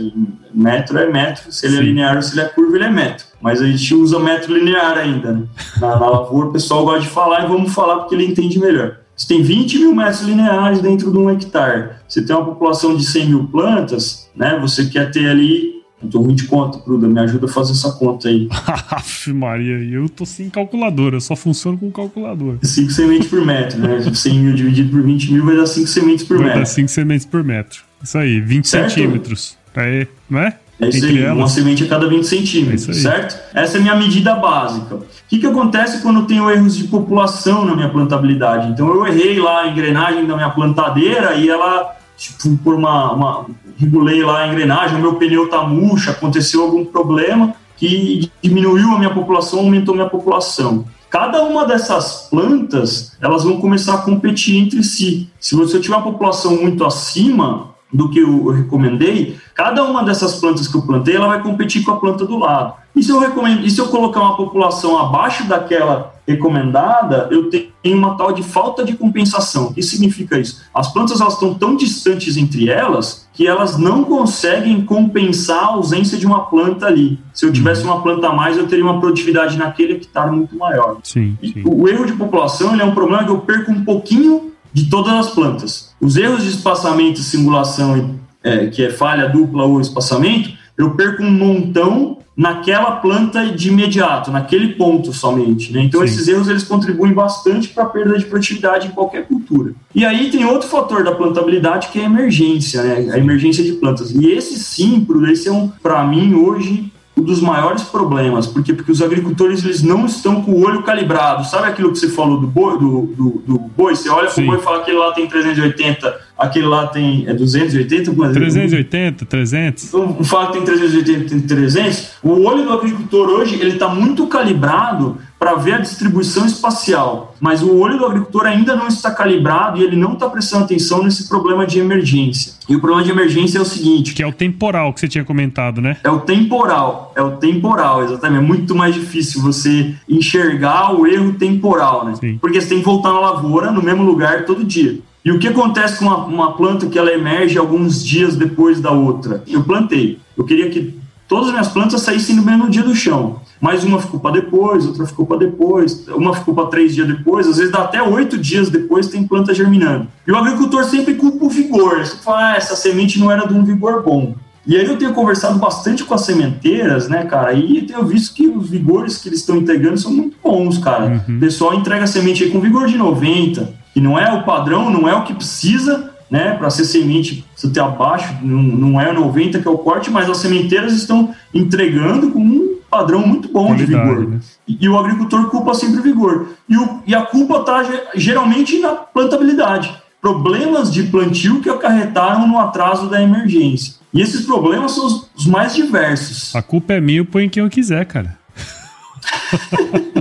metro 0.51 0.97
é 0.97 1.07
metro, 1.07 1.51
se 1.51 1.67
ele 1.67 1.75
é 1.75 1.77
Sim. 1.77 1.83
é 1.83 1.85
linear 1.85 2.15
ou 2.15 2.21
se 2.23 2.33
ele 2.33 2.41
é 2.41 2.49
curvo, 2.49 2.75
ele 2.75 2.85
é 2.85 2.89
metro. 2.89 3.27
Mas 3.39 3.61
a 3.61 3.67
gente 3.67 3.93
usa 3.93 4.17
metro 4.17 4.51
linear 4.51 4.97
ainda, 4.97 5.31
né? 5.31 5.43
Na, 5.79 5.99
na 5.99 6.09
lavoura 6.09 6.47
o 6.47 6.51
pessoal 6.51 6.83
gosta 6.83 7.01
de 7.01 7.09
falar 7.09 7.45
e 7.45 7.47
vamos 7.47 7.71
falar 7.71 7.97
porque 7.97 8.15
ele 8.15 8.25
entende 8.25 8.57
melhor. 8.59 8.97
Você 9.15 9.27
tem 9.27 9.43
20 9.43 9.77
mil 9.77 9.95
metros 9.95 10.21
lineares 10.21 10.81
dentro 10.81 11.11
de 11.11 11.17
um 11.19 11.29
hectare. 11.29 11.91
Você 12.07 12.25
tem 12.25 12.35
uma 12.35 12.45
população 12.45 12.95
de 12.95 13.05
100 13.05 13.27
mil 13.27 13.43
plantas, 13.45 14.27
né? 14.35 14.57
Você 14.59 14.85
quer 14.85 15.11
ter 15.11 15.29
ali 15.29 15.82
eu 16.03 16.09
tô 16.09 16.19
ruim 16.19 16.35
de 16.35 16.45
conta, 16.45 16.77
Pruda, 16.79 17.07
me 17.07 17.19
ajuda 17.19 17.45
a 17.45 17.49
fazer 17.49 17.71
essa 17.71 17.91
conta 17.93 18.27
aí. 18.27 18.47
Aff, 18.91 19.31
Maria, 19.31 19.77
eu 19.77 20.09
tô 20.09 20.25
sem 20.25 20.49
calculadora, 20.49 21.19
só 21.19 21.35
funciona 21.35 21.77
com 21.77 21.91
calculadora. 21.91 22.57
5 22.61 22.91
sementes 22.91 23.27
por 23.27 23.45
metro, 23.45 23.79
né? 23.79 24.01
100 24.13 24.39
mil 24.39 24.53
dividido 24.53 24.89
por 24.91 25.01
20 25.01 25.33
mil 25.33 25.45
vai 25.45 25.55
dar 25.55 25.65
5 25.65 25.87
sementes 25.87 26.25
por 26.25 26.37
vai 26.37 26.45
metro. 26.47 26.59
Vai 26.59 26.65
dar 26.65 26.71
5 26.71 26.87
sementes 26.89 27.25
por 27.25 27.43
metro. 27.43 27.81
Isso 28.03 28.17
aí, 28.17 28.41
20 28.41 28.67
certo? 28.67 28.89
centímetros. 28.89 29.57
Aí, 29.75 30.07
não 30.29 30.39
é? 30.39 30.57
É 30.79 30.89
isso 30.89 30.97
Entre 30.97 31.17
aí, 31.17 31.23
elas. 31.23 31.37
uma 31.37 31.47
semente 31.47 31.83
a 31.83 31.87
cada 31.87 32.07
20 32.07 32.23
centímetros, 32.25 32.89
é 32.89 32.93
certo? 32.93 33.39
Essa 33.53 33.77
é 33.77 33.79
a 33.79 33.83
minha 33.83 33.95
medida 33.95 34.35
básica. 34.35 34.95
O 34.95 35.05
que, 35.29 35.39
que 35.39 35.45
acontece 35.45 36.01
quando 36.01 36.21
eu 36.21 36.25
tenho 36.25 36.49
erros 36.49 36.75
de 36.75 36.85
população 36.85 37.63
na 37.63 37.75
minha 37.75 37.89
plantabilidade? 37.89 38.69
Então, 38.69 38.87
eu 38.87 39.05
errei 39.07 39.39
lá 39.39 39.61
a 39.61 39.67
engrenagem 39.69 40.25
da 40.25 40.35
minha 40.35 40.49
plantadeira 40.49 41.35
e 41.35 41.49
ela, 41.49 41.95
tipo, 42.17 42.57
por 42.57 42.73
uma, 42.75 43.13
uma 43.13 43.45
regulei 43.77 44.23
lá 44.23 44.43
a 44.43 44.47
engrenagem, 44.47 44.97
o 44.97 45.01
meu 45.01 45.15
pneu 45.15 45.49
tá 45.49 45.63
murcho, 45.63 46.11
aconteceu 46.11 46.63
algum 46.63 46.85
problema 46.85 47.55
que 47.77 48.31
diminuiu 48.41 48.91
a 48.91 48.97
minha 48.97 49.13
população, 49.13 49.59
aumentou 49.59 49.93
a 49.93 49.97
minha 49.97 50.09
população. 50.09 50.85
Cada 51.09 51.43
uma 51.43 51.65
dessas 51.65 52.27
plantas, 52.29 53.15
elas 53.21 53.43
vão 53.43 53.59
começar 53.59 53.95
a 53.95 53.97
competir 53.99 54.57
entre 54.57 54.83
si. 54.83 55.29
Se 55.39 55.55
você 55.55 55.79
tiver 55.79 55.95
uma 55.95 56.03
população 56.03 56.55
muito 56.55 56.83
acima, 56.83 57.72
do 57.93 58.09
que 58.09 58.19
eu 58.19 58.47
recomendei, 58.47 59.37
cada 59.53 59.83
uma 59.83 60.03
dessas 60.03 60.39
plantas 60.39 60.67
que 60.67 60.75
eu 60.75 60.81
plantei, 60.81 61.15
ela 61.15 61.27
vai 61.27 61.41
competir 61.41 61.83
com 61.83 61.91
a 61.91 61.97
planta 61.97 62.25
do 62.25 62.37
lado. 62.37 62.73
E 62.95 63.01
se 63.01 63.11
eu, 63.11 63.19
recomendo, 63.19 63.65
e 63.65 63.69
se 63.71 63.79
eu 63.79 63.87
colocar 63.87 64.19
uma 64.19 64.37
população 64.37 64.97
abaixo 64.99 65.47
daquela 65.47 66.13
recomendada, 66.27 67.27
eu 67.31 67.49
tenho 67.49 67.97
uma 67.97 68.15
tal 68.15 68.31
de 68.31 68.43
falta 68.43 68.85
de 68.85 68.93
compensação. 68.93 69.67
O 69.67 69.73
que 69.73 69.81
significa 69.81 70.37
isso? 70.37 70.61
As 70.73 70.93
plantas 70.93 71.19
elas 71.19 71.33
estão 71.33 71.53
tão 71.53 71.75
distantes 71.75 72.37
entre 72.37 72.69
elas 72.69 73.27
que 73.33 73.47
elas 73.47 73.77
não 73.77 74.03
conseguem 74.03 74.85
compensar 74.85 75.63
a 75.63 75.67
ausência 75.67 76.17
de 76.17 76.25
uma 76.25 76.45
planta 76.45 76.85
ali. 76.85 77.19
Se 77.33 77.45
eu 77.45 77.51
tivesse 77.51 77.83
uma 77.83 78.01
planta 78.01 78.27
a 78.27 78.33
mais, 78.33 78.57
eu 78.57 78.67
teria 78.67 78.83
uma 78.83 78.99
produtividade 78.99 79.57
naquele 79.57 79.93
hectare 79.93 80.31
muito 80.31 80.55
maior. 80.55 80.97
Sim, 81.03 81.35
sim. 81.41 81.63
O 81.65 81.87
erro 81.89 82.05
de 82.05 82.13
população 82.13 82.79
é 82.79 82.83
um 82.83 82.93
problema 82.93 83.23
que 83.23 83.31
eu 83.31 83.39
perco 83.39 83.71
um 83.71 83.83
pouquinho 83.83 84.52
de 84.73 84.89
todas 84.89 85.13
as 85.13 85.29
plantas. 85.29 85.93
Os 86.01 86.17
erros 86.17 86.43
de 86.43 86.49
espaçamento, 86.49 87.19
simulação, 87.19 88.15
é, 88.43 88.67
que 88.67 88.83
é 88.83 88.89
falha 88.89 89.29
dupla 89.29 89.63
ou 89.63 89.79
espaçamento, 89.79 90.51
eu 90.77 90.91
perco 90.95 91.23
um 91.23 91.31
montão 91.31 92.17
naquela 92.35 92.93
planta 92.93 93.45
de 93.45 93.69
imediato, 93.69 94.31
naquele 94.31 94.69
ponto 94.73 95.13
somente. 95.13 95.71
Né? 95.71 95.83
Então, 95.83 95.99
Sim. 96.01 96.05
esses 96.07 96.27
erros 96.27 96.49
eles 96.49 96.63
contribuem 96.63 97.13
bastante 97.13 97.69
para 97.69 97.83
a 97.83 97.87
perda 97.87 98.17
de 98.17 98.25
produtividade 98.25 98.87
em 98.87 98.91
qualquer 98.91 99.27
cultura. 99.27 99.73
E 99.93 100.03
aí 100.03 100.31
tem 100.31 100.43
outro 100.45 100.67
fator 100.67 101.03
da 101.03 101.13
plantabilidade 101.13 101.89
que 101.89 101.99
é 101.99 102.03
a 102.03 102.05
emergência, 102.05 102.81
né? 102.81 103.13
a 103.13 103.19
emergência 103.19 103.63
de 103.63 103.73
plantas. 103.73 104.11
E 104.11 104.25
esse 104.31 104.59
sim, 104.59 105.05
esse 105.31 105.47
é 105.47 105.51
um, 105.51 105.67
para 105.67 106.03
mim, 106.05 106.33
hoje, 106.33 106.91
um 107.23 107.25
dos 107.25 107.41
maiores 107.41 107.83
problemas. 107.83 108.45
Por 108.45 108.61
quê? 108.61 108.73
Porque 108.73 108.91
os 108.91 109.01
agricultores 109.01 109.63
eles 109.63 109.81
não 109.81 110.05
estão 110.05 110.43
com 110.43 110.51
o 110.51 110.65
olho 110.65 110.83
calibrado. 110.83 111.45
Sabe 111.45 111.67
aquilo 111.67 111.91
que 111.91 111.97
você 111.97 112.09
falou 112.09 112.39
do 112.39 112.47
boi? 112.47 112.77
Do, 112.77 113.01
do, 113.15 113.43
do 113.47 113.57
boi? 113.57 113.95
Você 113.95 114.09
olha 114.09 114.29
para 114.29 114.43
o 114.43 114.45
boi 114.45 114.57
e 114.57 114.61
fala 114.61 114.77
que 114.77 114.83
aquele 114.83 114.97
lá 114.97 115.13
tem 115.13 115.27
380, 115.27 116.19
aquele 116.43 116.65
lá 116.65 116.87
tem 116.87 117.25
é 117.27 117.33
280? 117.33 118.13
380, 118.13 119.25
300. 119.25 119.83
Então, 119.85 120.23
fala 120.23 120.47
que 120.47 120.53
tem 120.53 120.63
380, 120.63 121.29
tem 121.29 121.39
300. 121.39 122.11
O 122.21 122.43
olho 122.43 122.63
do 122.63 122.73
agricultor 122.73 123.29
hoje 123.29 123.55
ele 123.55 123.71
está 123.71 123.87
muito 123.87 124.27
calibrado 124.27 125.17
para 125.39 125.55
ver 125.55 125.73
a 125.73 125.77
distribuição 125.79 126.45
espacial, 126.45 127.35
mas 127.39 127.61
o 127.61 127.77
olho 127.77 127.97
do 127.97 128.05
agricultor 128.05 128.45
ainda 128.45 128.77
não 128.77 128.87
está 128.87 129.11
calibrado 129.11 129.77
e 129.77 129.83
ele 129.83 129.97
não 129.97 130.13
está 130.13 130.29
prestando 130.29 130.63
atenção 130.63 131.03
nesse 131.03 131.27
problema 131.27 131.67
de 131.67 131.79
emergência. 131.79 132.53
E 132.69 132.75
o 132.77 132.79
problema 132.79 133.03
de 133.03 133.11
emergência 133.11 133.57
é 133.57 133.61
o 133.61 133.65
seguinte: 133.65 134.13
que 134.13 134.23
é 134.23 134.27
o 134.27 134.31
temporal 134.31 134.93
que 134.93 135.01
você 135.01 135.07
tinha 135.07 135.25
comentado, 135.25 135.81
né? 135.81 135.97
É 136.01 136.09
o 136.09 136.21
temporal, 136.21 137.11
é 137.13 137.21
o 137.21 137.31
temporal, 137.31 138.03
exatamente. 138.03 138.43
É 138.43 138.47
muito 138.47 138.73
mais 138.73 138.95
difícil 138.95 139.41
você 139.41 139.93
enxergar 140.07 140.93
o 140.93 141.05
erro 141.05 141.33
temporal, 141.33 142.05
né? 142.05 142.15
Sim. 142.15 142.37
Porque 142.39 142.61
você 142.61 142.69
tem 142.69 142.79
que 142.79 142.85
voltar 142.85 143.11
na 143.11 143.19
lavoura 143.19 143.69
no 143.69 143.81
mesmo 143.81 144.03
lugar 144.03 144.45
todo 144.45 144.63
dia. 144.63 144.97
E 145.23 145.31
o 145.31 145.39
que 145.39 145.47
acontece 145.47 145.99
com 145.99 146.05
uma, 146.05 146.25
uma 146.25 146.51
planta 146.53 146.87
que 146.87 146.99
ela 146.99 147.11
emerge 147.11 147.57
alguns 147.57 148.03
dias 148.03 148.35
depois 148.35 148.79
da 148.81 148.91
outra? 148.91 149.43
Eu 149.47 149.63
plantei. 149.63 150.19
Eu 150.37 150.43
queria 150.43 150.69
que 150.69 150.99
todas 151.27 151.47
as 151.47 151.51
minhas 151.51 151.69
plantas 151.69 152.01
saíssem 152.01 152.35
no 152.35 152.43
mesmo 152.43 152.69
dia 152.69 152.83
do 152.83 152.95
chão 152.95 153.41
mas 153.63 153.81
uma 153.85 153.97
ficou 153.97 154.19
para 154.19 154.41
depois, 154.41 154.85
outra 154.85 155.05
ficou 155.05 155.25
para 155.25 155.37
depois, 155.37 156.05
uma 156.09 156.33
ficou 156.33 156.53
para 156.53 156.67
três 156.67 156.93
dias 156.93 157.07
depois, 157.07 157.47
às 157.47 157.55
vezes 157.55 157.71
dá 157.71 157.83
até 157.83 158.03
oito 158.03 158.37
dias 158.37 158.69
depois 158.69 159.07
tem 159.07 159.25
planta 159.25 159.53
germinando. 159.53 160.05
E 160.27 160.31
o 160.33 160.35
agricultor 160.35 160.83
sempre 160.83 161.13
culpa 161.13 161.45
o 161.45 161.49
vigor, 161.49 161.99
você 161.99 162.17
fala, 162.17 162.51
ah, 162.51 162.55
essa 162.57 162.75
semente 162.75 163.17
não 163.17 163.31
era 163.31 163.47
de 163.47 163.53
um 163.53 163.63
vigor 163.63 164.03
bom. 164.03 164.35
E 164.67 164.75
aí 164.75 164.83
eu 164.85 164.97
tenho 164.97 165.13
conversado 165.13 165.57
bastante 165.59 166.03
com 166.03 166.13
as 166.13 166.25
sementeiras, 166.25 167.07
né, 167.07 167.23
cara, 167.23 167.53
e 167.53 167.83
tenho 167.83 168.05
visto 168.05 168.35
que 168.35 168.47
os 168.47 168.69
vigores 168.69 169.17
que 169.17 169.29
eles 169.29 169.39
estão 169.39 169.55
entregando 169.55 169.97
são 169.97 170.11
muito 170.11 170.35
bons, 170.43 170.77
cara. 170.79 171.23
Uhum. 171.25 171.37
O 171.37 171.39
pessoal 171.39 171.73
entrega 171.73 172.03
a 172.03 172.07
semente 172.07 172.43
aí 172.43 172.51
com 172.51 172.59
vigor 172.59 172.85
de 172.87 172.97
90, 172.97 173.73
que 173.93 174.01
não 174.01 174.17
é 174.17 174.31
o 174.33 174.43
padrão, 174.43 174.89
não 174.89 175.07
é 175.07 175.15
o 175.15 175.23
que 175.23 175.33
precisa, 175.33 176.11
né, 176.29 176.55
para 176.55 176.69
ser 176.69 176.85
semente, 176.85 177.45
você 177.55 177.69
ter 177.69 177.79
abaixo, 177.79 178.33
não, 178.41 178.63
não 178.63 179.01
é 179.01 179.13
90 179.13 179.59
que 179.59 179.67
é 179.67 179.71
o 179.71 179.77
corte, 179.77 180.09
mas 180.09 180.29
as 180.29 180.37
sementeiras 180.37 180.93
estão 180.93 181.33
entregando 181.53 182.31
com 182.31 182.39
um 182.39 182.77
padrão 182.89 183.25
muito 183.25 183.49
bom 183.49 183.67
Qualidade, 183.67 183.85
de 183.85 183.95
vigor. 183.95 184.29
Né? 184.29 184.39
E, 184.67 184.77
e, 184.81 184.89
o 184.89 184.97
agricultor 184.97 185.49
culpa 185.49 185.73
sempre 185.73 185.99
o 185.99 186.03
vigor. 186.03 186.47
E, 186.67 186.77
o, 186.77 187.03
e 187.05 187.13
a 187.13 187.21
culpa 187.21 187.59
está 187.59 187.83
geralmente 188.15 188.79
na 188.79 188.93
plantabilidade. 188.93 189.95
Problemas 190.21 190.91
de 190.91 191.03
plantio 191.03 191.59
que 191.59 191.69
acarretaram 191.69 192.47
no 192.47 192.57
atraso 192.57 193.09
da 193.09 193.21
emergência. 193.21 193.95
E 194.13 194.21
esses 194.21 194.45
problemas 194.45 194.91
são 194.91 195.05
os, 195.05 195.29
os 195.35 195.45
mais 195.47 195.75
diversos. 195.75 196.55
A 196.55 196.61
culpa 196.61 196.93
é 196.93 197.01
minha, 197.01 197.25
põe 197.25 197.49
quem 197.49 197.63
eu 197.63 197.69
quiser, 197.69 198.05
cara. 198.05 198.37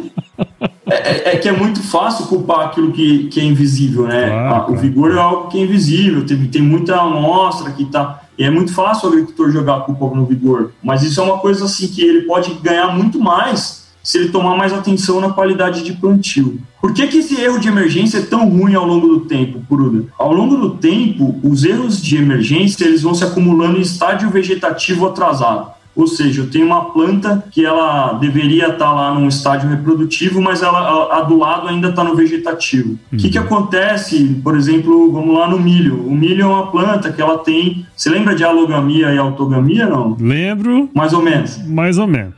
É, 1.13 1.35
é, 1.35 1.37
que 1.37 1.49
é 1.49 1.53
muito 1.53 1.83
fácil 1.83 2.27
culpar 2.27 2.67
aquilo 2.67 2.93
que, 2.93 3.25
que 3.29 3.41
é 3.41 3.45
invisível, 3.45 4.07
né? 4.07 4.29
Claro, 4.29 4.73
o 4.73 4.77
vigor 4.77 5.13
é 5.13 5.19
algo 5.19 5.49
que 5.49 5.59
é 5.59 5.63
invisível, 5.63 6.25
tem, 6.25 6.47
tem 6.47 6.63
muita 6.63 6.97
amostra 6.97 7.71
que 7.73 7.83
está 7.83 8.23
e 8.39 8.45
é 8.45 8.51
muito 8.51 8.73
fácil 8.73 9.09
o 9.09 9.13
agricultor 9.13 9.51
jogar 9.51 9.77
a 9.77 9.81
culpa 9.81 10.17
no 10.17 10.25
vigor, 10.25 10.73
mas 10.83 11.03
isso 11.03 11.21
é 11.21 11.23
uma 11.23 11.39
coisa 11.39 11.67
assim 11.67 11.87
que 11.87 12.03
ele 12.03 12.23
pode 12.23 12.55
ganhar 12.55 12.89
muito 12.89 13.21
mais 13.21 13.83
se 14.03 14.19
ele 14.19 14.31
tomar 14.31 14.57
mais 14.57 14.73
atenção 14.73 15.21
na 15.21 15.31
qualidade 15.31 15.85
de 15.85 15.93
plantio. 15.93 16.59
Por 16.81 16.93
que, 16.93 17.07
que 17.07 17.19
esse 17.19 17.41
erro 17.41 17.61
de 17.61 17.69
emergência 17.69 18.19
é 18.19 18.23
tão 18.23 18.49
ruim 18.49 18.75
ao 18.75 18.85
longo 18.85 19.07
do 19.07 19.21
tempo, 19.21 19.63
Puruda? 19.69 20.07
Ao 20.19 20.33
longo 20.33 20.57
do 20.57 20.71
tempo, 20.71 21.39
os 21.45 21.63
erros 21.63 22.03
de 22.03 22.17
emergência 22.17 22.85
eles 22.85 23.03
vão 23.03 23.15
se 23.15 23.23
acumulando 23.23 23.79
em 23.79 23.83
estágio 23.83 24.29
vegetativo 24.31 25.07
atrasado. 25.07 25.71
Ou 25.95 26.07
seja, 26.07 26.41
eu 26.41 26.51
tenho 26.51 26.67
uma 26.67 26.87
planta 26.87 27.45
que 27.51 27.65
ela 27.65 28.15
deveria 28.15 28.69
estar 28.69 28.93
lá 28.93 29.15
num 29.15 29.29
estágio 29.29 29.69
reprodutivo, 29.69 30.41
mas 30.41 30.63
ela, 30.63 30.79
a, 30.79 31.19
a 31.19 31.23
do 31.23 31.39
lado 31.39 31.69
ainda 31.69 31.91
está 31.91 32.03
no 32.03 32.17
vegetativo. 32.17 32.91
O 32.91 32.99
uhum. 33.13 33.19
que, 33.19 33.31
que 33.31 33.39
acontece, 33.39 34.41
por 34.43 34.57
exemplo, 34.57 35.13
vamos 35.13 35.35
lá 35.35 35.49
no 35.49 35.59
milho. 35.59 36.07
O 36.07 36.15
milho 36.15 36.43
é 36.43 36.47
uma 36.47 36.71
planta 36.71 37.13
que 37.13 37.21
ela 37.21 37.39
tem. 37.39 37.87
Você 37.95 38.09
lembra 38.09 38.35
de 38.35 38.43
alogamia 38.43 39.13
e 39.13 39.19
autogamia, 39.19 39.87
não? 39.87 40.17
Lembro. 40.19 40.89
Mais 40.95 41.13
ou 41.13 41.23
menos. 41.23 41.59
Mais 41.67 41.99
ou 41.99 42.07
menos. 42.07 42.35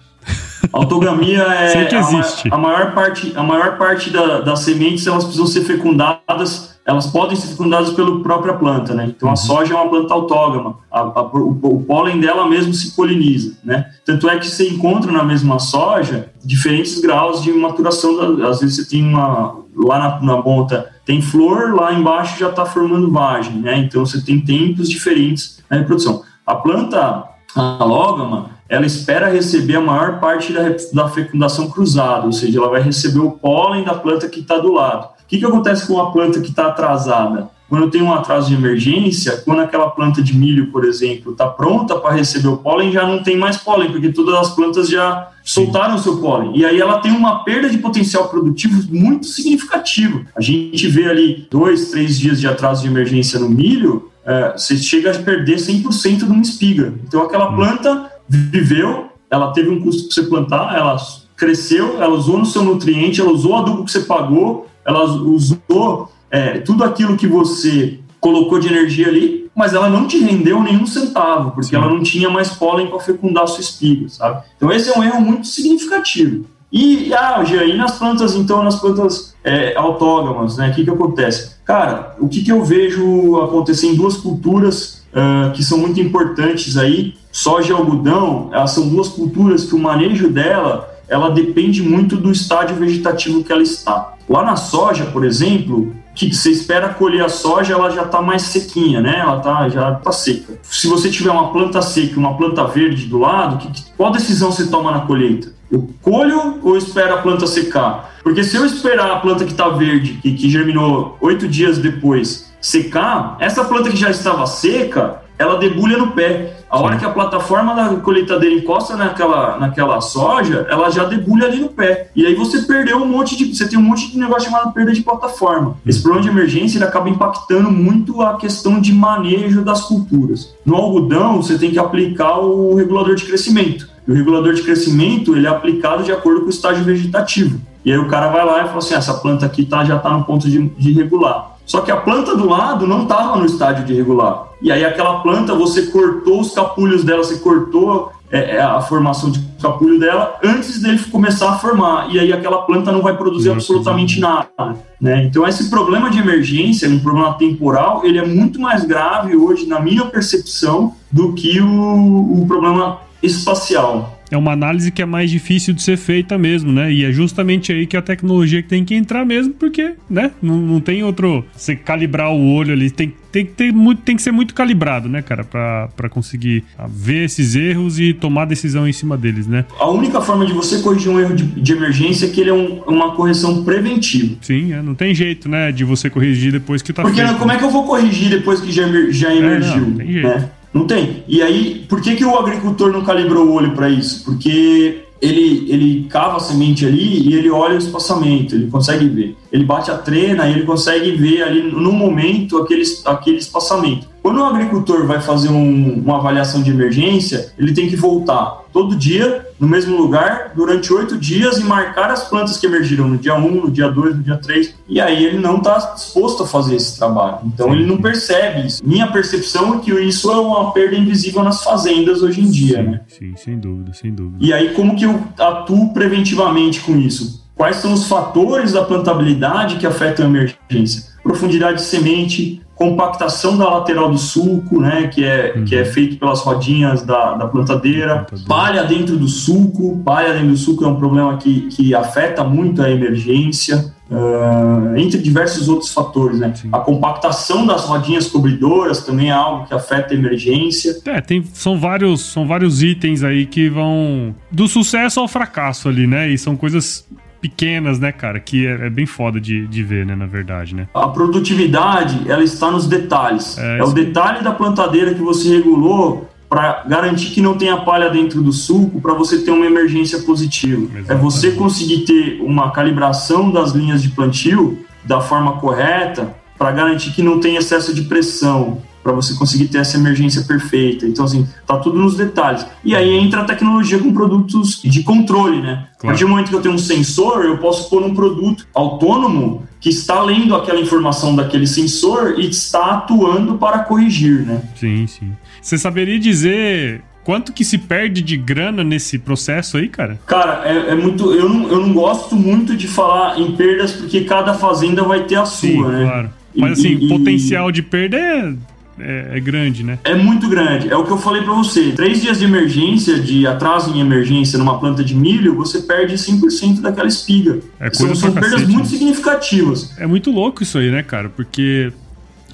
Autogamia 0.73 1.43
é 1.55 1.89
a, 1.97 2.55
a, 2.55 2.59
maior 2.59 2.93
parte, 2.93 3.33
a 3.37 3.43
maior 3.43 3.79
parte 3.79 4.11
da, 4.11 4.41
das 4.41 4.61
sementes 4.61 5.07
elas 5.07 5.25
precisam 5.25 5.47
ser 5.47 5.63
fecundadas 5.63 6.74
elas 6.87 7.07
podem 7.07 7.35
ser 7.35 7.49
fecundadas 7.49 7.91
pela 7.91 8.21
própria 8.23 8.55
planta, 8.55 8.93
né? 8.93 9.07
Então 9.07 9.29
a 9.29 9.33
uhum. 9.33 9.37
soja 9.37 9.75
é 9.75 9.77
uma 9.77 9.89
planta 9.89 10.13
autógama, 10.13 10.79
a, 10.91 11.01
a, 11.01 11.23
o, 11.23 11.59
o, 11.63 11.85
pólen 11.85 12.21
dela 12.21 12.47
mesmo 12.47 12.75
se 12.75 12.95
poliniza, 12.95 13.57
né? 13.65 13.91
Tanto 14.05 14.29
é 14.29 14.39
que 14.39 14.47
você 14.47 14.69
encontra 14.69 15.11
na 15.11 15.25
mesma 15.25 15.59
soja 15.59 16.31
diferentes 16.45 17.01
graus 17.01 17.43
de 17.43 17.53
maturação. 17.53 18.37
Da, 18.37 18.49
às 18.49 18.61
vezes 18.61 18.77
você 18.77 18.85
tem 18.85 19.03
uma 19.03 19.65
lá 19.77 19.99
na, 19.99 20.37
na 20.37 20.43
ponta 20.43 20.93
tem 21.05 21.21
flor, 21.21 21.75
lá 21.75 21.93
embaixo 21.93 22.39
já 22.39 22.49
está 22.49 22.65
formando 22.65 23.11
vagem, 23.11 23.57
né? 23.57 23.79
Então 23.79 24.05
você 24.05 24.23
tem 24.23 24.41
tempos 24.41 24.89
diferentes 24.89 25.63
na 25.69 25.79
reprodução. 25.79 26.23
A 26.47 26.55
planta 26.55 27.25
alógama 27.55 28.51
ela 28.69 28.87
espera 28.87 29.29
receber 29.29 29.77
a 29.77 29.81
maior 29.81 30.21
parte 30.21 30.53
da, 30.53 30.63
da 30.93 31.09
fecundação 31.09 31.71
cruzada, 31.71 32.27
ou 32.27 32.33
seja, 32.33 32.59
ela 32.59 32.71
vai 32.71 32.81
receber 32.81 33.21
o 33.21 33.33
pólen 33.33 33.85
da 33.85 33.95
planta 33.95 34.29
que 34.29 34.41
está 34.41 34.59
do 34.59 34.73
lado. 34.73 35.09
O 35.25 35.29
que, 35.29 35.39
que 35.39 35.45
acontece 35.45 35.87
com 35.87 35.95
uma 35.95 36.13
planta 36.13 36.41
que 36.41 36.51
está 36.51 36.67
atrasada? 36.67 37.49
Quando 37.69 37.91
tem 37.91 38.03
um 38.03 38.13
atraso 38.13 38.49
de 38.49 38.55
emergência, 38.55 39.39
quando 39.39 39.61
aquela 39.61 39.91
planta 39.91 40.23
de 40.23 40.37
milho, 40.37 40.71
por 40.71 40.85
exemplo, 40.85 41.33
está 41.33 41.47
pronta 41.47 41.97
para 41.97 42.15
receber 42.15 42.49
o 42.49 42.59
pólen, 42.59 42.93
já 42.93 43.07
não 43.07 43.23
tem 43.23 43.37
mais 43.37 43.57
pólen, 43.57 43.91
porque 43.91 44.13
todas 44.13 44.35
as 44.35 44.55
plantas 44.55 44.89
já 44.89 45.31
soltaram 45.43 45.95
o 45.95 45.99
seu 45.99 46.19
pólen. 46.19 46.53
E 46.55 46.65
aí 46.65 46.79
ela 46.79 46.99
tem 46.99 47.11
uma 47.11 47.43
perda 47.43 47.69
de 47.71 47.79
potencial 47.79 48.29
produtivo 48.29 48.83
muito 48.95 49.27
significativa. 49.27 50.21
A 50.37 50.41
gente 50.43 50.87
vê 50.89 51.09
ali 51.09 51.49
dois, 51.51 51.91
três 51.91 52.19
dias 52.19 52.39
de 52.39 52.47
atraso 52.47 52.83
de 52.83 52.89
emergência 52.89 53.41
no 53.41 53.49
milho, 53.49 54.11
é, 54.25 54.53
você 54.53 54.77
chega 54.77 55.11
a 55.11 55.19
perder 55.19 55.57
100% 55.57 56.19
de 56.19 56.25
uma 56.25 56.43
espiga. 56.43 56.95
Então 57.07 57.23
aquela 57.23 57.51
hum. 57.51 57.57
planta 57.57 58.11
viveu, 58.29 59.09
ela 59.31 59.53
teve 59.53 59.71
um 59.71 59.81
custo 59.81 60.05
para 60.05 60.15
você 60.15 60.23
plantar, 60.23 60.77
ela 60.77 60.97
cresceu, 61.37 62.01
ela 62.01 62.15
usou 62.15 62.39
no 62.39 62.47
seu 62.47 62.63
nutriente, 62.63 63.21
ela 63.21 63.33
usou 63.33 63.53
o 63.53 63.57
adubo 63.57 63.85
que 63.85 63.91
você 63.91 64.01
pagou, 64.01 64.69
ela 64.87 65.05
usou 65.05 66.11
é, 66.31 66.59
tudo 66.59 66.85
aquilo 66.85 67.17
que 67.17 67.27
você 67.27 68.01
colocou 68.21 68.59
de 68.59 68.69
energia 68.69 69.09
ali, 69.09 69.51
mas 69.55 69.75
ela 69.75 69.89
não 69.89 70.07
te 70.07 70.19
rendeu 70.19 70.63
nenhum 70.63 70.87
centavo, 70.87 71.53
porque 71.53 71.71
Sim. 71.71 71.77
ela 71.77 71.89
não 71.89 72.03
tinha 72.03 72.29
mais 72.31 72.51
pólen 72.51 72.89
para 72.89 72.99
fecundar 73.01 73.45
a 73.45 73.47
sua 73.47 73.61
espiga, 73.61 74.09
sabe? 74.09 74.43
Então 74.57 74.73
esse 74.73 74.91
é 74.91 74.99
um 74.99 75.05
erro 75.05 75.21
muito 75.21 75.47
significativo. 75.47 76.47
E, 76.73 77.15
ah, 77.15 77.45
Jean, 77.45 77.65
e 77.65 77.77
nas 77.77 77.99
plantas, 77.99 78.35
então, 78.35 78.65
nas 78.65 78.81
plantas 78.81 79.35
é, 79.45 79.77
autógamas, 79.77 80.57
né? 80.57 80.71
O 80.71 80.75
que 80.75 80.83
que 80.83 80.91
acontece? 80.91 81.55
Cara, 81.65 82.17
o 82.19 82.29
que 82.29 82.43
que 82.43 82.51
eu 82.51 82.65
vejo 82.65 83.41
acontecer 83.41 83.87
em 83.87 83.95
duas 83.95 84.17
culturas 84.17 85.05
uh, 85.13 85.53
que 85.53 85.63
são 85.63 85.79
muito 85.79 86.01
importantes 86.01 86.77
aí, 86.77 87.15
soja 87.31 87.73
e 87.73 87.77
algodão, 87.77 88.51
elas 88.53 88.73
são 88.73 88.89
duas 88.89 89.09
culturas 89.09 89.65
que 89.65 89.75
o 89.75 89.79
manejo 89.79 90.29
dela 90.29 90.94
ela 91.09 91.31
depende 91.31 91.83
muito 91.83 92.17
do 92.17 92.31
estágio 92.31 92.77
vegetativo 92.77 93.45
que 93.45 93.53
ela 93.53 93.63
está. 93.63 94.15
Lá 94.29 94.43
na 94.43 94.57
soja, 94.57 95.07
por 95.07 95.25
exemplo, 95.25 95.95
que 96.15 96.33
você 96.33 96.51
espera 96.51 96.89
colher 96.95 97.25
a 97.25 97.29
soja, 97.29 97.75
ela 97.75 97.91
já 97.91 98.03
está 98.03 98.23
mais 98.23 98.43
sequinha, 98.43 99.01
né? 99.01 99.19
Ela 99.19 99.41
tá, 99.41 99.69
já 99.69 99.93
está 99.93 100.13
seca. 100.13 100.55
Se 100.63 100.87
você 100.87 101.11
tiver 101.11 101.31
uma 101.31 101.53
planta 101.53 101.83
seca 101.83 102.15
e 102.15 102.17
uma 102.17 102.37
planta 102.37 102.65
verde 102.65 103.07
do 103.07 103.19
lado, 103.19 103.59
que, 103.59 103.85
qual 103.97 104.13
decisão 104.13 104.51
você 104.51 104.67
toma 104.67 104.93
na 104.93 105.01
colheita? 105.01 105.53
Eu 105.71 105.91
colho 106.01 106.61
ou 106.63 106.77
espero 106.77 107.15
a 107.15 107.19
planta 107.19 107.47
secar? 107.47 108.15
Porque 108.23 108.45
se 108.45 108.57
eu 108.57 108.65
esperar 108.65 109.11
a 109.11 109.17
planta 109.17 109.45
que 109.45 109.51
está 109.51 109.69
verde, 109.69 110.21
que 110.23 110.49
germinou 110.49 111.19
oito 111.21 111.49
dias 111.49 111.79
depois, 111.79 112.53
secar, 112.61 113.37
essa 113.41 113.65
planta 113.65 113.91
que 113.91 113.97
já 113.97 114.09
estava 114.09 114.47
seca, 114.47 115.24
ela 115.39 115.59
debulha 115.59 115.97
no 115.97 116.13
pé. 116.13 116.65
A 116.71 116.79
hora 116.79 116.97
que 116.97 117.05
a 117.05 117.11
plataforma 117.11 117.75
da 117.75 117.97
colheitadeira 117.97 118.55
encosta 118.55 118.97
naquela, 118.97 119.59
naquela 119.59 120.01
soja, 120.01 120.67
ela 120.69 120.91
já 120.91 121.05
debulha 121.05 121.47
ali 121.47 121.61
no 121.61 121.69
pé. 121.69 122.11
E 122.17 122.27
aí 122.27 122.35
você 122.35 122.63
perdeu 122.63 122.99
um 122.99 123.07
monte 123.07 123.37
de. 123.37 123.55
Você 123.55 123.69
tem 123.69 123.79
um 123.79 123.83
monte 123.83 124.11
de 124.11 124.19
negócio 124.19 124.51
chamado 124.51 124.73
perda 124.73 124.93
de 124.93 125.03
plataforma. 125.03 125.77
Esse 125.87 126.03
problema 126.03 126.25
de 126.25 126.31
emergência 126.31 126.79
ele 126.79 126.85
acaba 126.85 127.09
impactando 127.09 127.71
muito 127.71 128.21
a 128.23 128.37
questão 128.37 128.81
de 128.81 128.93
manejo 128.93 129.63
das 129.63 129.83
culturas. 129.83 130.55
No 130.65 130.75
algodão, 130.75 131.41
você 131.41 131.57
tem 131.59 131.71
que 131.71 131.79
aplicar 131.79 132.39
o 132.39 132.75
regulador 132.75 133.15
de 133.15 133.25
crescimento. 133.25 133.89
E 134.07 134.11
o 134.11 134.15
regulador 134.15 134.53
de 134.55 134.63
crescimento 134.63 135.37
ele 135.37 135.47
é 135.47 135.51
aplicado 135.51 136.03
de 136.03 136.13
acordo 136.13 136.41
com 136.41 136.47
o 136.47 136.51
estágio 136.51 136.85
vegetativo. 136.85 137.61
E 137.85 137.93
aí 137.93 137.99
o 137.99 138.09
cara 138.09 138.29
vai 138.29 138.45
lá 138.45 138.65
e 138.65 138.67
fala 138.67 138.79
assim: 138.79 138.95
ah, 138.95 138.99
essa 138.99 139.15
planta 139.15 139.47
aqui 139.47 139.65
tá, 139.65 139.85
já 139.85 139.97
está 139.97 140.11
no 140.11 140.25
ponto 140.25 140.49
de, 140.49 140.69
de 140.71 140.93
regular. 140.93 141.54
Só 141.67 141.81
que 141.81 141.91
a 141.91 141.97
planta 141.97 142.37
do 142.37 142.49
lado 142.49 142.87
não 142.87 143.03
estava 143.05 143.37
no 143.37 143.47
estágio 143.47 143.85
de 143.85 143.95
regular. 143.95 144.49
E 144.61 144.71
aí 144.71 144.85
aquela 144.85 145.21
planta, 145.21 145.55
você 145.55 145.87
cortou 145.87 146.41
os 146.41 146.53
capulhos 146.53 147.05
dela, 147.05 147.23
você 147.23 147.37
cortou 147.37 148.13
é, 148.31 148.57
é, 148.57 148.61
a 148.61 148.81
formação 148.81 149.31
de 149.31 149.41
capulho 149.61 149.99
dela 149.99 150.39
antes 150.43 150.81
dele 150.81 150.99
começar 151.11 151.51
a 151.51 151.59
formar. 151.59 152.09
E 152.13 152.19
aí 152.19 152.33
aquela 152.33 152.63
planta 152.63 152.93
não 152.93 153.03
vai 153.03 153.17
produzir 153.17 153.49
não, 153.49 153.57
absolutamente 153.57 154.21
nada. 154.21 154.77
Né? 155.01 155.25
Então 155.25 155.47
esse 155.47 155.71
problema 155.71 156.11
de 156.11 156.19
emergência, 156.19 156.89
um 156.89 156.99
problema 156.99 157.35
temporal, 157.35 158.05
ele 158.05 158.19
é 158.19 158.27
muito 158.27 158.61
mais 158.61 158.85
grave 158.85 159.37
hoje, 159.37 159.67
na 159.67 159.81
minha 159.81 160.05
percepção, 160.07 160.95
do 161.11 161.33
que 161.33 161.61
o, 161.61 162.43
o 162.43 162.45
problema 162.47 162.99
espacial 163.23 164.14
é 164.35 164.39
uma 164.39 164.53
análise 164.53 164.91
que 164.91 165.01
é 165.01 165.07
mais 165.07 165.31
difícil 165.31 165.73
de 165.73 165.83
ser 165.83 165.97
feita 165.97 166.37
mesmo, 166.37 166.73
né? 166.73 166.93
E 166.93 167.05
é 167.05 167.13
justamente 167.13 167.73
aí 167.73 167.87
que 167.87 167.97
a 167.97 168.03
tecnologia 168.03 168.63
tem 168.63 168.85
que 168.85 168.95
entrar 168.95 169.25
mesmo, 169.25 169.55
porque, 169.55 169.95
né? 170.11 170.33
Não, 170.43 170.57
não 170.57 170.81
tem 170.81 171.03
outro. 171.03 171.45
Você 171.57 171.77
calibrar 171.77 172.33
o 172.33 172.53
olho 172.53 172.73
ali, 172.73 172.91
tem, 172.91 173.15
tem, 173.31 173.47
que 173.47 173.53
ter 173.53 173.73
muito, 173.73 174.03
tem 174.03 174.17
que 174.17 174.23
ser 174.23 174.33
muito 174.33 174.55
calibrado, 174.55 175.09
né, 175.09 175.23
cara? 175.23 175.45
para 175.45 176.09
conseguir 176.09 176.65
ver 176.89 177.25
esses 177.25 177.55
erros 177.55 177.99
e 178.01 178.13
tomar 178.13 178.45
decisão 178.45 178.89
em 178.89 178.93
cima 178.93 179.17
deles, 179.17 179.47
né? 179.47 179.65
A 179.79 179.89
única 179.89 180.21
forma 180.21 180.45
de 180.45 180.53
você 180.53 180.81
corrigir 180.81 181.11
um 181.11 181.21
erro 181.21 181.35
de, 181.35 181.45
de 181.45 181.73
emergência 181.73 182.27
é 182.27 182.29
que 182.29 182.41
ele 182.41 182.51
é 182.51 182.55
um, 182.55 182.83
uma 182.83 183.13
correção 183.13 183.65
preventiva. 183.65 184.37
Sim, 184.41 184.73
é, 184.73 184.83
não 184.83 184.95
tem 184.95 185.15
jeito, 185.15 185.49
né, 185.49 185.71
de 185.71 185.85
você 185.85 186.11
corrigir 186.11 186.53
depois 186.53 186.83
que 186.83 186.93
tá 186.93 187.03
Porque 187.03 187.23
feito. 187.23 187.39
como 187.39 187.53
é 187.53 187.57
que 187.57 187.65
eu 187.65 187.71
vou 187.71 187.85
corrigir 187.85 188.31
depois 188.31 188.61
que 188.61 188.73
já, 188.73 188.85
já 189.11 189.35
emergiu? 189.35 189.75
É, 189.75 189.81
não, 189.81 189.93
tem 189.93 190.13
jeito. 190.13 190.29
Né? 190.29 190.51
Não 190.75 190.87
tem. 190.89 191.23
E 191.29 191.41
aí, 191.41 191.87
por 191.89 192.03
que, 192.03 192.17
que 192.17 192.25
o 192.25 192.37
agricultor 192.37 192.91
não 192.91 193.05
calibrou 193.05 193.47
o 193.47 193.53
olho 193.53 193.73
para 193.77 193.89
isso? 193.89 194.25
Porque 194.25 195.05
ele, 195.23 195.67
ele 195.71 196.07
cava 196.11 196.37
a 196.37 196.41
semente 196.41 196.85
ali 196.85 197.29
e 197.29 197.35
ele 197.35 197.49
olha 197.49 197.77
o 197.77 197.79
espaçamento, 197.79 198.55
ele 198.55 198.67
consegue 198.67 199.09
ver. 199.09 199.37
Ele 199.53 199.65
bate 199.65 199.91
a 199.91 199.97
trena 199.97 200.49
e 200.49 200.53
ele 200.53 200.65
consegue 200.65 201.13
ver 201.13 201.43
ali 201.43 201.63
no 201.63 201.93
momento 201.93 202.59
aquele, 202.59 202.83
aquele 203.05 203.39
espaçamento. 203.39 204.09
Quando 204.21 204.39
o 204.41 204.45
agricultor 204.45 205.07
vai 205.07 205.21
fazer 205.21 205.49
um, 205.49 206.03
uma 206.05 206.17
avaliação 206.17 206.63
de 206.63 206.71
emergência, 206.71 207.53
ele 207.59 207.73
tem 207.73 207.89
que 207.89 207.95
voltar 207.97 208.65
todo 208.73 208.97
dia 208.97 209.44
no 209.59 209.69
mesmo 209.69 209.97
lugar 209.97 210.53
durante 210.55 210.93
oito 210.93 211.17
dias 211.17 211.59
e 211.59 211.65
marcar 211.65 212.11
as 212.11 212.29
plantas 212.29 212.57
que 212.57 212.67
emergiram 212.67 213.09
no 213.09 213.19
dia 213.19 213.35
1, 213.35 213.47
um, 213.47 213.63
no 213.63 213.71
dia 213.71 213.89
2, 213.89 214.17
no 214.17 214.23
dia 214.23 214.37
3. 214.37 214.75
E 214.89 215.01
aí 215.01 215.25
ele 215.25 215.39
não 215.39 215.59
está 215.59 215.79
disposto 215.95 216.43
a 216.43 216.47
fazer 216.47 216.77
esse 216.77 216.99
trabalho. 216.99 217.39
Então 217.45 217.73
ele 217.73 217.87
não 217.87 217.99
percebe 217.99 218.67
isso. 218.67 218.87
Minha 218.87 219.07
percepção 219.07 219.77
é 219.77 219.79
que 219.79 219.93
isso 219.93 220.31
é 220.31 220.37
uma 220.37 220.73
perda 220.73 220.97
invisível 220.97 221.43
nas 221.43 221.63
fazendas 221.63 222.23
hoje 222.23 222.41
em 222.41 222.51
dia. 222.51 222.79
Sim, 222.79 222.83
né? 222.83 223.01
sim 223.09 223.37
sem 223.37 223.59
dúvida, 223.59 223.93
sem 223.93 224.13
dúvida. 224.13 224.39
E 224.41 224.53
aí 224.53 224.75
como 224.75 224.97
que 224.97 225.05
eu 225.05 225.23
atuo 225.39 225.93
preventivamente 225.93 226.81
com 226.81 226.97
isso? 226.97 227.45
Quais 227.55 227.77
são 227.77 227.93
os 227.93 228.09
fatores 228.09 228.73
da 228.73 228.83
plantabilidade 228.83 229.77
que 229.77 229.87
afetam 229.87 230.27
a 230.27 230.29
emergência? 230.29 231.15
Profundidade 231.23 231.79
de 231.79 231.85
semente, 231.85 232.61
compactação 232.75 233.57
da 233.57 233.69
lateral 233.69 234.11
do 234.11 234.19
sulco, 234.19 234.81
né, 234.81 235.09
que 235.09 235.25
é, 235.25 235.55
uhum. 235.57 235.65
que 235.65 235.77
é 235.77 235.85
feito 235.85 236.17
pelas 236.17 236.41
rodinhas 236.41 237.03
da, 237.03 237.35
da 237.35 237.47
plantadeira, 237.47 238.27
palha 238.49 238.85
dentro 238.85 239.17
do 239.17 239.29
sulco, 239.29 240.01
palha 240.05 240.33
dentro 240.33 240.49
do 240.49 240.57
sulco 240.57 240.85
é 240.85 240.89
um 240.89 240.97
problema 240.97 241.37
que, 241.37 241.69
que 241.69 241.95
afeta 241.95 242.43
muito 242.43 242.83
a 242.83 242.91
emergência, 242.91 243.93
uh, 244.11 244.97
entre 244.97 245.19
diversos 245.21 245.69
outros 245.69 245.93
fatores, 245.93 246.41
né. 246.41 246.53
A 246.73 246.81
compactação 246.81 247.65
das 247.65 247.85
rodinhas 247.85 248.27
cobridoras 248.27 249.05
também 249.05 249.29
é 249.31 249.33
algo 249.33 249.67
que 249.67 249.75
afeta 249.75 250.13
a 250.13 250.17
emergência. 250.17 250.97
É, 251.05 251.21
tem, 251.21 251.45
são, 251.53 251.79
vários, 251.79 252.33
são 252.33 252.47
vários 252.47 252.83
itens 252.83 253.23
aí 253.23 253.47
que 253.47 253.69
vão 253.69 254.35
do 254.51 254.67
sucesso 254.67 255.21
ao 255.21 255.29
fracasso 255.29 255.89
ali, 255.89 256.07
né, 256.09 256.29
e 256.29 256.37
são 256.37 256.57
coisas 256.57 257.07
pequenas, 257.45 257.99
né, 257.99 258.11
cara? 258.11 258.41
Que 258.41 258.67
é, 258.67 258.87
é, 258.87 258.91
bem 258.91 259.05
foda 259.05 259.39
de, 259.39 259.67
de 259.67 259.83
ver, 259.83 260.07
né, 260.07 260.15
na 260.15 260.25
verdade, 260.25 260.75
né? 260.75 260.89
A 260.95 261.09
produtividade, 261.09 262.23
ela 262.27 262.43
está 262.43 262.71
nos 262.71 262.87
detalhes. 262.87 263.59
É, 263.59 263.81
é 263.81 263.85
o 263.85 263.93
detalhe 263.93 264.43
da 264.43 264.51
plantadeira 264.51 265.13
que 265.13 265.21
você 265.21 265.51
regulou 265.51 266.27
para 266.49 266.85
garantir 266.87 267.31
que 267.35 267.43
não 267.43 267.59
tenha 267.59 267.77
palha 267.77 268.09
dentro 268.09 268.41
do 268.41 268.51
suco, 268.51 268.99
para 268.99 269.13
você 269.13 269.43
ter 269.43 269.51
uma 269.51 269.67
emergência 269.67 270.21
positiva. 270.21 270.85
Exatamente. 270.85 271.13
É 271.13 271.15
você 271.15 271.51
conseguir 271.51 272.07
ter 272.07 272.41
uma 272.41 272.71
calibração 272.71 273.51
das 273.51 273.73
linhas 273.73 274.03
de 274.03 274.09
plantio 274.09 274.79
da 275.05 275.21
forma 275.21 275.59
correta 275.59 276.35
para 276.57 276.71
garantir 276.71 277.13
que 277.13 277.23
não 277.23 277.41
tem 277.41 277.57
excesso 277.57 277.93
de 277.93 278.03
pressão, 278.03 278.81
para 279.05 279.13
você 279.13 279.35
conseguir 279.35 279.69
ter 279.69 279.79
essa 279.79 279.99
emergência 279.99 280.43
perfeita. 280.43 281.07
Então, 281.07 281.27
assim, 281.27 281.47
tá 281.67 281.77
tudo 281.77 281.99
nos 281.99 282.17
detalhes. 282.17 282.67
E 282.83 282.97
aí 282.97 283.11
entra 283.11 283.43
a 283.43 283.45
tecnologia 283.45 283.99
com 283.99 284.13
produtos 284.15 284.81
de 284.83 285.03
controle, 285.03 285.61
né? 285.61 285.87
Claro. 285.99 285.99
A 285.99 286.07
partir 286.07 286.25
do 286.25 286.31
momento 286.31 286.49
que 286.49 286.57
eu 286.57 286.63
tenho 286.63 286.75
um 286.75 286.79
sensor, 286.79 287.45
eu 287.45 287.59
posso 287.59 287.91
pôr 287.91 288.03
um 288.03 288.15
produto 288.15 288.67
autônomo 288.75 289.63
que 289.79 289.91
está 289.91 290.23
lendo 290.23 290.57
aquela 290.57 290.81
informação 290.81 291.37
daquele 291.37 291.67
sensor 291.67 292.37
e 292.39 292.49
está 292.49 292.93
atuando 292.93 293.59
para 293.59 293.81
corrigir, 293.81 294.47
né? 294.47 294.63
Sim, 294.75 295.07
sim. 295.07 295.33
Você 295.61 295.77
saberia 295.77 296.19
dizer 296.19 297.03
quanto 297.23 297.53
que 297.53 297.63
se 297.63 297.77
perde 297.77 298.23
de 298.23 298.39
grana 298.39 298.83
nesse 298.83 299.19
processo 299.19 299.77
aí, 299.77 299.89
cara? 299.89 300.19
Cara, 300.27 300.63
é, 300.65 300.93
é, 300.93 300.95
muito. 300.95 301.35
Eu 301.35 301.49
não, 301.51 301.69
eu 301.69 301.81
não 301.81 301.93
gosto 301.93 302.35
muito 302.35 302.75
de 302.75 302.89
falar 302.89 303.39
em 303.39 303.53
perdas 303.53 303.93
porque 303.93 304.23
cada 304.23 304.55
fazenda 304.55 305.03
vai 305.03 305.25
ter 305.25 305.37
a 305.37 305.45
Sim, 305.45 305.77
sua, 305.77 305.93
né? 305.93 306.05
Claro. 306.05 306.31
Mas 306.57 306.79
assim, 306.79 306.93
e, 306.93 307.09
potencial 307.09 307.73
de 307.73 307.83
perda 307.83 308.17
é 308.17 308.55
é, 308.99 309.37
é, 309.37 309.41
grande, 309.41 309.83
né? 309.83 309.99
É 310.05 310.15
muito 310.15 310.49
grande. 310.49 310.89
É 310.89 310.97
o 310.97 311.05
que 311.05 311.11
eu 311.11 311.19
falei 311.19 311.43
para 311.43 311.53
você. 311.53 311.93
Três 311.93 312.23
dias 312.23 312.39
de 312.39 312.45
emergência, 312.45 313.19
de 313.19 313.47
atraso 313.47 313.95
em 313.95 314.01
emergência 314.01 314.59
numa 314.59 314.79
planta 314.79 315.03
de 315.03 315.15
milho, 315.15 315.55
você 315.55 315.83
perde 315.83 316.15
100% 316.15 316.81
daquela 316.81 317.09
espiga. 317.09 317.61
É 317.81 317.93
são, 317.93 318.15
são 318.15 318.33
perdas 318.33 318.53
cacete, 318.53 318.71
muito 318.71 318.85
né? 318.85 318.91
significativas. 318.91 319.99
É 319.99 320.07
muito 320.07 320.31
louco 320.31 320.63
isso 320.63 320.79
aí, 320.79 320.91
né, 320.91 321.03
cara? 321.03 321.29
Porque 321.29 321.93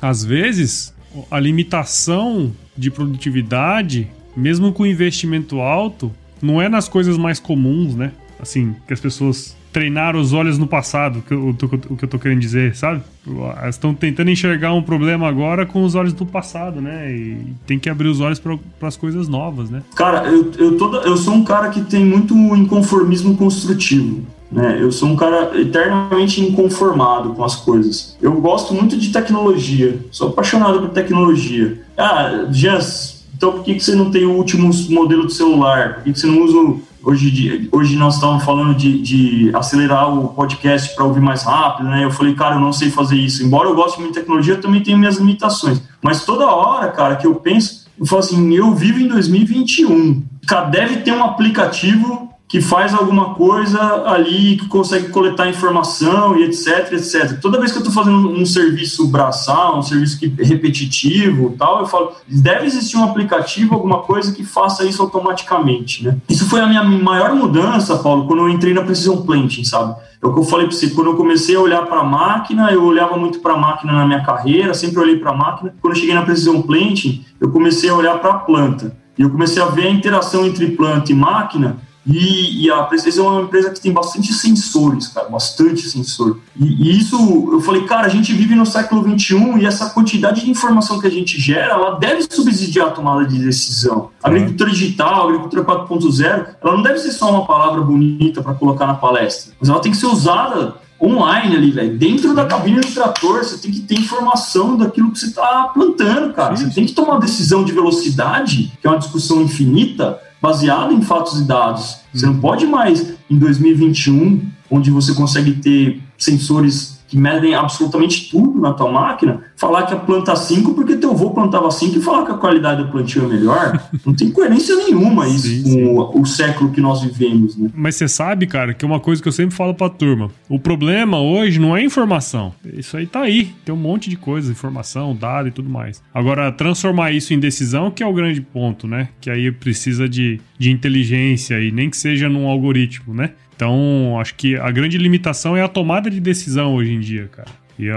às 0.00 0.24
vezes 0.24 0.94
a 1.30 1.38
limitação 1.38 2.52
de 2.76 2.90
produtividade, 2.90 4.08
mesmo 4.36 4.72
com 4.72 4.86
investimento 4.86 5.60
alto, 5.60 6.12
não 6.40 6.60
é 6.60 6.68
nas 6.68 6.88
coisas 6.88 7.18
mais 7.18 7.38
comuns, 7.38 7.94
né? 7.94 8.12
Assim, 8.40 8.74
que 8.86 8.94
as 8.94 9.00
pessoas 9.00 9.56
treinar 9.72 10.16
os 10.16 10.32
olhos 10.32 10.58
no 10.58 10.66
passado, 10.66 11.22
que 11.26 11.32
eu, 11.32 11.50
o 11.50 11.96
que 11.96 12.04
eu 12.04 12.08
tô 12.08 12.18
querendo 12.18 12.40
dizer, 12.40 12.74
sabe? 12.74 13.02
Elas 13.26 13.76
estão 13.76 13.94
tentando 13.94 14.30
enxergar 14.30 14.72
um 14.72 14.82
problema 14.82 15.28
agora 15.28 15.64
com 15.66 15.84
os 15.84 15.94
olhos 15.94 16.12
do 16.12 16.26
passado, 16.26 16.80
né? 16.80 17.12
E 17.12 17.54
tem 17.66 17.78
que 17.78 17.88
abrir 17.88 18.08
os 18.08 18.20
olhos 18.20 18.38
para 18.38 18.58
as 18.88 18.96
coisas 18.96 19.28
novas, 19.28 19.70
né? 19.70 19.82
Cara, 19.94 20.28
eu, 20.28 20.50
eu, 20.58 20.76
toda, 20.76 20.98
eu 20.98 21.16
sou 21.16 21.34
um 21.34 21.44
cara 21.44 21.68
que 21.68 21.82
tem 21.82 22.04
muito 22.04 22.34
inconformismo 22.34 23.36
construtivo. 23.36 24.22
Né? 24.50 24.78
Eu 24.80 24.90
sou 24.90 25.08
um 25.08 25.14
cara 25.14 25.52
eternamente 25.60 26.40
inconformado 26.40 27.34
com 27.34 27.44
as 27.44 27.54
coisas. 27.54 28.16
Eu 28.20 28.32
gosto 28.40 28.74
muito 28.74 28.96
de 28.96 29.10
tecnologia, 29.10 30.00
sou 30.10 30.28
apaixonado 30.28 30.80
por 30.80 30.90
tecnologia. 30.90 31.80
Ah, 31.96 32.46
Jans, 32.50 33.19
então 33.40 33.52
por 33.52 33.64
que, 33.64 33.74
que 33.74 33.80
você 33.82 33.94
não 33.94 34.10
tem 34.10 34.26
o 34.26 34.32
último 34.32 34.70
modelo 34.90 35.26
de 35.26 35.32
celular? 35.32 35.94
Por 35.94 36.04
que, 36.04 36.12
que 36.12 36.18
você 36.20 36.26
não 36.26 36.42
usa 36.42 36.78
Hoje, 37.02 37.66
hoje 37.72 37.96
nós 37.96 38.16
estávamos 38.16 38.44
falando 38.44 38.74
de, 38.74 39.00
de 39.00 39.56
acelerar 39.56 40.14
o 40.14 40.28
podcast 40.28 40.94
para 40.94 41.02
ouvir 41.02 41.20
mais 41.20 41.44
rápido, 41.44 41.88
né? 41.88 42.04
Eu 42.04 42.10
falei, 42.10 42.34
cara, 42.34 42.56
eu 42.56 42.60
não 42.60 42.74
sei 42.74 42.90
fazer 42.90 43.16
isso. 43.16 43.42
Embora 43.42 43.70
eu 43.70 43.74
goste 43.74 43.98
muito 43.98 44.12
de 44.12 44.20
tecnologia, 44.20 44.52
eu 44.52 44.60
também 44.60 44.82
tenho 44.82 44.98
minhas 44.98 45.16
limitações. 45.16 45.82
Mas 46.02 46.26
toda 46.26 46.44
hora, 46.44 46.88
cara, 46.88 47.16
que 47.16 47.26
eu 47.26 47.36
penso, 47.36 47.86
eu 47.98 48.04
falo 48.04 48.20
assim, 48.20 48.52
eu 48.52 48.74
vivo 48.74 48.98
em 48.98 49.08
2021. 49.08 50.22
Cara, 50.46 50.66
deve 50.66 50.98
ter 50.98 51.12
um 51.12 51.24
aplicativo 51.24 52.29
que 52.50 52.60
faz 52.60 52.92
alguma 52.92 53.34
coisa 53.34 53.80
ali, 54.06 54.56
que 54.56 54.66
consegue 54.66 55.10
coletar 55.10 55.48
informação 55.48 56.36
e 56.36 56.42
etc, 56.42 56.92
etc. 56.94 57.38
Toda 57.40 57.60
vez 57.60 57.70
que 57.70 57.78
eu 57.78 57.82
estou 57.82 57.94
fazendo 57.94 58.28
um 58.28 58.44
serviço 58.44 59.06
braçal, 59.06 59.78
um 59.78 59.82
serviço 59.82 60.18
que, 60.18 60.26
repetitivo 60.42 61.54
tal, 61.56 61.78
eu 61.78 61.86
falo, 61.86 62.10
deve 62.26 62.66
existir 62.66 62.96
um 62.96 63.04
aplicativo, 63.04 63.76
alguma 63.76 63.98
coisa 63.98 64.32
que 64.32 64.42
faça 64.42 64.84
isso 64.84 65.00
automaticamente, 65.00 66.04
né? 66.04 66.16
Isso 66.28 66.48
foi 66.48 66.60
a 66.60 66.66
minha 66.66 66.82
maior 66.82 67.36
mudança, 67.36 67.96
Paulo, 67.98 68.26
quando 68.26 68.40
eu 68.40 68.48
entrei 68.48 68.74
na 68.74 68.82
Precision 68.82 69.18
Planting, 69.18 69.62
sabe? 69.62 69.94
É 70.20 70.26
o 70.26 70.34
que 70.34 70.40
eu 70.40 70.44
falei 70.44 70.66
para 70.66 70.74
você, 70.74 70.90
quando 70.90 71.10
eu 71.10 71.16
comecei 71.16 71.54
a 71.54 71.60
olhar 71.60 71.86
para 71.86 72.00
a 72.00 72.04
máquina, 72.04 72.72
eu 72.72 72.82
olhava 72.82 73.16
muito 73.16 73.38
para 73.38 73.52
a 73.52 73.56
máquina 73.56 73.92
na 73.92 74.04
minha 74.04 74.24
carreira, 74.24 74.74
sempre 74.74 74.98
olhei 74.98 75.20
para 75.20 75.30
a 75.30 75.36
máquina. 75.36 75.72
Quando 75.80 75.94
eu 75.94 76.00
cheguei 76.00 76.16
na 76.16 76.22
Precision 76.22 76.60
Planting, 76.62 77.24
eu 77.40 77.52
comecei 77.52 77.88
a 77.88 77.94
olhar 77.94 78.18
para 78.18 78.30
a 78.32 78.38
planta. 78.38 78.98
E 79.16 79.22
eu 79.22 79.30
comecei 79.30 79.62
a 79.62 79.66
ver 79.66 79.86
a 79.86 79.90
interação 79.90 80.44
entre 80.44 80.66
planta 80.72 81.12
e 81.12 81.14
máquina 81.14 81.88
E, 82.06 82.64
e 82.64 82.70
a 82.70 82.82
Precisa 82.84 83.20
é 83.20 83.24
uma 83.24 83.42
empresa 83.42 83.70
que 83.70 83.80
tem 83.80 83.92
bastante 83.92 84.32
sensores, 84.32 85.08
cara, 85.08 85.28
bastante 85.28 85.82
sensor. 85.82 86.38
E, 86.58 86.64
e, 86.64 86.98
isso, 86.98 87.16
eu 87.52 87.60
falei, 87.60 87.84
cara, 87.84 88.06
a 88.06 88.10
gente 88.10 88.32
vive 88.32 88.54
no 88.54 88.64
século 88.64 89.02
XXI 89.02 89.60
e 89.60 89.66
essa 89.66 89.90
quantidade 89.90 90.44
de 90.44 90.50
informação 90.50 90.98
que 90.98 91.06
a 91.06 91.10
gente 91.10 91.40
gera, 91.40 91.74
ela 91.74 91.98
deve 91.98 92.22
subsidiar 92.22 92.88
a 92.88 92.90
tomada 92.90 93.26
de 93.26 93.38
decisão. 93.38 94.10
A 94.22 94.28
agricultura 94.28 94.70
digital, 94.70 95.22
a 95.22 95.24
agricultura 95.24 95.64
4.0, 95.64 96.46
ela 96.62 96.76
não 96.76 96.82
deve 96.82 96.98
ser 96.98 97.12
só 97.12 97.30
uma 97.30 97.46
palavra 97.46 97.80
bonita 97.82 98.42
para 98.42 98.54
colocar 98.54 98.86
na 98.86 98.94
palestra, 98.94 99.52
mas 99.60 99.68
ela 99.68 99.80
tem 99.80 99.92
que 99.92 99.98
ser 99.98 100.06
usada 100.06 100.76
online 101.02 101.56
ali, 101.56 101.70
velho. 101.70 101.98
Dentro 101.98 102.34
da 102.34 102.44
cabine 102.44 102.80
do 102.80 102.92
trator, 102.92 103.38
você 103.38 103.56
tem 103.56 103.70
que 103.70 103.80
ter 103.80 103.94
informação 103.94 104.76
daquilo 104.76 105.10
que 105.10 105.18
você 105.18 105.26
está 105.26 105.70
plantando, 105.72 106.34
cara. 106.34 106.54
Sim. 106.56 106.66
Você 106.66 106.74
tem 106.74 106.86
que 106.86 106.92
tomar 106.92 107.12
uma 107.12 107.20
decisão 107.20 107.64
de 107.64 107.72
velocidade, 107.72 108.72
que 108.80 108.86
é 108.86 108.90
uma 108.90 108.98
discussão 108.98 109.40
infinita, 109.40 110.20
baseada 110.40 110.92
em 110.92 111.02
fatos 111.02 111.40
e 111.40 111.44
dados. 111.44 111.98
Você 112.12 112.26
não 112.26 112.40
pode 112.40 112.66
mais, 112.66 113.14
em 113.28 113.38
2021, 113.38 114.48
onde 114.70 114.90
você 114.90 115.14
consegue 115.14 115.52
ter 115.54 116.00
sensores 116.16 116.99
que 117.10 117.18
medem 117.18 117.56
absolutamente 117.56 118.30
tudo 118.30 118.60
na 118.60 118.72
tua 118.72 118.90
máquina, 118.90 119.42
falar 119.56 119.82
que 119.82 119.92
a 119.92 119.96
planta 119.96 120.36
5 120.36 120.74
porque 120.74 120.96
teu 120.96 121.10
avô 121.10 121.30
plantava 121.30 121.68
5 121.68 121.98
e 121.98 122.00
falar 122.00 122.24
que 122.24 122.30
a 122.30 122.36
qualidade 122.36 122.84
do 122.84 122.90
plantio 122.90 123.24
é 123.24 123.28
melhor. 123.28 123.82
Não 124.06 124.14
tem 124.14 124.30
coerência 124.30 124.76
nenhuma 124.76 125.26
isso 125.26 125.48
sim, 125.48 125.62
com 125.64 125.70
sim. 125.70 125.84
O, 125.84 126.20
o, 126.20 126.24
século 126.24 126.70
que 126.70 126.80
nós 126.80 127.02
vivemos, 127.02 127.56
né? 127.56 127.68
Mas 127.74 127.96
você 127.96 128.06
sabe, 128.06 128.46
cara, 128.46 128.72
que 128.72 128.84
é 128.84 128.88
uma 128.88 129.00
coisa 129.00 129.20
que 129.20 129.26
eu 129.26 129.32
sempre 129.32 129.56
falo 129.56 129.74
pra 129.74 129.88
turma. 129.88 130.30
O 130.48 130.60
problema 130.60 131.20
hoje 131.20 131.58
não 131.58 131.76
é 131.76 131.82
informação. 131.82 132.54
Isso 132.74 132.96
aí 132.96 133.06
tá 133.06 133.22
aí. 133.22 133.52
Tem 133.64 133.74
um 133.74 133.78
monte 133.78 134.08
de 134.08 134.16
coisa, 134.16 134.52
informação, 134.52 135.14
dado 135.14 135.48
e 135.48 135.50
tudo 135.50 135.68
mais. 135.68 136.00
Agora, 136.14 136.52
transformar 136.52 137.10
isso 137.10 137.34
em 137.34 137.40
decisão 137.40 137.90
que 137.90 138.04
é 138.04 138.06
o 138.06 138.14
grande 138.14 138.40
ponto, 138.40 138.86
né? 138.86 139.08
Que 139.20 139.30
aí 139.30 139.50
precisa 139.50 140.08
de, 140.08 140.40
de 140.56 140.70
inteligência 140.70 141.60
e 141.60 141.72
nem 141.72 141.90
que 141.90 141.96
seja 141.96 142.28
num 142.28 142.46
algoritmo, 142.46 143.12
né? 143.12 143.30
Então, 143.60 144.18
acho 144.18 144.36
que 144.36 144.56
a 144.56 144.70
grande 144.70 144.96
limitação 144.96 145.54
é 145.54 145.62
a 145.62 145.68
tomada 145.68 146.10
de 146.10 146.18
decisão 146.18 146.74
hoje 146.74 146.94
em 146.94 146.98
dia, 146.98 147.28
cara. 147.30 147.48
E, 147.78 147.88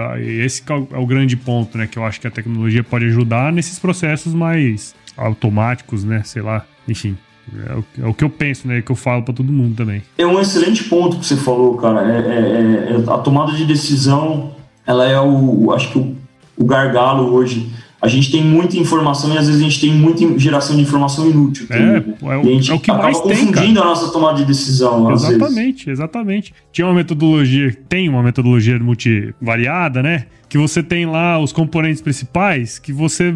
esse 0.41 0.61
é, 0.69 0.73
é 0.73 0.97
o 0.97 1.05
grande 1.05 1.37
ponto, 1.37 1.77
né? 1.77 1.87
Que 1.87 1.97
eu 1.97 2.03
acho 2.03 2.19
que 2.19 2.27
a 2.27 2.31
tecnologia 2.31 2.83
pode 2.83 3.05
ajudar 3.05 3.49
nesses 3.53 3.79
processos 3.79 4.33
mais 4.33 4.93
automáticos, 5.15 6.03
né? 6.03 6.21
Sei 6.25 6.41
lá, 6.41 6.65
enfim. 6.85 7.17
É 7.65 7.75
o, 7.75 7.85
é 8.05 8.07
o 8.09 8.13
que 8.13 8.25
eu 8.25 8.29
penso, 8.29 8.67
né? 8.67 8.81
Que 8.81 8.91
eu 8.91 8.95
falo 8.97 9.23
para 9.23 9.33
todo 9.33 9.53
mundo 9.53 9.77
também. 9.77 10.03
É 10.17 10.27
um 10.27 10.37
excelente 10.37 10.83
ponto 10.83 11.17
que 11.17 11.25
você 11.25 11.37
falou, 11.37 11.77
cara. 11.77 12.11
É, 12.11 12.17
é, 12.17 12.95
é 12.95 13.13
a 13.13 13.17
tomada 13.19 13.53
de 13.53 13.63
decisão, 13.63 14.53
ela 14.85 15.05
é 15.05 15.17
o, 15.17 15.71
acho 15.71 15.93
que 15.93 15.97
o, 15.97 16.13
o 16.57 16.65
gargalo 16.65 17.33
hoje 17.33 17.71
a 18.03 18.09
gente 18.09 18.29
tem 18.29 18.43
muita 18.43 18.75
informação 18.75 19.33
e 19.33 19.37
às 19.37 19.47
vezes 19.47 19.61
a 19.61 19.63
gente 19.63 19.79
tem 19.79 19.93
muita 19.93 20.37
geração 20.37 20.75
de 20.75 20.81
informação 20.81 21.25
inútil. 21.25 21.65
É, 21.69 22.03
é, 22.33 22.37
o, 22.37 22.45
e 22.45 22.49
a 22.49 22.53
gente 22.55 22.69
é 22.69 22.73
o 22.73 22.79
que 22.79 22.91
mais 22.91 23.17
tem, 23.21 23.47
confundindo 23.47 23.81
a 23.81 23.85
nossa 23.85 24.11
tomada 24.11 24.39
de 24.39 24.45
decisão. 24.45 25.09
Exatamente, 25.09 25.89
exatamente. 25.89 26.53
Tinha 26.69 26.85
uma 26.85 26.93
metodologia, 26.93 27.73
tem 27.87 28.09
uma 28.09 28.21
metodologia 28.21 28.77
multivariada, 28.77 30.03
né? 30.03 30.25
Que 30.49 30.57
você 30.57 30.83
tem 30.83 31.05
lá 31.05 31.39
os 31.39 31.53
componentes 31.53 32.01
principais, 32.01 32.77
que 32.77 32.91
você 32.91 33.33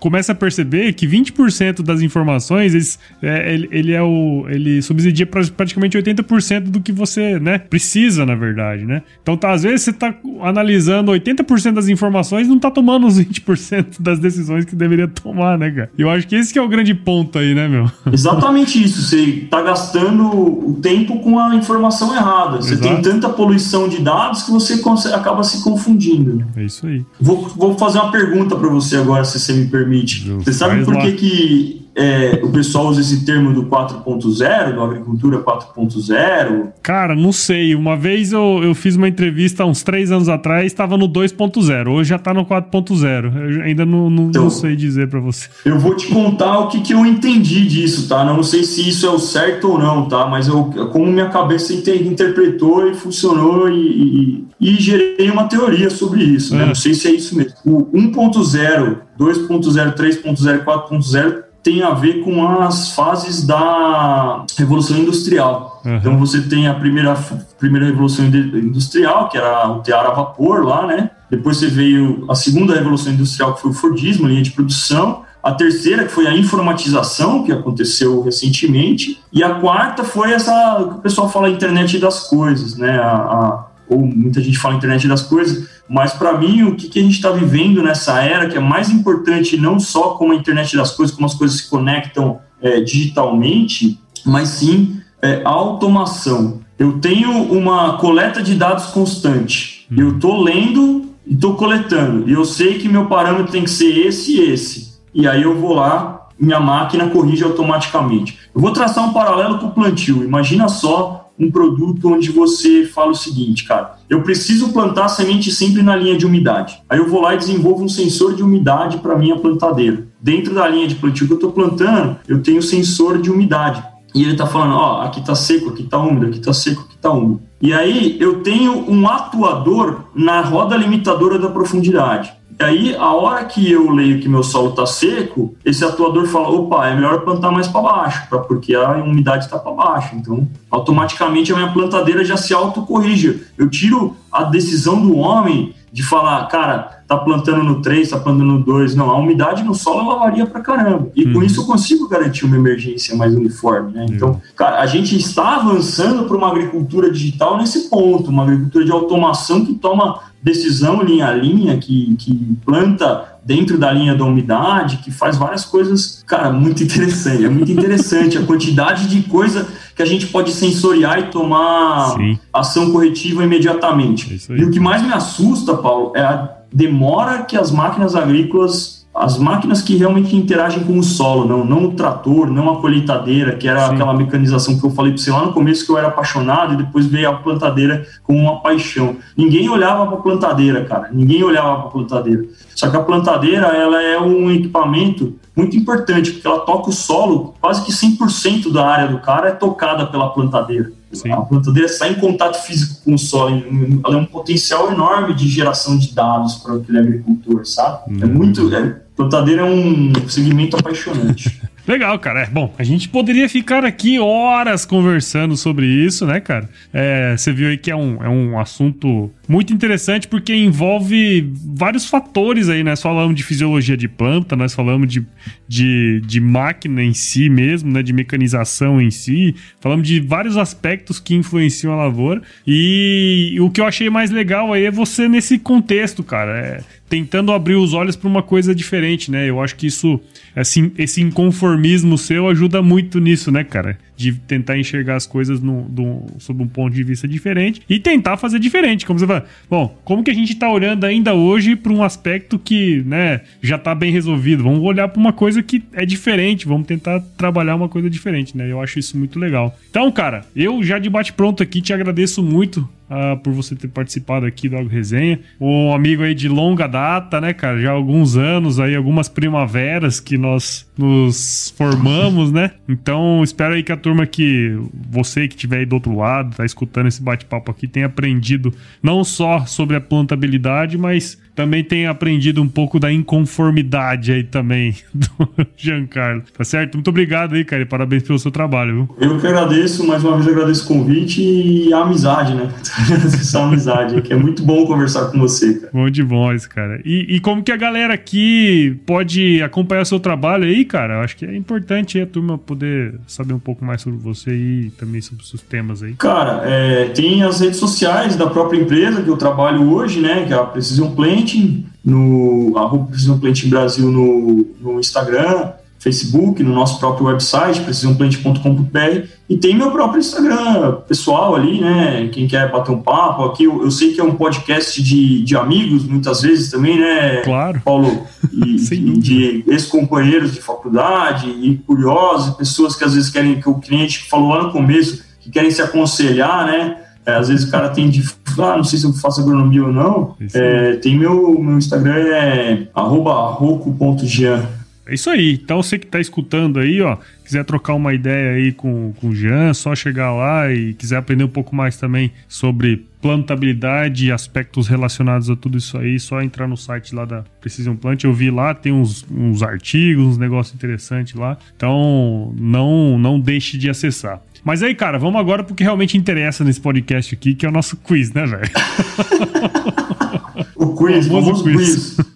começa 0.00 0.32
a 0.32 0.34
perceber 0.34 0.94
que 0.94 1.06
20% 1.06 1.82
das 1.82 2.00
informações, 2.00 2.74
eles, 2.74 2.98
é, 3.22 3.54
ele, 3.54 3.68
ele, 3.70 3.92
é 3.92 4.02
o. 4.02 4.46
ele 4.48 4.80
subsidia 4.82 5.26
praticamente 5.26 5.96
80% 5.96 6.62
do 6.62 6.80
que 6.80 6.90
você, 6.90 7.38
né, 7.38 7.58
precisa, 7.58 8.24
na 8.24 8.34
verdade, 8.34 8.84
né? 8.84 9.02
Então, 9.22 9.36
tá, 9.36 9.52
às 9.52 9.62
vezes 9.62 9.82
você 9.82 9.92
tá 9.92 10.14
analisando 10.40 11.12
80% 11.12 11.74
das 11.74 11.88
informações 11.88 12.46
e 12.46 12.50
não 12.50 12.58
tá 12.58 12.70
tomando 12.70 13.06
os 13.06 13.20
20% 13.20 14.00
das 14.00 14.18
decisões 14.18 14.64
que 14.64 14.74
deveria 14.74 15.06
tomar, 15.06 15.58
né, 15.58 15.70
cara? 15.70 15.90
Eu 15.96 16.08
acho 16.08 16.26
que 16.26 16.34
esse 16.34 16.52
que 16.52 16.58
é 16.58 16.62
o 16.62 16.68
grande 16.68 16.94
ponto 16.94 17.38
aí, 17.38 17.54
né, 17.54 17.68
meu? 17.68 17.90
Exatamente 18.10 18.82
isso. 18.82 19.02
Você 19.02 19.46
tá 19.50 19.60
gastando 19.60 20.24
o 20.30 20.78
tempo 20.80 21.20
com 21.20 21.38
a 21.38 21.54
informação 21.54 22.14
errada. 22.14 22.56
Você 22.56 22.74
Exato. 22.74 22.88
tem 22.88 23.02
tanta 23.02 23.28
poluição 23.28 23.88
de 23.88 24.00
dados 24.00 24.42
que 24.44 24.50
você 24.50 24.80
acaba 25.12 25.44
se 25.44 25.62
confundindo. 25.62 26.36
Né? 26.36 26.46
É 26.56 26.64
isso 26.64 26.86
aí. 26.86 27.04
Vou, 27.20 27.46
vou 27.48 27.76
fazer 27.76 27.98
uma 27.98 28.10
pergunta 28.10 28.56
para 28.56 28.68
você 28.68 28.96
agora, 28.96 29.24
se 29.24 29.38
você 29.38 29.52
me 29.52 29.66
permite 29.66 29.89
permite. 29.90 30.30
Você 30.30 30.52
sabe 30.52 30.84
por 30.84 30.96
que, 30.98 31.12
que 31.12 31.79
é, 32.00 32.40
o 32.42 32.48
pessoal 32.48 32.86
usa 32.86 33.02
esse 33.02 33.26
termo 33.26 33.52
do 33.52 33.64
4.0, 33.64 34.74
do 34.74 34.82
agricultura 34.82 35.38
4.0? 35.38 36.68
Cara, 36.82 37.14
não 37.14 37.30
sei. 37.30 37.74
Uma 37.74 37.94
vez 37.94 38.32
eu, 38.32 38.60
eu 38.62 38.74
fiz 38.74 38.96
uma 38.96 39.06
entrevista 39.06 39.64
há 39.64 39.66
uns 39.66 39.82
três 39.82 40.10
anos 40.10 40.26
atrás, 40.26 40.64
estava 40.64 40.96
no 40.96 41.06
2.0. 41.06 41.88
Hoje 41.88 42.08
já 42.08 42.16
está 42.16 42.32
no 42.32 42.46
4.0. 42.46 43.56
Eu 43.56 43.62
ainda 43.62 43.84
não, 43.84 44.08
não, 44.08 44.28
então, 44.28 44.44
não 44.44 44.50
sei 44.50 44.74
dizer 44.74 45.10
para 45.10 45.20
você. 45.20 45.50
Eu 45.62 45.78
vou 45.78 45.94
te 45.94 46.06
contar 46.06 46.60
o 46.60 46.68
que, 46.68 46.80
que 46.80 46.94
eu 46.94 47.04
entendi 47.04 47.66
disso, 47.66 48.08
tá? 48.08 48.24
Não 48.24 48.42
sei 48.42 48.64
se 48.64 48.88
isso 48.88 49.04
é 49.04 49.10
o 49.10 49.18
certo 49.18 49.72
ou 49.72 49.78
não, 49.78 50.08
tá? 50.08 50.26
Mas 50.26 50.48
eu, 50.48 50.64
como 50.90 51.04
minha 51.06 51.28
cabeça 51.28 51.74
interpretou 51.74 52.88
e 52.88 52.94
funcionou 52.94 53.68
e, 53.68 54.46
e, 54.58 54.70
e 54.72 54.74
gerei 54.80 55.30
uma 55.30 55.44
teoria 55.48 55.90
sobre 55.90 56.24
isso, 56.24 56.56
né? 56.56 56.62
É. 56.62 56.66
Não 56.66 56.74
sei 56.74 56.94
se 56.94 57.08
é 57.08 57.12
isso 57.12 57.36
mesmo. 57.36 57.52
O 57.66 57.84
1.0, 57.92 59.00
2.0, 59.18 59.94
3.0, 59.94 60.64
4.0 60.64 61.49
tem 61.62 61.82
a 61.82 61.90
ver 61.90 62.22
com 62.24 62.46
as 62.46 62.94
fases 62.94 63.46
da 63.46 64.44
Revolução 64.56 64.98
Industrial. 64.98 65.80
Uhum. 65.84 65.96
Então 65.96 66.18
você 66.18 66.40
tem 66.42 66.66
a 66.66 66.74
primeira, 66.74 67.14
primeira 67.58 67.86
Revolução 67.86 68.26
Industrial, 68.26 69.28
que 69.28 69.36
era 69.36 69.70
o 69.70 69.80
tear 69.80 70.06
a 70.06 70.10
vapor 70.10 70.64
lá, 70.64 70.86
né? 70.86 71.10
Depois 71.30 71.58
você 71.58 71.68
veio 71.68 72.24
a 72.28 72.34
segunda 72.34 72.74
Revolução 72.74 73.12
Industrial, 73.12 73.54
que 73.54 73.62
foi 73.62 73.70
o 73.70 73.74
Fordismo, 73.74 74.26
linha 74.26 74.42
de 74.42 74.50
produção. 74.50 75.22
A 75.42 75.52
terceira, 75.52 76.04
que 76.04 76.12
foi 76.12 76.26
a 76.26 76.36
informatização, 76.36 77.44
que 77.44 77.52
aconteceu 77.52 78.20
recentemente. 78.22 79.22
E 79.32 79.42
a 79.42 79.54
quarta 79.54 80.04
foi 80.04 80.32
essa, 80.32 80.52
que 80.76 80.98
o 80.98 81.00
pessoal 81.00 81.30
fala, 81.30 81.48
internet 81.48 81.98
das 81.98 82.28
coisas, 82.28 82.76
né? 82.76 82.98
A, 82.98 83.14
a, 83.14 83.66
ou 83.90 84.06
muita 84.06 84.40
gente 84.40 84.56
fala 84.56 84.76
internet 84.76 85.06
das 85.08 85.22
coisas, 85.22 85.68
mas 85.88 86.12
para 86.12 86.38
mim 86.38 86.62
o 86.62 86.76
que, 86.76 86.88
que 86.88 87.00
a 87.00 87.02
gente 87.02 87.16
está 87.16 87.30
vivendo 87.32 87.82
nessa 87.82 88.22
era, 88.22 88.48
que 88.48 88.56
é 88.56 88.60
mais 88.60 88.88
importante 88.88 89.56
não 89.56 89.80
só 89.80 90.10
como 90.10 90.32
a 90.32 90.36
internet 90.36 90.76
das 90.76 90.92
coisas, 90.92 91.14
como 91.14 91.26
as 91.26 91.34
coisas 91.34 91.58
se 91.58 91.68
conectam 91.68 92.38
é, 92.62 92.80
digitalmente, 92.80 93.98
mas 94.24 94.48
sim 94.50 95.00
é, 95.20 95.42
a 95.44 95.50
automação. 95.50 96.60
Eu 96.78 97.00
tenho 97.00 97.30
uma 97.30 97.98
coleta 97.98 98.40
de 98.42 98.54
dados 98.54 98.86
constante, 98.86 99.86
hum. 99.90 99.96
eu 99.98 100.14
estou 100.14 100.40
lendo 100.40 101.10
e 101.26 101.34
estou 101.34 101.54
coletando, 101.54 102.28
e 102.28 102.32
eu 102.32 102.44
sei 102.44 102.78
que 102.78 102.88
meu 102.88 103.06
parâmetro 103.06 103.50
tem 103.50 103.64
que 103.64 103.70
ser 103.70 104.06
esse 104.06 104.36
e 104.36 104.52
esse, 104.52 105.00
e 105.12 105.26
aí 105.26 105.42
eu 105.42 105.58
vou 105.58 105.74
lá, 105.74 106.28
minha 106.38 106.60
máquina 106.60 107.08
corrige 107.10 107.44
automaticamente. 107.44 108.38
Eu 108.54 108.60
vou 108.60 108.72
traçar 108.72 109.04
um 109.04 109.12
paralelo 109.12 109.58
com 109.58 109.66
o 109.66 109.72
plantio, 109.72 110.24
imagina 110.24 110.68
só 110.68 111.19
um 111.40 111.50
produto 111.50 112.12
onde 112.12 112.30
você 112.30 112.84
fala 112.84 113.12
o 113.12 113.14
seguinte, 113.14 113.64
cara, 113.64 113.98
eu 114.08 114.22
preciso 114.22 114.72
plantar 114.72 115.08
semente 115.08 115.50
sempre 115.50 115.82
na 115.82 115.96
linha 115.96 116.18
de 116.18 116.26
umidade. 116.26 116.78
Aí 116.88 116.98
eu 116.98 117.08
vou 117.08 117.22
lá 117.22 117.34
e 117.34 117.38
desenvolvo 117.38 117.82
um 117.82 117.88
sensor 117.88 118.34
de 118.34 118.42
umidade 118.42 118.98
para 118.98 119.16
minha 119.16 119.36
plantadeira. 119.36 120.06
Dentro 120.20 120.54
da 120.54 120.68
linha 120.68 120.86
de 120.86 120.96
plantio 120.96 121.26
que 121.26 121.32
eu 121.32 121.36
estou 121.36 121.52
plantando, 121.52 122.16
eu 122.28 122.42
tenho 122.42 122.62
sensor 122.62 123.18
de 123.18 123.30
umidade. 123.30 123.82
E 124.14 124.22
ele 124.22 124.32
está 124.32 124.46
falando, 124.46 124.74
ó, 124.74 125.02
aqui 125.02 125.20
está 125.20 125.34
seco, 125.34 125.70
aqui 125.70 125.82
está 125.82 125.96
úmido, 125.98 126.26
aqui 126.26 126.38
está 126.38 126.52
seco, 126.52 126.82
aqui 126.82 126.96
está 126.96 127.10
úmido. 127.10 127.40
E 127.62 127.72
aí 127.72 128.16
eu 128.20 128.42
tenho 128.42 128.90
um 128.90 129.06
atuador 129.08 130.04
na 130.14 130.40
roda 130.40 130.76
limitadora 130.76 131.38
da 131.38 131.48
profundidade. 131.48 132.32
E 132.60 132.62
aí, 132.62 132.94
a 132.94 133.14
hora 133.14 133.42
que 133.46 133.72
eu 133.72 133.90
leio 133.90 134.20
que 134.20 134.28
meu 134.28 134.42
solo 134.42 134.68
está 134.68 134.84
seco, 134.84 135.54
esse 135.64 135.82
atuador 135.82 136.26
fala: 136.26 136.50
opa, 136.50 136.86
é 136.88 136.94
melhor 136.94 137.22
plantar 137.22 137.50
mais 137.50 137.66
para 137.66 137.80
baixo, 137.80 138.28
pra, 138.28 138.38
porque 138.40 138.74
a 138.74 138.90
umidade 138.98 139.46
está 139.46 139.58
para 139.58 139.72
baixo. 139.72 140.14
Então, 140.14 140.46
automaticamente 140.70 141.50
a 141.54 141.56
minha 141.56 141.72
plantadeira 141.72 142.22
já 142.22 142.36
se 142.36 142.52
autocorrige. 142.52 143.44
Eu 143.56 143.70
tiro 143.70 144.14
a 144.30 144.44
decisão 144.44 145.00
do 145.00 145.16
homem 145.16 145.74
de 145.92 146.02
falar, 146.02 146.46
cara, 146.46 147.02
tá 147.08 147.16
plantando 147.16 147.64
no 147.64 147.82
3, 147.82 148.10
tá 148.10 148.20
plantando 148.20 148.44
no 148.44 148.62
2. 148.62 148.94
Não, 148.94 149.10
a 149.10 149.16
umidade 149.16 149.64
no 149.64 149.74
solo 149.74 150.02
ela 150.02 150.20
varia 150.20 150.46
pra 150.46 150.60
caramba. 150.60 151.10
E 151.16 151.24
uhum. 151.24 151.32
com 151.32 151.42
isso 151.42 151.62
eu 151.62 151.64
consigo 151.64 152.08
garantir 152.08 152.44
uma 152.44 152.56
emergência 152.56 153.16
mais 153.16 153.34
uniforme, 153.34 153.92
né? 153.92 154.06
Então, 154.08 154.28
uhum. 154.28 154.40
cara, 154.54 154.80
a 154.80 154.86
gente 154.86 155.16
está 155.16 155.56
avançando 155.56 156.28
para 156.28 156.36
uma 156.36 156.48
agricultura 156.48 157.10
digital 157.10 157.56
nesse 157.56 157.88
ponto, 157.88 158.30
uma 158.30 158.44
agricultura 158.44 158.84
de 158.84 158.92
automação 158.92 159.64
que 159.64 159.74
toma 159.74 160.20
decisão 160.42 161.02
linha 161.02 161.28
a 161.28 161.34
linha, 161.34 161.76
que, 161.78 162.16
que 162.16 162.56
planta 162.64 163.38
dentro 163.44 163.78
da 163.78 163.90
linha 163.92 164.14
da 164.14 164.24
umidade, 164.24 164.98
que 164.98 165.10
faz 165.10 165.36
várias 165.36 165.64
coisas, 165.64 166.22
cara, 166.26 166.50
muito 166.50 166.82
interessante. 166.82 167.44
É 167.44 167.48
muito 167.48 167.70
interessante 167.70 168.38
a 168.38 168.42
quantidade 168.42 169.08
de 169.08 169.22
coisa 169.22 169.66
que 169.94 170.02
a 170.02 170.06
gente 170.06 170.26
pode 170.26 170.52
sensoriar 170.52 171.18
e 171.18 171.22
tomar 171.24 172.14
Sim. 172.16 172.38
ação 172.52 172.90
corretiva 172.90 173.44
imediatamente. 173.44 174.40
É 174.48 174.56
e 174.56 174.64
o 174.64 174.70
que 174.70 174.80
mais 174.80 175.02
me 175.02 175.12
assusta, 175.12 175.76
Paulo, 175.76 176.12
é 176.14 176.22
a 176.22 176.56
demora 176.72 177.42
que 177.42 177.56
as 177.56 177.70
máquinas 177.70 178.14
agrícolas 178.14 178.99
as 179.20 179.36
máquinas 179.38 179.82
que 179.82 179.96
realmente 179.96 180.34
interagem 180.34 180.82
com 180.84 180.98
o 180.98 181.02
solo, 181.02 181.46
não, 181.46 181.64
não 181.64 181.84
o 181.84 181.92
trator, 181.92 182.50
não 182.50 182.70
a 182.70 182.80
colheitadeira, 182.80 183.54
que 183.54 183.68
era 183.68 183.86
Sim. 183.86 183.94
aquela 183.94 184.14
mecanização 184.14 184.78
que 184.78 184.84
eu 184.84 184.90
falei 184.90 185.12
para 185.12 185.22
você 185.22 185.30
lá 185.30 185.44
no 185.44 185.52
começo 185.52 185.84
que 185.84 185.92
eu 185.92 185.98
era 185.98 186.08
apaixonado 186.08 186.72
e 186.72 186.76
depois 186.78 187.06
veio 187.06 187.28
a 187.28 187.34
plantadeira 187.34 188.06
com 188.22 188.34
uma 188.34 188.60
paixão. 188.60 189.16
Ninguém 189.36 189.68
olhava 189.68 190.06
para 190.06 190.16
a 190.16 190.20
plantadeira, 190.22 190.84
cara, 190.84 191.10
ninguém 191.12 191.44
olhava 191.44 191.76
para 191.76 191.88
a 191.88 191.90
plantadeira. 191.90 192.44
Só 192.74 192.88
que 192.88 192.96
a 192.96 193.02
plantadeira 193.02 193.66
ela 193.66 194.02
é 194.02 194.18
um 194.18 194.50
equipamento 194.50 195.34
muito 195.54 195.76
importante, 195.76 196.32
porque 196.32 196.46
ela 196.46 196.60
toca 196.60 196.88
o 196.88 196.92
solo, 196.92 197.54
quase 197.60 197.84
que 197.84 197.92
100% 197.92 198.72
da 198.72 198.86
área 198.86 199.08
do 199.08 199.18
cara 199.18 199.48
é 199.48 199.52
tocada 199.52 200.06
pela 200.06 200.30
plantadeira. 200.30 200.92
Sim. 201.12 201.32
A 201.32 201.40
plantadeira 201.40 201.88
está 201.88 202.08
em 202.08 202.14
contato 202.14 202.62
físico 202.62 203.02
com 203.04 203.14
o 203.14 203.18
solo, 203.18 203.62
ela 204.04 204.14
é 204.14 204.18
um 204.18 204.24
potencial 204.24 204.92
enorme 204.92 205.34
de 205.34 205.48
geração 205.48 205.98
de 205.98 206.14
dados 206.14 206.54
para 206.56 206.76
aquele 206.76 206.98
agricultor, 206.98 207.66
sabe? 207.66 208.22
É 208.22 208.24
uhum. 208.24 208.32
muito. 208.32 208.74
É, 208.74 209.00
plantadeira 209.20 209.62
é 209.62 209.64
um 209.64 210.12
segmento 210.26 210.76
apaixonante. 210.76 211.60
Legal, 211.86 212.18
cara. 212.18 212.42
É, 212.42 212.46
bom, 212.46 212.72
a 212.78 212.84
gente 212.84 213.08
poderia 213.08 213.48
ficar 213.48 213.84
aqui 213.84 214.18
horas 214.18 214.84
conversando 214.84 215.56
sobre 215.56 215.86
isso, 215.86 216.24
né, 216.24 216.40
cara? 216.40 216.68
É, 216.92 217.36
você 217.36 217.52
viu 217.52 217.68
aí 217.68 217.76
que 217.76 217.90
é 217.90 217.96
um, 217.96 218.22
é 218.22 218.28
um 218.28 218.58
assunto 218.58 219.30
muito 219.50 219.72
interessante 219.72 220.28
porque 220.28 220.54
envolve 220.54 221.52
vários 221.74 222.06
fatores 222.06 222.68
aí, 222.68 222.84
né? 222.84 222.90
Nós 222.90 223.02
falamos 223.02 223.34
de 223.34 223.42
fisiologia 223.42 223.96
de 223.96 224.06
planta, 224.06 224.54
nós 224.54 224.72
falamos 224.72 225.08
de, 225.08 225.26
de, 225.66 226.22
de 226.24 226.40
máquina 226.40 227.02
em 227.02 227.12
si 227.12 227.48
mesmo, 227.48 227.90
né? 227.90 228.00
De 228.00 228.12
mecanização 228.12 229.00
em 229.00 229.10
si, 229.10 229.56
falamos 229.80 230.06
de 230.06 230.20
vários 230.20 230.56
aspectos 230.56 231.18
que 231.18 231.34
influenciam 231.34 231.92
a 231.92 231.96
lavoura. 231.96 232.40
E 232.64 233.56
o 233.60 233.68
que 233.70 233.80
eu 233.80 233.86
achei 233.86 234.08
mais 234.08 234.30
legal 234.30 234.72
aí 234.72 234.84
é 234.84 234.90
você 234.90 235.28
nesse 235.28 235.58
contexto, 235.58 236.22
cara. 236.22 236.56
É, 236.56 236.80
tentando 237.08 237.50
abrir 237.50 237.74
os 237.74 237.92
olhos 237.92 238.14
para 238.14 238.28
uma 238.28 238.42
coisa 238.42 238.72
diferente, 238.72 239.32
né? 239.32 239.50
Eu 239.50 239.60
acho 239.60 239.74
que 239.74 239.88
isso, 239.88 240.20
assim, 240.54 240.92
esse 240.96 241.20
inconformismo 241.20 242.16
seu 242.16 242.48
ajuda 242.48 242.80
muito 242.80 243.18
nisso, 243.18 243.50
né, 243.50 243.64
cara? 243.64 243.98
De 244.20 244.34
tentar 244.34 244.78
enxergar 244.78 245.16
as 245.16 245.26
coisas 245.26 245.62
no, 245.62 245.82
do, 245.88 246.26
sob 246.38 246.62
um 246.62 246.68
ponto 246.68 246.94
de 246.94 247.02
vista 247.02 247.26
diferente 247.26 247.80
e 247.88 247.98
tentar 247.98 248.36
fazer 248.36 248.58
diferente. 248.58 249.06
Como 249.06 249.18
você 249.18 249.26
fala, 249.26 249.46
bom, 249.68 249.98
como 250.04 250.22
que 250.22 250.30
a 250.30 250.34
gente 250.34 250.54
tá 250.56 250.70
olhando 250.70 251.04
ainda 251.04 251.32
hoje 251.32 251.74
para 251.74 251.90
um 251.90 252.02
aspecto 252.02 252.58
que, 252.58 253.02
né, 253.06 253.40
já 253.62 253.78
tá 253.78 253.94
bem 253.94 254.12
resolvido? 254.12 254.62
Vamos 254.62 254.82
olhar 254.82 255.08
para 255.08 255.18
uma 255.18 255.32
coisa 255.32 255.62
que 255.62 255.82
é 255.94 256.04
diferente, 256.04 256.68
vamos 256.68 256.86
tentar 256.86 257.20
trabalhar 257.38 257.76
uma 257.76 257.88
coisa 257.88 258.10
diferente, 258.10 258.54
né? 258.54 258.70
Eu 258.70 258.82
acho 258.82 258.98
isso 258.98 259.16
muito 259.16 259.38
legal. 259.38 259.74
Então, 259.88 260.12
cara, 260.12 260.44
eu 260.54 260.82
já 260.82 260.98
de 260.98 261.08
bate 261.08 261.32
pronto 261.32 261.62
aqui 261.62 261.80
te 261.80 261.94
agradeço 261.94 262.42
muito 262.42 262.86
uh, 263.10 263.36
por 263.38 263.52
você 263.52 263.74
ter 263.74 263.88
participado 263.88 264.46
aqui 264.46 264.68
do 264.68 264.76
Agro 264.76 264.88
Resenha. 264.88 265.40
Um 265.60 265.92
amigo 265.92 266.22
aí 266.22 266.34
de 266.34 266.48
longa 266.48 266.86
data, 266.86 267.40
né, 267.40 267.52
cara? 267.52 267.80
Já 267.80 267.90
alguns 267.90 268.36
anos 268.36 268.78
aí, 268.78 268.94
algumas 268.94 269.28
primaveras 269.28 270.20
que 270.20 270.38
nós 270.38 270.88
nos 270.96 271.74
formamos, 271.76 272.52
né? 272.52 272.72
Então, 272.88 273.42
espero 273.42 273.74
aí 273.74 273.82
que 273.82 273.92
a 273.92 273.96
turma 273.96 274.26
que 274.26 274.78
você 275.10 275.48
que 275.48 275.54
estiver 275.54 275.78
aí 275.78 275.86
do 275.86 275.94
outro 275.94 276.16
lado, 276.16 276.56
tá 276.56 276.64
escutando 276.64 277.08
esse 277.08 277.22
bate-papo 277.22 277.70
aqui, 277.70 277.88
tenha 277.88 278.06
aprendido 278.06 278.72
não 279.02 279.24
só 279.24 279.66
sobre 279.66 279.96
a 279.96 280.00
plantabilidade, 280.00 280.96
mas 280.96 281.38
também 281.60 281.84
tem 281.84 282.06
aprendido 282.06 282.62
um 282.62 282.68
pouco 282.68 282.98
da 282.98 283.12
inconformidade 283.12 284.32
aí 284.32 284.42
também 284.42 284.94
do 285.12 285.66
Giancarlo. 285.76 286.42
Tá 286.56 286.64
certo? 286.64 286.94
Muito 286.94 287.08
obrigado 287.08 287.54
aí, 287.54 287.66
cara, 287.66 287.82
e 287.82 287.84
parabéns 287.84 288.22
pelo 288.22 288.38
seu 288.38 288.50
trabalho, 288.50 288.94
viu? 288.94 289.16
Eu 289.28 289.38
que 289.38 289.46
agradeço, 289.46 290.06
mais 290.06 290.24
uma 290.24 290.36
vez 290.38 290.48
agradeço 290.48 290.84
o 290.84 290.88
convite 290.88 291.42
e 291.42 291.92
a 291.92 291.98
amizade, 291.98 292.54
né? 292.54 292.70
Essa 293.12 293.62
amizade, 293.62 294.22
que 294.22 294.32
é 294.32 294.36
muito 294.36 294.62
bom 294.62 294.86
conversar 294.86 295.26
com 295.26 295.38
você, 295.38 295.74
cara. 295.74 295.90
Bom 295.92 296.08
demais, 296.08 296.66
cara. 296.66 296.98
E, 297.04 297.36
e 297.36 297.40
como 297.40 297.62
que 297.62 297.72
a 297.72 297.76
galera 297.76 298.14
aqui 298.14 298.98
pode 299.04 299.62
acompanhar 299.62 300.06
seu 300.06 300.18
trabalho 300.18 300.64
aí, 300.64 300.86
cara? 300.86 301.16
Eu 301.16 301.20
acho 301.20 301.36
que 301.36 301.44
é 301.44 301.54
importante 301.54 302.18
a 302.18 302.26
turma 302.26 302.56
poder 302.56 303.16
saber 303.26 303.52
um 303.52 303.58
pouco 303.58 303.84
mais 303.84 304.00
sobre 304.00 304.18
você 304.18 304.50
e 304.50 304.90
também 304.96 305.20
sobre 305.20 305.42
os 305.42 305.50
seus 305.50 305.60
temas 305.60 306.02
aí. 306.02 306.14
Cara, 306.14 306.62
é, 306.64 307.10
tem 307.10 307.42
as 307.42 307.60
redes 307.60 307.78
sociais 307.78 308.34
da 308.34 308.46
própria 308.46 308.80
empresa 308.80 309.20
que 309.20 309.28
eu 309.28 309.36
trabalho 309.36 309.92
hoje, 309.92 310.20
né? 310.20 310.46
Que 310.46 310.54
é 310.54 310.56
a 310.56 310.64
Precision 310.64 311.10
Plant, 311.10 311.49
Planting, 311.50 311.86
no 312.04 312.72
arroba 312.76 313.06
Precision 313.06 313.38
Planting 313.38 313.68
Brasil 313.68 314.10
no, 314.10 314.66
no 314.80 315.00
Instagram, 315.00 315.72
Facebook, 315.98 316.62
no 316.62 316.74
nosso 316.74 316.98
próprio 316.98 317.26
website, 317.26 317.80
precisionplant.com.br, 317.82 319.28
e 319.48 319.58
tem 319.58 319.76
meu 319.76 319.90
próprio 319.90 320.18
Instagram 320.18 320.92
pessoal 321.06 321.54
ali, 321.54 321.78
né? 321.78 322.30
Quem 322.32 322.46
quer 322.46 322.70
bater 322.72 322.90
um 322.90 323.02
papo 323.02 323.44
aqui, 323.44 323.64
eu, 323.64 323.82
eu 323.82 323.90
sei 323.90 324.14
que 324.14 324.20
é 324.20 324.24
um 324.24 324.34
podcast 324.34 325.02
de, 325.02 325.42
de 325.42 325.56
amigos, 325.56 326.04
muitas 326.04 326.40
vezes 326.40 326.70
também, 326.70 326.98
né? 326.98 327.42
Claro. 327.42 327.82
Paulo, 327.84 328.26
e, 328.50 328.76
de 329.20 329.62
ex-companheiros 329.66 330.54
de 330.54 330.62
faculdade, 330.62 331.50
e 331.50 331.76
curiosos, 331.86 332.56
pessoas 332.56 332.96
que 332.96 333.04
às 333.04 333.14
vezes 333.14 333.28
querem, 333.28 333.60
que 333.60 333.68
o 333.68 333.74
cliente 333.74 334.20
falou 334.20 334.48
lá 334.48 334.62
no 334.62 334.72
começo, 334.72 335.22
que 335.38 335.50
querem 335.50 335.70
se 335.70 335.82
aconselhar, 335.82 336.66
né? 336.66 336.96
É, 337.24 337.32
às 337.32 337.48
vezes 337.48 337.68
o 337.68 337.70
cara 337.70 337.88
tem 337.90 338.08
de. 338.08 338.22
Ah, 338.58 338.76
não 338.76 338.84
sei 338.84 338.98
se 338.98 339.04
eu 339.04 339.12
faço 339.12 339.40
agronomia 339.40 339.84
ou 339.84 339.92
não. 339.92 340.36
É, 340.54 340.94
tem 340.96 341.18
meu, 341.18 341.60
meu 341.60 341.78
Instagram 341.78 342.14
é 342.14 342.88
roco.jean. 342.94 344.66
É 345.10 345.14
isso 345.14 345.28
aí. 345.28 345.54
Então 345.54 345.82
você 345.82 345.98
que 345.98 346.06
está 346.06 346.20
escutando 346.20 346.78
aí, 346.78 347.00
ó, 347.02 347.16
quiser 347.44 347.64
trocar 347.64 347.94
uma 347.94 348.14
ideia 348.14 348.52
aí 348.52 348.70
com, 348.70 349.12
com 349.20 349.30
o 349.30 349.34
Jean, 349.34 349.74
só 349.74 349.92
chegar 349.92 350.32
lá 350.32 350.72
e 350.72 350.94
quiser 350.94 351.16
aprender 351.16 351.42
um 351.42 351.48
pouco 351.48 351.74
mais 351.74 351.96
também 351.96 352.30
sobre 352.48 353.08
plantabilidade 353.20 354.26
e 354.26 354.32
aspectos 354.32 354.86
relacionados 354.86 355.50
a 355.50 355.56
tudo 355.56 355.76
isso 355.76 355.98
aí, 355.98 356.18
só 356.20 356.40
entrar 356.40 356.68
no 356.68 356.76
site 356.76 357.12
lá 357.12 357.24
da 357.24 357.44
Precision 357.60 357.96
Plant. 357.96 358.22
Eu 358.22 358.32
vi 358.32 358.52
lá, 358.52 358.72
tem 358.72 358.92
uns, 358.92 359.26
uns 359.28 359.64
artigos, 359.64 360.24
uns 360.24 360.38
negócios 360.38 360.76
interessantes 360.76 361.34
lá. 361.34 361.58
Então 361.76 362.54
não, 362.56 363.18
não 363.18 363.40
deixe 363.40 363.76
de 363.76 363.90
acessar. 363.90 364.40
Mas 364.64 364.82
aí, 364.82 364.94
cara, 364.94 365.18
vamos 365.18 365.40
agora 365.40 365.64
pro 365.64 365.74
que 365.74 365.82
realmente 365.82 366.16
interessa 366.16 366.62
nesse 366.62 366.80
podcast 366.80 367.34
aqui, 367.34 367.54
que 367.54 367.64
é 367.64 367.68
o 367.68 367.72
nosso 367.72 367.96
quiz, 367.96 368.32
né, 368.32 368.46
velho? 368.46 368.68
o 370.76 370.94
quiz, 370.96 371.26
o 371.26 371.30
famoso 371.30 371.64
quiz. 371.64 372.16
quiz. 372.16 372.30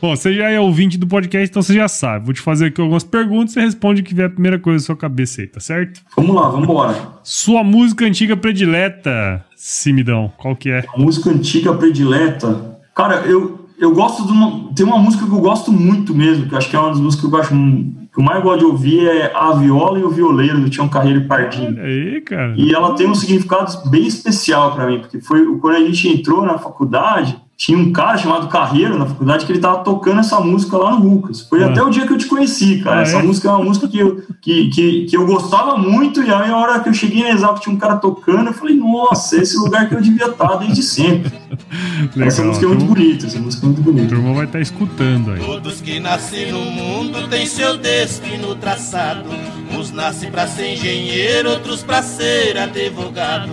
Bom, 0.00 0.16
você 0.16 0.34
já 0.34 0.50
é 0.50 0.58
ouvinte 0.58 0.98
do 0.98 1.06
podcast, 1.06 1.48
então 1.48 1.62
você 1.62 1.74
já 1.74 1.86
sabe. 1.86 2.24
Vou 2.24 2.34
te 2.34 2.40
fazer 2.40 2.66
aqui 2.66 2.80
algumas 2.80 3.04
perguntas 3.04 3.52
e 3.52 3.54
você 3.54 3.60
responde 3.60 4.00
o 4.00 4.04
que 4.04 4.12
vier 4.12 4.26
a 4.26 4.30
primeira 4.30 4.58
coisa 4.58 4.78
da 4.78 4.86
sua 4.86 4.96
cabeça 4.96 5.42
aí, 5.42 5.46
tá 5.46 5.60
certo? 5.60 6.00
Vamos 6.16 6.34
lá, 6.34 6.48
vamos 6.48 6.64
embora. 6.64 6.96
Sua 7.22 7.62
música 7.62 8.04
antiga 8.04 8.36
predileta, 8.36 9.44
Simidão, 9.54 10.32
qual 10.38 10.56
que 10.56 10.70
é? 10.70 10.84
A 10.92 10.98
música 10.98 11.30
antiga 11.30 11.72
predileta? 11.74 12.80
Cara, 12.96 13.20
eu, 13.26 13.68
eu 13.78 13.94
gosto 13.94 14.26
de 14.26 14.32
uma... 14.32 14.74
Tem 14.74 14.84
uma 14.84 14.98
música 14.98 15.24
que 15.24 15.32
eu 15.32 15.40
gosto 15.40 15.70
muito 15.70 16.12
mesmo, 16.12 16.48
que 16.48 16.54
eu 16.54 16.58
acho 16.58 16.68
que 16.68 16.74
é 16.74 16.80
uma 16.80 16.88
das 16.88 16.98
músicas 16.98 17.30
que 17.30 17.36
eu 17.36 17.40
acho 17.40 17.54
que 18.12 18.20
eu 18.20 18.24
mais 18.24 18.42
gosto 18.42 18.58
de 18.58 18.64
ouvir 18.66 19.08
é 19.08 19.32
A 19.34 19.52
Viola 19.52 19.98
e 19.98 20.04
o 20.04 20.10
Violeiro, 20.10 20.60
do 20.60 20.68
Tião 20.68 20.86
Carreiro 20.86 21.20
e 21.20 21.24
Pardinho. 21.24 21.80
Aí, 21.82 22.20
cara. 22.20 22.54
E 22.56 22.72
ela 22.74 22.94
tem 22.94 23.08
um 23.08 23.14
significado 23.14 23.88
bem 23.88 24.06
especial 24.06 24.74
para 24.74 24.86
mim, 24.86 25.00
porque 25.00 25.20
foi 25.20 25.46
quando 25.58 25.76
a 25.76 25.80
gente 25.80 26.08
entrou 26.08 26.42
na 26.42 26.58
faculdade, 26.58 27.40
tinha 27.64 27.78
um 27.78 27.92
cara 27.92 28.18
chamado 28.18 28.48
Carreiro 28.48 28.98
na 28.98 29.06
faculdade 29.06 29.46
que 29.46 29.52
ele 29.52 29.60
tava 29.60 29.84
tocando 29.84 30.18
essa 30.18 30.40
música 30.40 30.76
lá 30.76 30.98
no 30.98 31.08
Lucas. 31.08 31.42
Foi 31.42 31.62
ah. 31.62 31.68
até 31.68 31.80
o 31.80 31.90
dia 31.90 32.04
que 32.04 32.12
eu 32.12 32.18
te 32.18 32.26
conheci, 32.26 32.80
cara. 32.80 32.98
Ah, 32.98 33.02
essa 33.02 33.18
é? 33.18 33.22
música 33.22 33.48
é 33.48 33.52
uma 33.52 33.64
música 33.64 33.86
que 33.86 34.00
eu, 34.00 34.20
que, 34.40 34.68
que, 34.70 35.04
que 35.04 35.16
eu 35.16 35.24
gostava 35.24 35.78
muito, 35.78 36.20
e 36.24 36.28
aí 36.28 36.50
a 36.50 36.56
hora 36.56 36.80
que 36.80 36.88
eu 36.88 36.92
cheguei 36.92 37.22
na 37.22 37.30
Exalc 37.30 37.60
tinha 37.60 37.72
um 37.72 37.78
cara 37.78 37.98
tocando, 37.98 38.48
eu 38.48 38.52
falei, 38.52 38.74
nossa, 38.74 39.40
esse 39.40 39.56
o 39.56 39.60
lugar 39.62 39.88
que 39.88 39.94
eu 39.94 40.00
devia 40.00 40.26
estar 40.26 40.56
desde 40.56 40.82
sempre. 40.82 41.32
Legal. 42.16 42.26
Essa 42.26 42.42
música 42.42 42.66
é 42.66 42.68
muito 42.68 42.84
bonita, 42.84 43.26
essa 43.26 43.38
música 43.38 43.64
é 43.64 43.68
muito 43.68 43.82
bonita. 43.82 44.06
A 44.06 44.08
turma 44.08 44.34
vai 44.34 44.44
estar 44.46 44.58
tá 44.58 44.60
escutando 44.60 45.30
aí. 45.30 45.38
Todos 45.38 45.80
que 45.80 46.00
nascem 46.00 46.50
no 46.50 46.64
mundo 46.64 47.28
têm 47.28 47.46
seu 47.46 47.76
destino 47.76 48.56
traçado. 48.56 49.28
Uns 49.70 49.92
nascem 49.92 50.32
pra 50.32 50.48
ser 50.48 50.72
engenheiro, 50.72 51.50
outros 51.50 51.84
pra 51.84 52.02
ser 52.02 52.58
advogado. 52.58 53.52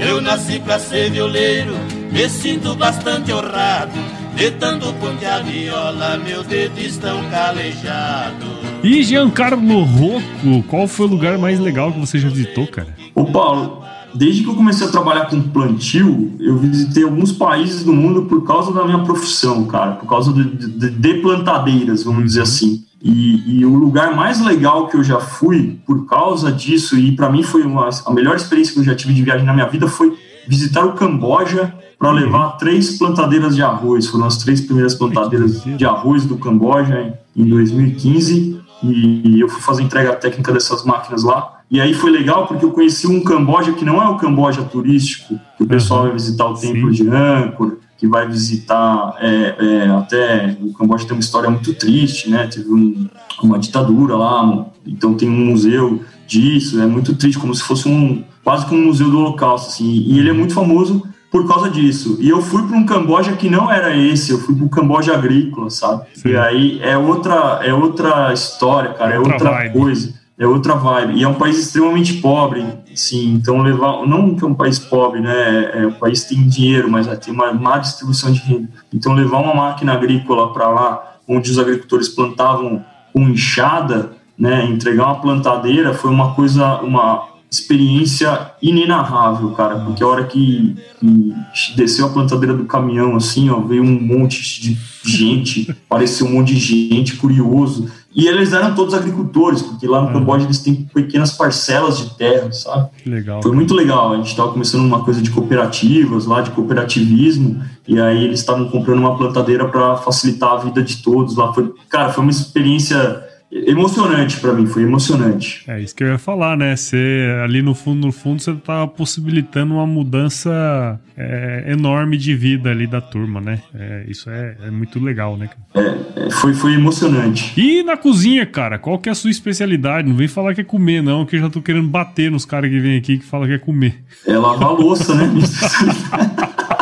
Eu 0.00 0.20
nasci 0.20 0.58
pra 0.58 0.78
ser 0.78 1.10
violeiro 1.10 1.74
me 2.10 2.28
sinto 2.28 2.74
bastante 2.74 3.32
honrado, 3.32 3.92
de 4.34 4.50
tanto 4.52 4.92
ponte 4.94 5.24
a 5.24 5.38
viola, 5.40 6.16
meus 6.18 6.44
dedos 6.46 6.78
estão 6.82 7.22
calejados. 7.30 8.48
E 8.82 9.02
Giancarlo 9.02 9.84
Rocco, 9.84 10.62
qual 10.66 10.88
foi 10.88 11.06
o 11.06 11.10
lugar 11.10 11.38
mais 11.38 11.60
legal 11.60 11.92
que 11.92 12.00
você 12.00 12.18
já 12.18 12.28
visitou, 12.28 12.66
cara? 12.66 12.88
Ô 13.14 13.24
Paulo, 13.24 13.84
desde 14.14 14.42
que 14.42 14.48
eu 14.48 14.54
comecei 14.54 14.86
a 14.86 14.90
trabalhar 14.90 15.26
com 15.26 15.40
plantio, 15.40 16.32
eu 16.40 16.56
visitei 16.58 17.04
alguns 17.04 17.32
países 17.32 17.84
do 17.84 17.92
mundo 17.92 18.22
por 18.22 18.44
causa 18.44 18.72
da 18.72 18.84
minha 18.84 19.00
profissão, 19.00 19.64
cara, 19.66 19.92
por 19.92 20.08
causa 20.08 20.32
de, 20.32 20.44
de, 20.44 20.90
de 20.90 21.14
plantadeiras, 21.14 22.04
vamos 22.04 22.24
dizer 22.24 22.42
assim. 22.42 22.84
E, 23.02 23.60
e, 23.60 23.64
o 23.64 23.74
lugar 23.74 24.14
mais 24.14 24.44
legal 24.44 24.86
que 24.86 24.96
eu 24.96 25.02
já 25.02 25.18
fui 25.18 25.80
por 25.86 26.06
causa 26.06 26.52
disso, 26.52 26.98
e 26.98 27.12
para 27.12 27.30
mim 27.30 27.42
foi 27.42 27.62
uma, 27.62 27.88
a 28.04 28.12
melhor 28.12 28.36
experiência 28.36 28.74
que 28.74 28.80
eu 28.80 28.84
já 28.84 28.94
tive 28.94 29.14
de 29.14 29.22
viagem 29.22 29.46
na 29.46 29.54
minha 29.54 29.66
vida, 29.66 29.88
foi 29.88 30.14
visitar 30.46 30.84
o 30.84 30.92
Camboja 30.92 31.72
para 31.98 32.10
levar 32.10 32.56
três 32.58 32.98
plantadeiras 32.98 33.54
de 33.54 33.62
arroz. 33.62 34.06
Foram 34.06 34.26
as 34.26 34.36
três 34.36 34.60
primeiras 34.60 34.94
plantadeiras 34.94 35.62
de 35.62 35.84
arroz 35.84 36.24
do 36.24 36.36
Camboja 36.36 37.14
em 37.36 37.44
2015 37.44 38.60
e 38.82 39.40
eu 39.40 39.48
fui 39.48 39.60
fazer 39.60 39.82
entrega 39.82 40.16
técnica 40.16 40.52
dessas 40.52 40.84
máquinas 40.84 41.22
lá. 41.22 41.59
E 41.70 41.80
aí 41.80 41.94
foi 41.94 42.10
legal 42.10 42.46
porque 42.46 42.64
eu 42.64 42.72
conheci 42.72 43.06
um 43.06 43.22
Camboja 43.22 43.72
que 43.72 43.84
não 43.84 44.02
é 44.02 44.08
o 44.08 44.16
Camboja 44.16 44.62
turístico, 44.62 45.38
que 45.56 45.62
o 45.62 45.66
pessoal 45.66 46.02
vai 46.02 46.12
visitar 46.12 46.46
o 46.46 46.54
templo 46.54 46.92
Sim. 46.92 47.04
de 47.04 47.08
Angkor, 47.08 47.76
que 47.96 48.08
vai 48.08 48.26
visitar 48.26 49.14
é, 49.20 49.54
é, 49.58 49.90
até 49.90 50.56
o 50.60 50.72
Camboja 50.72 51.04
tem 51.04 51.14
uma 51.14 51.20
história 51.20 51.48
muito 51.48 51.72
triste, 51.74 52.28
né? 52.28 52.48
Teve 52.48 52.72
um, 52.72 53.06
uma 53.42 53.58
ditadura 53.58 54.16
lá, 54.16 54.66
então 54.84 55.14
tem 55.14 55.28
um 55.28 55.46
museu 55.46 56.02
disso, 56.26 56.80
é 56.80 56.86
muito 56.86 57.14
triste, 57.14 57.38
como 57.38 57.54
se 57.54 57.62
fosse 57.62 57.88
um 57.88 58.24
quase 58.42 58.66
como 58.66 58.80
um 58.80 58.86
museu 58.86 59.10
do 59.10 59.18
Holocausto, 59.18 59.68
assim. 59.68 60.04
E 60.06 60.18
ele 60.18 60.30
é 60.30 60.32
muito 60.32 60.54
famoso 60.54 61.02
por 61.30 61.46
causa 61.46 61.70
disso. 61.70 62.16
E 62.20 62.28
eu 62.28 62.42
fui 62.42 62.66
para 62.66 62.76
um 62.76 62.84
Camboja 62.84 63.32
que 63.32 63.48
não 63.48 63.70
era 63.70 63.96
esse, 63.96 64.32
eu 64.32 64.40
fui 64.40 64.54
para 64.54 64.64
um 64.64 64.68
Camboja 64.68 65.14
agrícola, 65.14 65.70
sabe? 65.70 66.04
Sim. 66.14 66.30
E 66.30 66.36
aí 66.36 66.80
é 66.82 66.98
outra, 66.98 67.60
é 67.62 67.72
outra 67.72 68.32
história, 68.32 68.92
cara, 68.94 69.14
é 69.14 69.18
outra, 69.18 69.34
outra 69.34 69.70
coisa, 69.70 70.14
é 70.40 70.46
outra 70.46 70.74
vibe. 70.74 71.18
E 71.18 71.22
é 71.22 71.28
um 71.28 71.34
país 71.34 71.58
extremamente 71.58 72.14
pobre, 72.14 72.64
sim. 72.94 73.34
Então 73.34 73.60
levar, 73.60 74.06
não 74.06 74.34
que 74.34 74.42
é 74.42 74.46
um 74.46 74.54
país 74.54 74.78
pobre, 74.78 75.20
né? 75.20 75.70
É, 75.74 75.82
é 75.82 75.86
um 75.86 75.92
país 75.92 76.24
tem 76.24 76.48
dinheiro, 76.48 76.90
mas 76.90 77.06
tem 77.18 77.32
uma 77.32 77.52
má 77.52 77.76
distribuição 77.76 78.32
de 78.32 78.40
renda. 78.40 78.68
Então 78.92 79.12
levar 79.12 79.38
uma 79.38 79.54
máquina 79.54 79.92
agrícola 79.92 80.50
para 80.54 80.66
lá, 80.70 81.16
onde 81.28 81.50
os 81.50 81.58
agricultores 81.58 82.08
plantavam 82.08 82.82
com 83.12 83.28
enxada, 83.28 84.12
né? 84.38 84.64
Entregar 84.64 85.04
uma 85.04 85.20
plantadeira 85.20 85.92
foi 85.92 86.10
uma 86.10 86.34
coisa, 86.34 86.80
uma 86.80 87.28
experiência 87.50 88.52
inenarrável, 88.62 89.50
cara, 89.50 89.80
porque 89.80 90.02
a 90.02 90.06
hora 90.06 90.24
que, 90.24 90.76
que, 91.00 91.34
desceu 91.76 92.06
a 92.06 92.10
plantadeira 92.10 92.54
do 92.54 92.64
caminhão, 92.64 93.16
assim, 93.16 93.50
ó, 93.50 93.60
veio 93.60 93.82
um 93.82 94.00
monte 94.00 94.60
de 94.60 94.78
gente, 95.04 95.74
pareceu 95.88 96.26
um 96.26 96.32
monte 96.32 96.54
de 96.54 96.88
gente 96.88 97.16
curioso, 97.16 97.90
e 98.14 98.26
eles 98.26 98.52
eram 98.52 98.74
todos 98.74 98.92
agricultores, 98.92 99.62
porque 99.62 99.86
lá 99.86 100.00
no 100.00 100.08
uhum. 100.08 100.12
Camboja 100.14 100.44
eles 100.44 100.58
têm 100.58 100.74
pequenas 100.74 101.32
parcelas 101.32 101.98
de 101.98 102.10
terra, 102.16 102.50
sabe? 102.52 102.90
Legal. 103.06 103.40
Foi 103.42 103.52
muito 103.52 103.72
legal, 103.72 104.12
a 104.12 104.16
gente 104.16 104.30
estava 104.30 104.50
começando 104.50 104.84
uma 104.84 105.04
coisa 105.04 105.22
de 105.22 105.30
cooperativas 105.30 106.26
lá, 106.26 106.40
de 106.40 106.50
cooperativismo, 106.50 107.62
e 107.86 108.00
aí 108.00 108.24
eles 108.24 108.40
estavam 108.40 108.68
comprando 108.68 108.98
uma 108.98 109.16
plantadeira 109.16 109.68
para 109.68 109.96
facilitar 109.96 110.52
a 110.52 110.56
vida 110.56 110.82
de 110.82 110.96
todos 110.96 111.36
lá. 111.36 111.52
Foi, 111.52 111.72
cara, 111.88 112.12
foi 112.12 112.22
uma 112.22 112.32
experiência 112.32 113.29
emocionante 113.52 114.38
para 114.38 114.52
mim, 114.52 114.66
foi 114.66 114.82
emocionante. 114.82 115.64
É 115.66 115.80
isso 115.80 115.94
que 115.94 116.04
eu 116.04 116.08
ia 116.08 116.18
falar, 116.18 116.56
né? 116.56 116.76
Você 116.76 117.28
ali 117.42 117.62
no 117.62 117.74
fundo, 117.74 118.06
no 118.06 118.12
fundo, 118.12 118.40
você 118.40 118.54
tá 118.54 118.86
possibilitando 118.86 119.74
uma 119.74 119.86
mudança 119.86 121.00
é, 121.16 121.64
enorme 121.68 122.16
de 122.16 122.34
vida 122.34 122.70
ali 122.70 122.86
da 122.86 123.00
turma, 123.00 123.40
né? 123.40 123.60
É, 123.74 124.04
isso 124.08 124.30
é, 124.30 124.56
é, 124.62 124.70
muito 124.70 124.98
legal, 125.00 125.36
né? 125.36 125.50
É, 125.74 126.26
é, 126.26 126.30
foi, 126.30 126.54
foi 126.54 126.74
emocionante. 126.74 127.52
E 127.60 127.82
na 127.82 127.96
cozinha, 127.96 128.46
cara, 128.46 128.78
qual 128.78 128.98
que 128.98 129.08
é 129.08 129.12
a 129.12 129.14
sua 129.14 129.30
especialidade? 129.30 130.08
Não 130.08 130.16
vem 130.16 130.28
falar 130.28 130.54
que 130.54 130.60
é 130.60 130.64
comer, 130.64 131.02
não, 131.02 131.26
que 131.26 131.36
eu 131.36 131.40
já 131.40 131.50
tô 131.50 131.60
querendo 131.60 131.88
bater 131.88 132.30
nos 132.30 132.44
caras 132.44 132.70
que 132.70 132.78
vêm 132.78 132.96
aqui 132.96 133.18
que 133.18 133.24
falam 133.24 133.46
que 133.46 133.54
é 133.54 133.58
comer. 133.58 134.02
É 134.26 134.38
lavar 134.38 134.72
louça, 134.72 135.14
né? 135.14 135.28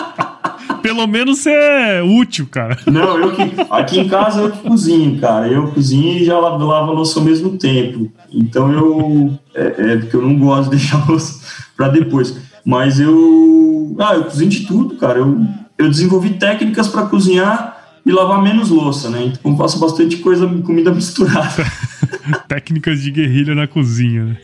Pelo 0.88 1.06
menos 1.06 1.40
você 1.40 1.50
é 1.50 2.02
útil, 2.02 2.48
cara. 2.50 2.78
Não, 2.86 3.18
eu 3.18 3.32
que. 3.32 3.42
Aqui 3.68 4.00
em 4.00 4.08
casa 4.08 4.40
eu 4.40 4.50
que 4.50 4.66
cozinho, 4.66 5.20
cara. 5.20 5.46
Eu 5.46 5.70
cozinho 5.70 6.16
e 6.16 6.24
já 6.24 6.38
lavo, 6.38 6.64
lavo 6.64 6.92
a 6.92 6.94
louça 6.94 7.18
ao 7.18 7.24
mesmo 7.26 7.58
tempo. 7.58 8.10
Então 8.32 8.72
eu. 8.72 9.38
É, 9.54 9.92
é 9.92 9.96
porque 9.98 10.16
eu 10.16 10.22
não 10.22 10.38
gosto 10.38 10.70
de 10.70 10.76
deixar 10.76 11.02
a 11.02 11.04
louça 11.04 11.40
pra 11.76 11.88
depois. 11.88 12.34
Mas 12.64 12.98
eu. 12.98 13.94
Ah, 13.98 14.14
eu 14.14 14.24
cozinho 14.24 14.48
de 14.48 14.66
tudo, 14.66 14.96
cara. 14.96 15.18
Eu, 15.18 15.38
eu 15.76 15.90
desenvolvi 15.90 16.30
técnicas 16.30 16.88
para 16.88 17.02
cozinhar 17.02 17.76
e 18.06 18.10
lavar 18.10 18.42
menos 18.42 18.70
louça, 18.70 19.10
né? 19.10 19.26
Então 19.26 19.58
faço 19.58 19.78
bastante 19.78 20.16
coisa, 20.16 20.48
comida 20.64 20.90
misturada. 20.90 21.66
Técnicas 22.48 23.00
de 23.02 23.10
guerrilha 23.10 23.54
na 23.54 23.66
cozinha, 23.66 24.24
né? 24.24 24.36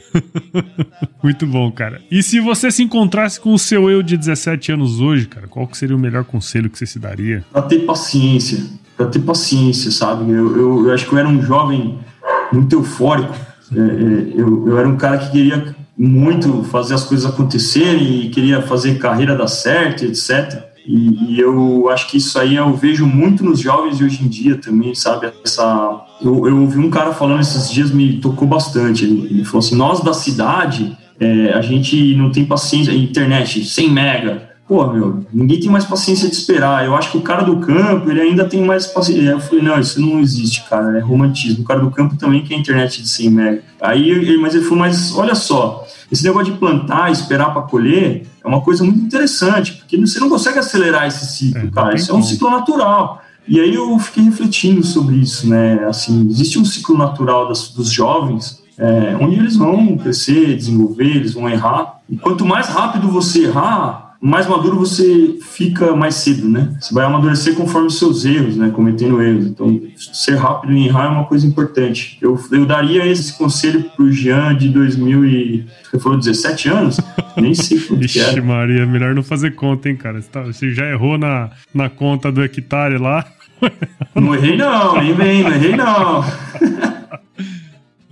Muito 1.23 1.47
bom, 1.47 1.71
cara. 1.71 2.01
E 2.11 2.23
se 2.23 2.41
você 2.41 2.71
se 2.71 2.83
encontrasse 2.83 3.41
com 3.41 3.53
o 3.53 3.59
seu 3.59 3.91
eu 3.91 4.03
de 4.03 4.17
17 4.17 4.73
anos 4.73 5.01
hoje, 5.01 5.27
cara, 5.27 5.47
qual 5.47 5.67
que 5.67 5.77
seria 5.77 5.97
o 5.97 5.99
melhor 5.99 6.25
conselho 6.25 6.71
que 6.71 6.79
você 6.79 6.87
se 6.87 6.99
daria? 6.99 7.45
Pra 7.53 7.63
ter 7.63 7.81
paciência. 7.81 8.65
Pra 8.97 9.07
ter 9.07 9.21
paciência, 9.21 9.91
sabe? 9.91 10.31
Eu, 10.31 10.57
eu, 10.57 10.87
eu 10.87 10.95
acho 10.95 11.07
que 11.09 11.15
eu 11.15 11.19
era 11.19 11.29
um 11.29 11.43
jovem 11.43 11.99
muito 12.53 12.77
eufórico. 12.77 13.35
É, 13.73 13.79
é, 13.79 14.41
eu, 14.41 14.69
eu 14.69 14.79
era 14.79 14.89
um 14.89 14.97
cara 14.97 15.19
que 15.19 15.31
queria 15.31 15.75
muito 15.97 16.65
fazer 16.65 16.95
as 16.95 17.05
coisas 17.05 17.25
acontecerem 17.25 18.27
e 18.27 18.31
queria 18.31 18.63
fazer 18.63 18.99
carreira 18.99 19.37
dar 19.37 19.49
certo, 19.49 20.05
etc. 20.05 20.63
E, 20.87 21.35
e, 21.35 21.41
eu 21.41 21.89
acho 21.89 22.09
que 22.11 22.19
isso 22.19 22.39
aí 22.39 22.57
eu 22.57 22.75
vejo 22.75 23.07
muito 23.07 23.45
nos 23.45 23.61
jovens 23.61 23.97
de 23.97 24.05
hoje 24.05 24.23
em 24.23 24.29
dia 24.29 24.57
também, 24.57 24.95
sabe? 24.95 25.33
Essa, 25.43 26.04
eu, 26.25 26.49
eu 26.49 26.61
ouvi 26.61 26.79
um 26.79 26.91
cara 26.91 27.13
falando 27.13 27.41
esses 27.41 27.71
dias, 27.71 27.91
me 27.91 28.19
tocou 28.19 28.49
bastante. 28.49 29.05
Ele, 29.05 29.27
ele 29.31 29.45
falou 29.45 29.61
assim: 29.61 29.77
nós 29.77 30.01
da 30.01 30.13
cidade, 30.13 30.97
é, 31.21 31.53
a 31.53 31.61
gente 31.61 32.15
não 32.17 32.31
tem 32.31 32.45
paciência, 32.45 32.93
internet 32.93 33.65
100 33.65 33.91
mega. 33.91 34.55
Pô, 34.67 34.87
meu, 34.87 35.27
ninguém 35.31 35.61
tem 35.61 35.71
mais 35.71 35.85
paciência 35.85 36.27
de 36.27 36.35
esperar. 36.35 36.87
Eu 36.87 36.97
acho 36.97 37.11
que 37.11 37.19
o 37.19 37.21
cara 37.21 37.43
do 37.43 37.59
campo, 37.59 38.11
ele 38.11 38.23
ainda 38.23 38.47
tem 38.47 38.65
mais 38.65 38.87
paciência. 38.87 39.31
Eu 39.31 39.41
falei, 39.41 39.63
não, 39.63 39.79
isso 39.79 40.01
não 40.01 40.21
existe, 40.21 40.65
cara, 40.71 40.97
é 40.97 41.01
romantismo. 41.01 41.63
O 41.63 41.67
cara 41.67 41.81
do 41.81 41.91
campo 41.91 42.17
também 42.17 42.43
quer 42.43 42.55
internet 42.55 43.03
de 43.03 43.09
100 43.09 43.31
mega. 43.31 43.63
Aí, 43.79 44.39
mas 44.39 44.55
ele 44.55 44.65
falou, 44.65 44.79
mas 44.79 45.15
olha 45.15 45.35
só, 45.35 45.87
esse 46.11 46.25
negócio 46.25 46.51
de 46.51 46.59
plantar, 46.59 47.13
esperar 47.13 47.53
para 47.53 47.61
colher, 47.61 48.27
é 48.43 48.49
uma 48.49 48.63
coisa 48.63 48.83
muito 48.83 49.01
interessante, 49.01 49.73
porque 49.73 49.99
você 49.99 50.19
não 50.19 50.31
consegue 50.31 50.59
acelerar 50.59 51.07
esse 51.07 51.27
ciclo, 51.27 51.69
é, 51.69 51.71
cara. 51.71 51.95
Isso 51.95 52.11
é 52.11 52.15
um 52.15 52.23
ciclo 52.23 52.51
natural. 52.51 53.23
E 53.47 53.61
aí 53.61 53.75
eu 53.75 53.99
fiquei 53.99 54.25
refletindo 54.25 54.83
sobre 54.85 55.17
isso, 55.17 55.49
né? 55.49 55.85
Assim, 55.87 56.27
existe 56.31 56.59
um 56.59 56.65
ciclo 56.65 56.97
natural 56.97 57.49
das, 57.49 57.69
dos 57.69 57.91
jovens, 57.91 58.63
é, 58.79 59.17
onde 59.21 59.37
eles 59.37 59.57
vão 59.57 59.97
crescer, 59.97 60.57
desenvolver, 60.57 61.17
eles 61.17 61.35
vão 61.35 61.49
errar. 61.49 62.01
E 62.09 62.17
quanto 62.17 62.45
mais 62.45 62.69
rápido 62.69 63.09
você 63.09 63.45
errar, 63.45 64.04
mais 64.25 64.49
maduro 64.49 64.79
você 64.79 65.37
fica 65.43 65.95
mais 65.95 66.15
cedo, 66.15 66.49
né? 66.49 66.75
Você 66.81 66.95
vai 66.95 67.05
amadurecer 67.05 67.55
conforme 67.55 67.89
os 67.89 67.99
seus 67.99 68.25
erros, 68.25 68.57
né? 68.57 68.71
Cometendo 68.71 69.21
erros. 69.23 69.45
Então, 69.45 69.79
ser 69.99 70.37
rápido 70.37 70.73
em 70.73 70.87
errar 70.87 71.05
é 71.05 71.09
uma 71.09 71.25
coisa 71.27 71.47
importante. 71.47 72.17
Eu, 72.23 72.41
eu 72.51 72.65
daria 72.65 73.07
esse 73.07 73.37
conselho 73.37 73.85
pro 73.95 74.11
Jean 74.11 74.57
de 74.57 74.71
2000 74.71 75.27
e... 75.27 75.67
Você 75.91 75.99
falou 75.99 76.17
17 76.17 76.69
anos? 76.71 77.01
Nem 77.37 77.55
sei 77.55 77.79
quanto 77.87 78.03
Ixi, 78.03 78.19
que 78.19 78.25
era. 78.25 78.43
Maria, 78.43 78.87
melhor 78.87 79.15
não 79.15 79.23
fazer 79.23 79.55
conta, 79.55 79.91
hein, 79.91 79.97
cara? 79.97 80.23
Você, 80.23 80.29
tá, 80.31 80.41
você 80.41 80.73
já 80.73 80.89
errou 80.91 81.19
na, 81.19 81.51
na 81.75 81.91
conta 81.91 82.33
do 82.33 82.43
hectare 82.43 82.97
lá? 82.97 83.27
Não 84.15 84.35
errei 84.35 84.57
não, 84.57 85.03
nem 85.03 85.13
vem, 85.13 85.43
não 85.43 85.53
errei 85.53 85.77
não. 85.77 86.25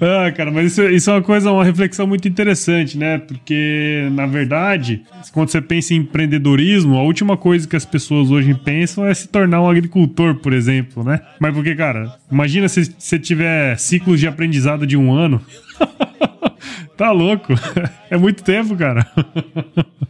Ah, 0.04 0.32
cara, 0.32 0.50
mas 0.50 0.72
isso, 0.72 0.82
isso, 0.88 1.10
é 1.10 1.12
uma 1.14 1.22
coisa, 1.22 1.52
uma 1.52 1.64
reflexão 1.64 2.08
muito 2.08 2.26
interessante, 2.26 2.98
né? 2.98 3.18
Porque, 3.18 4.08
na 4.10 4.26
verdade, 4.26 5.02
quando 5.32 5.48
você 5.48 5.60
pensa 5.60 5.94
em 5.94 5.98
empreendedorismo, 5.98 6.96
a 6.96 7.02
última 7.04 7.36
coisa 7.36 7.68
que 7.68 7.76
as 7.76 7.84
pessoas 7.84 8.28
hoje 8.28 8.52
pensam 8.52 9.06
é 9.06 9.14
se 9.14 9.28
tornar 9.28 9.62
um 9.62 9.70
agricultor, 9.70 10.34
por 10.34 10.52
exemplo, 10.52 11.04
né? 11.04 11.20
Mas 11.38 11.54
porque, 11.54 11.76
cara, 11.76 12.16
imagina 12.30 12.68
se 12.68 12.92
você 12.98 13.16
tiver 13.16 13.78
ciclos 13.78 14.18
de 14.18 14.26
aprendizado 14.26 14.88
de 14.88 14.96
um 14.96 15.14
ano. 15.14 15.40
Tá 16.96 17.10
louco. 17.10 17.52
É 18.12 18.16
muito 18.18 18.44
tempo, 18.44 18.76
cara. 18.76 19.10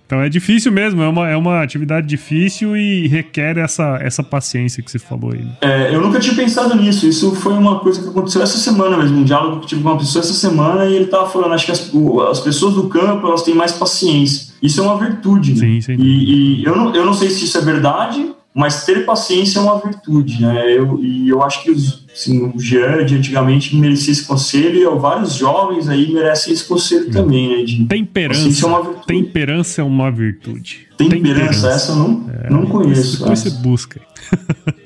Então 0.05 0.21
é 0.21 0.29
difícil 0.29 0.73
mesmo, 0.73 1.01
é 1.01 1.09
uma, 1.09 1.31
é 1.31 1.37
uma 1.37 1.63
atividade 1.63 2.05
difícil 2.07 2.77
e 2.77 3.07
requer 3.07 3.57
essa, 3.57 3.97
essa 4.03 4.25
paciência 4.25 4.83
que 4.83 4.91
você 4.91 4.99
falou 4.99 5.33
aí. 5.33 5.47
É, 5.61 5.95
eu 5.95 6.01
nunca 6.01 6.19
tinha 6.19 6.35
pensado 6.35 6.75
nisso. 6.75 7.07
Isso 7.07 7.33
foi 7.37 7.53
uma 7.53 7.79
coisa 7.79 8.03
que 8.03 8.09
aconteceu 8.09 8.43
essa 8.43 8.59
semana 8.59 8.97
mesmo. 8.97 9.19
Um 9.19 9.25
diálogo 9.25 9.61
que 9.61 9.69
tive 9.69 9.83
com 9.85 9.91
uma 9.91 9.99
pessoa 9.99 10.21
essa 10.21 10.33
semana 10.33 10.85
e 10.87 10.97
ele 10.97 11.07
tava 11.07 11.31
falando, 11.31 11.55
acho 11.55 11.65
que 11.65 11.71
as, 11.71 11.91
as 12.29 12.41
pessoas 12.41 12.75
do 12.75 12.89
campo 12.89 13.25
elas 13.25 13.43
têm 13.45 13.55
mais 13.55 13.71
paciência. 13.71 14.53
Isso 14.61 14.81
é 14.81 14.83
uma 14.83 14.99
virtude. 14.99 15.53
Né? 15.53 15.59
Sim, 15.59 15.81
sim. 15.81 15.97
E, 15.97 16.61
e 16.61 16.65
eu, 16.65 16.77
não, 16.77 16.93
eu 16.93 17.07
não 17.07 17.15
sei 17.15 17.31
se 17.31 17.45
isso 17.45 17.57
é 17.57 17.61
verdade, 17.61 18.33
mas 18.55 18.85
ter 18.85 19.07
paciência 19.07 19.59
é 19.59 19.63
uma 19.63 19.81
virtude, 19.81 20.43
né? 20.43 20.77
Eu, 20.77 21.03
e 21.03 21.29
eu 21.29 21.43
acho 21.43 21.63
que 21.63 21.71
os, 21.71 22.05
assim, 22.13 22.53
o 22.55 22.59
Jean 22.61 23.05
de 23.05 23.17
antigamente 23.17 23.75
merecia 23.75 24.13
esse 24.13 24.27
conselho 24.27 24.79
e 24.79 24.99
vários 24.99 25.35
jovens 25.35 25.89
aí 25.89 26.13
merecem 26.13 26.53
esse 26.53 26.65
conselho 26.65 27.09
hum. 27.09 27.13
também, 27.13 27.49
né? 27.49 27.65
De 27.65 27.85
temperança, 27.87 28.67
é 28.67 28.69
uma 28.69 28.83
virtude. 28.83 29.07
temperança 29.07 29.81
é 29.81 29.85
uma 29.85 30.11
virtude. 30.11 30.89
Temperança, 30.99 31.29
temperança. 31.29 31.69
essa 31.69 31.93
eu 31.93 31.97
não, 31.97 32.31
é, 32.43 32.51
não 32.51 32.67
conheço. 32.67 33.21
Depois 33.21 33.39
você 33.39 33.51
busca. 33.51 34.01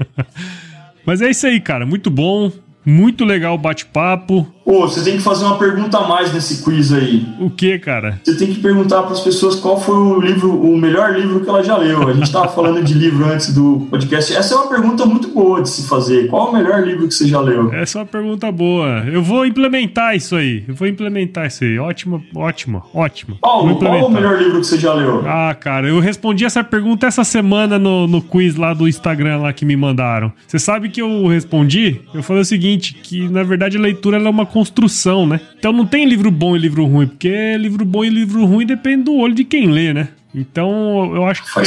Mas 1.04 1.20
é 1.20 1.30
isso 1.30 1.46
aí, 1.46 1.60
cara. 1.60 1.84
Muito 1.84 2.08
bom. 2.08 2.52
Muito 2.84 3.24
legal 3.24 3.54
o 3.56 3.58
bate-papo. 3.58 4.46
Pô, 4.66 4.80
você 4.80 5.02
tem 5.02 5.16
que 5.16 5.22
fazer 5.22 5.44
uma 5.44 5.56
pergunta 5.56 5.96
a 5.96 6.08
mais 6.08 6.32
nesse 6.34 6.62
quiz 6.62 6.92
aí. 6.92 7.26
O 7.40 7.48
que, 7.48 7.78
cara? 7.78 8.20
Você 8.22 8.36
tem 8.36 8.48
que 8.48 8.60
perguntar 8.60 9.02
para 9.02 9.12
as 9.12 9.20
pessoas 9.20 9.54
qual 9.54 9.80
foi 9.80 9.96
o 9.96 10.20
livro, 10.20 10.52
o 10.60 10.76
melhor 10.76 11.16
livro 11.16 11.40
que 11.40 11.48
ela 11.48 11.62
já 11.62 11.76
leu. 11.76 12.08
A 12.08 12.12
gente 12.12 12.24
estava 12.24 12.48
falando 12.48 12.82
de 12.82 12.92
livro 12.92 13.24
antes 13.24 13.54
do 13.54 13.86
podcast. 13.88 14.34
Essa 14.34 14.54
é 14.54 14.56
uma 14.56 14.68
pergunta 14.68 15.06
muito 15.06 15.28
boa 15.28 15.62
de 15.62 15.70
se 15.70 15.88
fazer. 15.88 16.28
Qual 16.28 16.50
o 16.50 16.52
melhor 16.52 16.84
livro 16.84 17.06
que 17.06 17.14
você 17.14 17.26
já 17.26 17.40
leu? 17.40 17.72
Essa 17.72 17.98
é 17.98 18.00
uma 18.00 18.06
pergunta 18.06 18.50
boa. 18.50 19.04
Eu 19.06 19.22
vou 19.22 19.46
implementar 19.46 20.16
isso 20.16 20.34
aí. 20.34 20.64
Eu 20.66 20.74
vou 20.74 20.88
implementar 20.88 21.46
isso 21.46 21.64
aí. 21.64 21.78
Ótimo, 21.78 22.22
ótimo, 22.34 22.82
ótimo. 22.92 23.38
Paulo, 23.40 23.76
qual 23.76 24.06
o 24.06 24.10
melhor 24.10 24.36
livro 24.36 24.60
que 24.60 24.66
você 24.66 24.78
já 24.78 24.92
leu? 24.92 25.22
Ah, 25.26 25.54
cara, 25.54 25.88
eu 25.88 26.00
respondi 26.00 26.44
essa 26.44 26.64
pergunta 26.64 27.06
essa 27.06 27.24
semana 27.24 27.78
no, 27.78 28.06
no 28.06 28.20
quiz 28.20 28.56
lá 28.56 28.74
do 28.74 28.88
Instagram 28.88 29.38
lá 29.38 29.52
que 29.52 29.64
me 29.64 29.76
mandaram. 29.76 30.32
Você 30.46 30.58
sabe 30.58 30.88
que 30.88 31.00
eu 31.00 31.26
respondi? 31.28 32.00
Eu 32.12 32.22
falei 32.22 32.42
o 32.42 32.44
seguinte 32.44 32.66
seguinte, 32.66 32.94
que 32.94 33.28
na 33.28 33.42
verdade 33.42 33.76
a 33.76 33.80
leitura 33.80 34.16
é 34.16 34.28
uma 34.28 34.46
construção, 34.56 35.26
né? 35.26 35.38
Então 35.58 35.70
não 35.70 35.84
tem 35.84 36.06
livro 36.06 36.30
bom 36.30 36.56
e 36.56 36.58
livro 36.58 36.86
ruim, 36.86 37.06
porque 37.06 37.58
livro 37.58 37.84
bom 37.84 38.02
e 38.02 38.08
livro 38.08 38.42
ruim 38.46 38.64
depende 38.64 39.02
do 39.02 39.14
olho 39.14 39.34
de 39.34 39.44
quem 39.44 39.70
lê, 39.70 39.92
né? 39.92 40.08
Então 40.34 41.14
eu 41.14 41.26
acho 41.26 41.42
que 41.44 41.60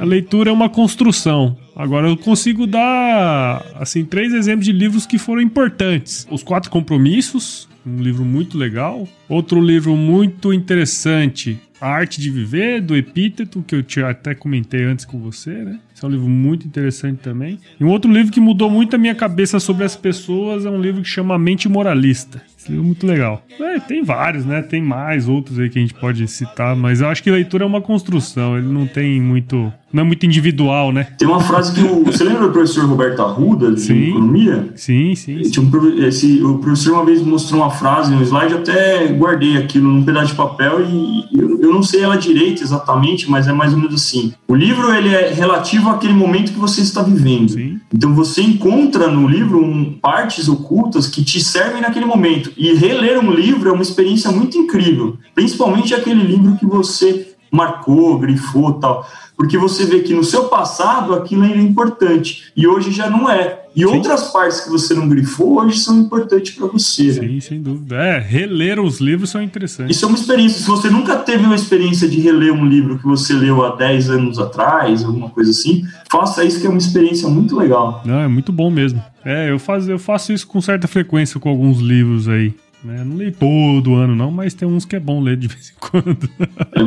a, 0.00 0.04
leitura 0.04 0.48
é 0.48 0.52
uma 0.52 0.70
construção. 0.70 1.54
Agora 1.76 2.08
eu 2.08 2.16
consigo 2.16 2.66
dar 2.66 3.62
assim 3.78 4.02
três 4.02 4.32
exemplos 4.32 4.64
de 4.64 4.72
livros 4.72 5.04
que 5.04 5.18
foram 5.18 5.42
importantes: 5.42 6.26
Os 6.30 6.42
Quatro 6.42 6.70
Compromissos, 6.70 7.68
um 7.86 8.00
livro 8.02 8.24
muito 8.24 8.56
legal. 8.56 9.08
Outro 9.28 9.60
livro 9.60 9.96
muito 9.96 10.52
interessante, 10.52 11.58
A 11.80 11.88
Arte 11.88 12.20
de 12.20 12.30
Viver, 12.30 12.80
do 12.80 12.96
Epíteto, 12.96 13.62
que 13.62 13.76
eu 14.00 14.06
até 14.06 14.34
comentei 14.34 14.84
antes 14.84 15.04
com 15.04 15.18
você, 15.18 15.50
né? 15.50 15.80
Esse 15.94 16.04
é 16.04 16.08
um 16.08 16.10
livro 16.10 16.28
muito 16.28 16.66
interessante 16.66 17.18
também. 17.18 17.58
E 17.78 17.84
um 17.84 17.88
outro 17.88 18.12
livro 18.12 18.32
que 18.32 18.40
mudou 18.40 18.70
muito 18.70 18.94
a 18.94 18.98
minha 18.98 19.14
cabeça 19.14 19.58
sobre 19.60 19.84
as 19.84 19.96
pessoas 19.96 20.64
é 20.64 20.70
um 20.70 20.80
livro 20.80 21.02
que 21.02 21.08
chama 21.08 21.38
Mente 21.38 21.68
Moralista. 21.68 22.42
Esse 22.62 22.70
livro 22.70 22.84
é 22.84 22.86
muito 22.86 23.06
legal. 23.06 23.42
É, 23.58 23.80
tem 23.80 24.04
vários, 24.04 24.46
né? 24.46 24.62
Tem 24.62 24.80
mais 24.80 25.28
outros 25.28 25.58
aí 25.58 25.68
que 25.68 25.78
a 25.78 25.82
gente 25.82 25.94
pode 25.94 26.26
citar, 26.28 26.76
mas 26.76 27.00
eu 27.00 27.08
acho 27.08 27.20
que 27.20 27.30
leitura 27.30 27.64
é 27.64 27.66
uma 27.66 27.80
construção, 27.80 28.56
ele 28.56 28.68
não 28.68 28.86
tem 28.86 29.20
muito. 29.20 29.72
Não 29.92 30.02
é 30.02 30.06
muito 30.06 30.24
individual, 30.24 30.90
né? 30.90 31.08
Tem 31.18 31.28
uma 31.28 31.40
frase 31.40 31.74
que 31.74 31.80
o. 31.80 32.04
Você 32.04 32.24
lembra 32.24 32.46
do 32.46 32.52
professor 32.52 32.86
Roberto 32.86 33.20
Arruda, 33.20 33.72
de 33.72 33.80
Sim. 33.80 34.10
economia? 34.10 34.70
Sim, 34.76 35.14
sim. 35.14 35.42
sim. 35.44 35.60
Um 35.60 36.04
esse, 36.04 36.42
o 36.42 36.58
professor 36.58 36.94
uma 36.94 37.04
vez 37.04 37.20
mostrou 37.20 37.60
uma 37.60 37.70
frase 37.70 38.14
no 38.14 38.22
slide, 38.22 38.52
eu 38.52 38.60
até 38.60 39.08
guardei 39.08 39.56
aquilo 39.56 39.90
num 39.90 40.04
pedaço 40.04 40.28
de 40.28 40.34
papel 40.34 40.80
e 40.86 41.24
eu, 41.36 41.60
eu 41.60 41.74
não 41.74 41.82
sei 41.82 42.02
ela 42.02 42.16
direito 42.16 42.62
exatamente, 42.62 43.28
mas 43.28 43.48
é 43.48 43.52
mais 43.52 43.72
ou 43.72 43.78
menos 43.80 43.94
assim. 43.94 44.32
O 44.46 44.54
livro 44.54 44.94
ele 44.94 45.08
é 45.08 45.32
relativo 45.32 45.90
àquele 45.90 46.14
momento 46.14 46.52
que 46.52 46.58
você 46.58 46.80
está 46.80 47.02
vivendo. 47.02 47.50
Sim. 47.50 47.71
Então 47.92 48.14
você 48.14 48.40
encontra 48.40 49.08
no 49.08 49.28
livro 49.28 49.62
um, 49.62 49.98
partes 49.98 50.48
ocultas 50.48 51.06
que 51.06 51.22
te 51.22 51.42
servem 51.42 51.82
naquele 51.82 52.06
momento. 52.06 52.52
E 52.56 52.72
reler 52.72 53.18
um 53.18 53.30
livro 53.30 53.68
é 53.68 53.72
uma 53.72 53.82
experiência 53.82 54.32
muito 54.32 54.56
incrível, 54.56 55.18
principalmente 55.34 55.94
aquele 55.94 56.22
livro 56.22 56.56
que 56.56 56.64
você 56.64 57.34
marcou, 57.50 58.18
grifou, 58.18 58.72
tal, 58.74 59.06
porque 59.36 59.58
você 59.58 59.84
vê 59.84 60.00
que 60.00 60.14
no 60.14 60.24
seu 60.24 60.44
passado 60.44 61.14
aquilo 61.14 61.44
era 61.44 61.60
importante 61.60 62.52
e 62.56 62.66
hoje 62.66 62.90
já 62.90 63.08
não 63.08 63.28
é. 63.28 63.60
E 63.74 63.80
Sim. 63.80 63.86
outras 63.86 64.24
partes 64.30 64.60
que 64.60 64.70
você 64.70 64.92
não 64.94 65.08
grifou 65.08 65.58
hoje 65.58 65.78
são 65.78 65.98
importantes 65.98 66.54
para 66.54 66.66
você. 66.66 67.04
né? 67.04 67.28
Sim, 67.28 67.40
sem 67.40 67.62
dúvida. 67.62 67.96
É, 67.96 68.18
reler 68.18 68.78
os 68.78 69.00
livros 69.00 69.30
são 69.30 69.42
interessantes. 69.42 69.96
Isso 69.96 70.04
é 70.04 70.08
uma 70.08 70.18
experiência. 70.18 70.60
Se 70.60 70.66
você 70.66 70.90
nunca 70.90 71.16
teve 71.16 71.44
uma 71.44 71.54
experiência 71.54 72.06
de 72.06 72.20
reler 72.20 72.52
um 72.52 72.66
livro 72.66 72.98
que 72.98 73.04
você 73.04 73.32
leu 73.32 73.64
há 73.64 73.74
10 73.74 74.10
anos 74.10 74.38
atrás, 74.38 75.02
alguma 75.02 75.30
coisa 75.30 75.50
assim, 75.50 75.84
faça 76.10 76.44
isso 76.44 76.60
que 76.60 76.66
é 76.66 76.68
uma 76.70 76.78
experiência 76.78 77.26
muito 77.28 77.56
legal. 77.56 78.02
Não, 78.04 78.20
é 78.20 78.28
muito 78.28 78.52
bom 78.52 78.70
mesmo. 78.70 79.02
É, 79.24 79.50
eu 79.50 79.58
faço, 79.58 79.90
eu 79.90 79.98
faço 79.98 80.32
isso 80.32 80.46
com 80.46 80.60
certa 80.60 80.86
frequência 80.86 81.40
com 81.40 81.48
alguns 81.48 81.78
livros 81.78 82.28
aí. 82.28 82.54
Né? 82.84 83.02
Não 83.04 83.16
leio 83.16 83.32
todo 83.32 83.94
ano, 83.94 84.14
não, 84.14 84.30
mas 84.30 84.54
tem 84.54 84.66
uns 84.66 84.84
que 84.84 84.96
é 84.96 85.00
bom 85.00 85.20
ler 85.20 85.36
de 85.36 85.48
vez 85.48 85.70
em 85.70 85.80
quando. 85.80 86.28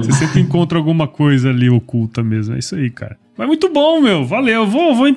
Você 0.04 0.12
sempre 0.14 0.42
encontra 0.42 0.78
alguma 0.78 1.08
coisa 1.08 1.50
ali 1.50 1.70
oculta 1.70 2.24
mesmo. 2.24 2.56
É 2.56 2.60
isso 2.60 2.76
aí, 2.76 2.90
cara. 2.90 3.18
Mas 3.38 3.48
muito 3.48 3.70
bom, 3.70 4.00
meu. 4.00 4.26
Valeu. 4.26 4.66
Vou, 4.66 4.96
vou, 4.96 5.08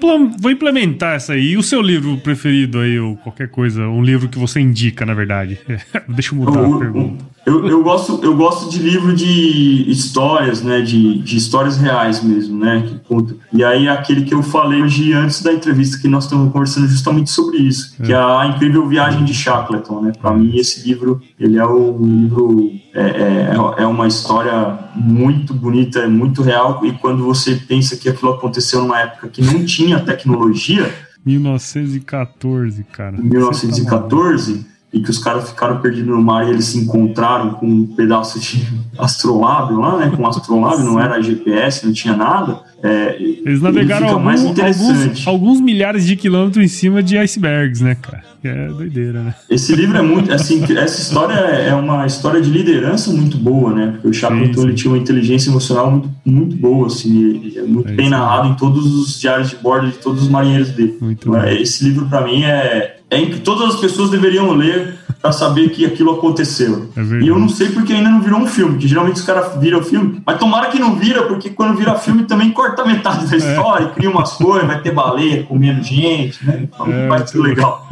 vou 0.40 0.50
implementar 0.50 1.14
essa 1.14 1.34
aí. 1.34 1.52
E 1.52 1.56
o 1.56 1.62
seu 1.62 1.80
livro 1.80 2.16
preferido 2.18 2.80
aí, 2.80 2.98
ou 2.98 3.16
qualquer 3.16 3.48
coisa, 3.48 3.86
um 3.86 4.02
livro 4.02 4.28
que 4.28 4.38
você 4.38 4.60
indica, 4.60 5.06
na 5.06 5.14
verdade? 5.14 5.58
Deixa 6.08 6.34
eu 6.34 6.38
mudar 6.38 6.64
a 6.64 6.78
pergunta. 6.78 7.24
Eu, 7.48 7.66
eu 7.66 7.82
gosto, 7.82 8.20
eu 8.22 8.36
gosto 8.36 8.70
de 8.70 8.78
livro 8.78 9.14
de 9.14 9.90
histórias, 9.90 10.62
né? 10.62 10.82
De, 10.82 11.18
de 11.18 11.36
histórias 11.36 11.78
reais 11.78 12.22
mesmo, 12.22 12.58
né? 12.58 12.84
Que 12.86 12.98
conta. 13.08 13.34
E 13.52 13.64
aí 13.64 13.88
aquele 13.88 14.24
que 14.24 14.34
eu 14.34 14.42
falei 14.42 14.82
hoje 14.82 15.14
antes 15.14 15.42
da 15.42 15.52
entrevista 15.52 15.98
que 15.98 16.08
nós 16.08 16.24
estamos 16.24 16.52
conversando 16.52 16.86
justamente 16.86 17.30
sobre 17.30 17.56
isso, 17.56 17.96
que 18.02 18.12
é 18.12 18.16
a 18.16 18.52
incrível 18.54 18.86
viagem 18.86 19.24
de 19.24 19.32
Shackleton, 19.32 20.02
né? 20.02 20.12
Para 20.20 20.34
mim 20.34 20.56
esse 20.56 20.86
livro 20.86 21.22
ele 21.40 21.56
é 21.56 21.66
um 21.66 21.98
livro 22.02 22.70
é, 22.94 23.00
é, 23.00 23.82
é 23.82 23.86
uma 23.86 24.06
história 24.06 24.78
muito 24.94 25.54
bonita, 25.54 26.00
é 26.00 26.06
muito 26.06 26.42
real 26.42 26.80
e 26.84 26.92
quando 26.92 27.24
você 27.24 27.54
pensa 27.54 27.96
que 27.96 28.08
aquilo 28.10 28.32
aconteceu 28.32 28.82
numa 28.82 29.00
época 29.00 29.28
que 29.28 29.40
não 29.40 29.64
tinha 29.64 30.00
tecnologia 30.00 30.92
1914, 31.24 32.84
cara. 32.84 33.16
em 33.16 33.22
1914 33.22 34.77
e 34.92 35.00
que 35.00 35.10
os 35.10 35.18
caras 35.18 35.50
ficaram 35.50 35.80
perdidos 35.80 36.08
no 36.08 36.22
mar 36.22 36.46
e 36.46 36.50
eles 36.50 36.64
se 36.66 36.78
encontraram 36.78 37.50
com 37.54 37.66
um 37.66 37.86
pedaço 37.86 38.40
de 38.40 38.66
astrolábio 38.98 39.78
lá, 39.80 39.98
né? 39.98 40.12
Com 40.14 40.26
astrolábio, 40.26 40.84
não 40.84 40.98
era 41.00 41.20
GPS, 41.22 41.84
não 41.86 41.92
tinha 41.92 42.16
nada. 42.16 42.60
É, 42.82 43.16
Eles 43.20 43.60
navegaram 43.60 44.06
ele 44.06 44.14
algum- 44.14 44.28
alguns, 44.62 45.26
alguns 45.26 45.60
milhares 45.60 46.06
de 46.06 46.14
quilômetros 46.14 46.64
em 46.64 46.68
cima 46.68 47.02
de 47.02 47.18
icebergs, 47.18 47.82
né, 47.82 47.96
cara? 47.96 48.22
É 48.44 48.68
doideira, 48.68 49.20
né? 49.20 49.34
Esse 49.50 49.74
livro 49.74 49.98
é 49.98 50.02
muito, 50.02 50.32
assim, 50.32 50.62
essa 50.76 51.00
história 51.02 51.34
é 51.34 51.74
uma 51.74 52.06
história 52.06 52.40
de 52.40 52.48
liderança 52.48 53.10
muito 53.10 53.36
boa, 53.36 53.74
né? 53.74 53.88
Porque 53.92 54.06
o 54.08 54.12
Shackleton 54.14 54.62
ele 54.62 54.74
tinha 54.74 54.92
uma 54.92 54.98
inteligência 54.98 55.50
emocional 55.50 55.90
muito, 55.90 56.10
muito 56.24 56.56
boa, 56.56 56.86
assim, 56.86 57.52
é 57.56 57.62
muito 57.62 57.88
É 57.90 57.92
bem 57.94 58.08
narrado 58.08 58.48
em 58.48 58.54
todos 58.54 58.86
os 58.94 59.18
diários 59.20 59.50
de 59.50 59.56
bordo 59.56 59.88
de 59.88 59.98
todos 59.98 60.22
os 60.22 60.28
marinheiros 60.28 60.70
dele. 60.70 60.96
Muito 61.00 61.28
Então, 61.28 61.32
bom. 61.32 61.46
é, 61.46 61.60
Esse 61.60 61.82
livro 61.82 62.06
para 62.06 62.20
mim 62.24 62.44
é, 62.44 62.97
é 63.10 63.18
em 63.18 63.30
que 63.30 63.40
todas 63.40 63.74
as 63.74 63.80
pessoas 63.80 64.10
deveriam 64.10 64.52
ler 64.52 64.98
para 65.20 65.32
saber 65.32 65.70
que 65.70 65.84
aquilo 65.84 66.12
aconteceu. 66.12 66.90
É 66.96 67.00
e 67.22 67.28
eu 67.28 67.38
não 67.38 67.48
sei 67.48 67.70
porque 67.70 67.92
ainda 67.92 68.08
não 68.10 68.20
virou 68.20 68.38
um 68.40 68.46
filme, 68.46 68.78
que 68.78 68.86
geralmente 68.86 69.16
os 69.16 69.22
caras 69.22 69.60
viram 69.60 69.82
filme, 69.82 70.22
mas 70.24 70.38
tomara 70.38 70.68
que 70.68 70.78
não 70.78 70.94
vira, 70.96 71.22
porque 71.22 71.50
quando 71.50 71.76
vira 71.76 71.94
filme 71.96 72.24
também 72.24 72.50
corta 72.50 72.84
metade 72.84 73.26
da 73.26 73.36
história, 73.36 73.88
cria 73.88 74.10
umas 74.10 74.32
coisas, 74.34 74.66
vai 74.66 74.80
ter 74.80 74.92
baleia 74.92 75.42
comendo 75.42 75.82
gente, 75.82 76.44
né? 76.44 76.60
Então 76.62 76.86
É, 76.86 77.08
vai 77.08 77.26
ser 77.26 77.38
legal. 77.38 77.88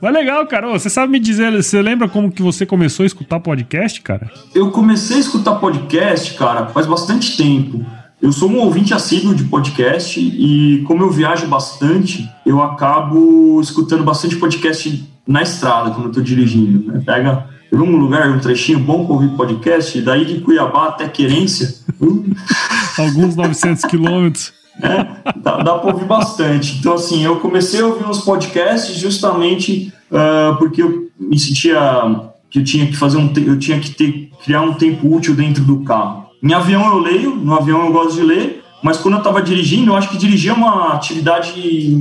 Mas 0.00 0.12
legal, 0.12 0.44
cara. 0.48 0.68
Ô, 0.68 0.72
Você 0.72 0.90
sabe 0.90 1.12
me 1.12 1.20
dizer, 1.20 1.52
você 1.52 1.80
lembra 1.80 2.08
como 2.08 2.32
que 2.32 2.42
você 2.42 2.66
começou 2.66 3.04
a 3.04 3.06
escutar 3.06 3.38
podcast, 3.38 4.00
cara? 4.00 4.28
Eu 4.52 4.72
comecei 4.72 5.18
a 5.18 5.20
escutar 5.20 5.54
podcast, 5.54 6.34
cara, 6.34 6.66
faz 6.66 6.86
bastante 6.86 7.36
tempo. 7.36 7.86
Eu 8.22 8.30
sou 8.32 8.48
um 8.48 8.60
ouvinte 8.60 8.94
assíduo 8.94 9.34
de 9.34 9.44
podcast 9.44 10.20
e, 10.20 10.84
como 10.86 11.02
eu 11.02 11.10
viajo 11.10 11.46
bastante, 11.48 12.30
eu 12.46 12.62
acabo 12.62 13.60
escutando 13.60 14.04
bastante 14.04 14.36
podcast 14.36 15.10
na 15.26 15.42
estrada, 15.42 15.90
quando 15.90 16.06
eu 16.06 16.12
tô 16.12 16.20
dirigindo. 16.20 16.92
Né? 16.92 17.02
Pega, 17.04 17.48
um 17.72 17.96
lugar, 17.96 18.30
um 18.30 18.38
trechinho 18.38 18.78
bom 18.78 19.04
pra 19.04 19.14
ouvir 19.14 19.30
podcast, 19.30 19.98
e 19.98 20.02
daí 20.02 20.24
de 20.24 20.40
Cuiabá 20.40 20.88
até 20.88 21.08
Querência, 21.08 21.74
hum, 22.00 22.32
Alguns 22.96 23.34
900 23.34 23.84
quilômetros. 23.86 24.52
né? 24.78 25.16
Dá, 25.36 25.56
dá 25.62 25.78
para 25.78 25.92
ouvir 25.92 26.06
bastante. 26.06 26.78
Então, 26.78 26.94
assim, 26.94 27.24
eu 27.24 27.40
comecei 27.40 27.80
a 27.80 27.86
ouvir 27.86 28.06
uns 28.06 28.20
podcasts 28.20 28.96
justamente 28.96 29.92
ah, 30.12 30.54
porque 30.58 30.82
eu 30.82 31.10
me 31.18 31.38
sentia 31.38 31.78
que 32.50 32.58
eu 32.58 32.64
tinha 32.64 32.86
que 32.86 32.96
fazer 32.96 33.16
um, 33.16 33.32
eu 33.36 33.58
tinha 33.58 33.80
que 33.80 33.90
ter, 33.90 34.30
criar 34.44 34.60
um 34.60 34.74
tempo 34.74 35.12
útil 35.12 35.34
dentro 35.34 35.64
do 35.64 35.80
carro. 35.80 36.26
Em 36.42 36.52
avião 36.52 36.86
eu 36.92 36.98
leio, 36.98 37.36
no 37.36 37.54
avião 37.54 37.86
eu 37.86 37.92
gosto 37.92 38.14
de 38.14 38.22
ler, 38.22 38.64
mas 38.82 38.96
quando 38.98 39.14
eu 39.14 39.18
estava 39.18 39.40
dirigindo, 39.40 39.92
eu 39.92 39.96
acho 39.96 40.08
que 40.08 40.18
dirigir 40.18 40.50
é 40.50 40.54
uma 40.54 40.92
atividade 40.92 41.52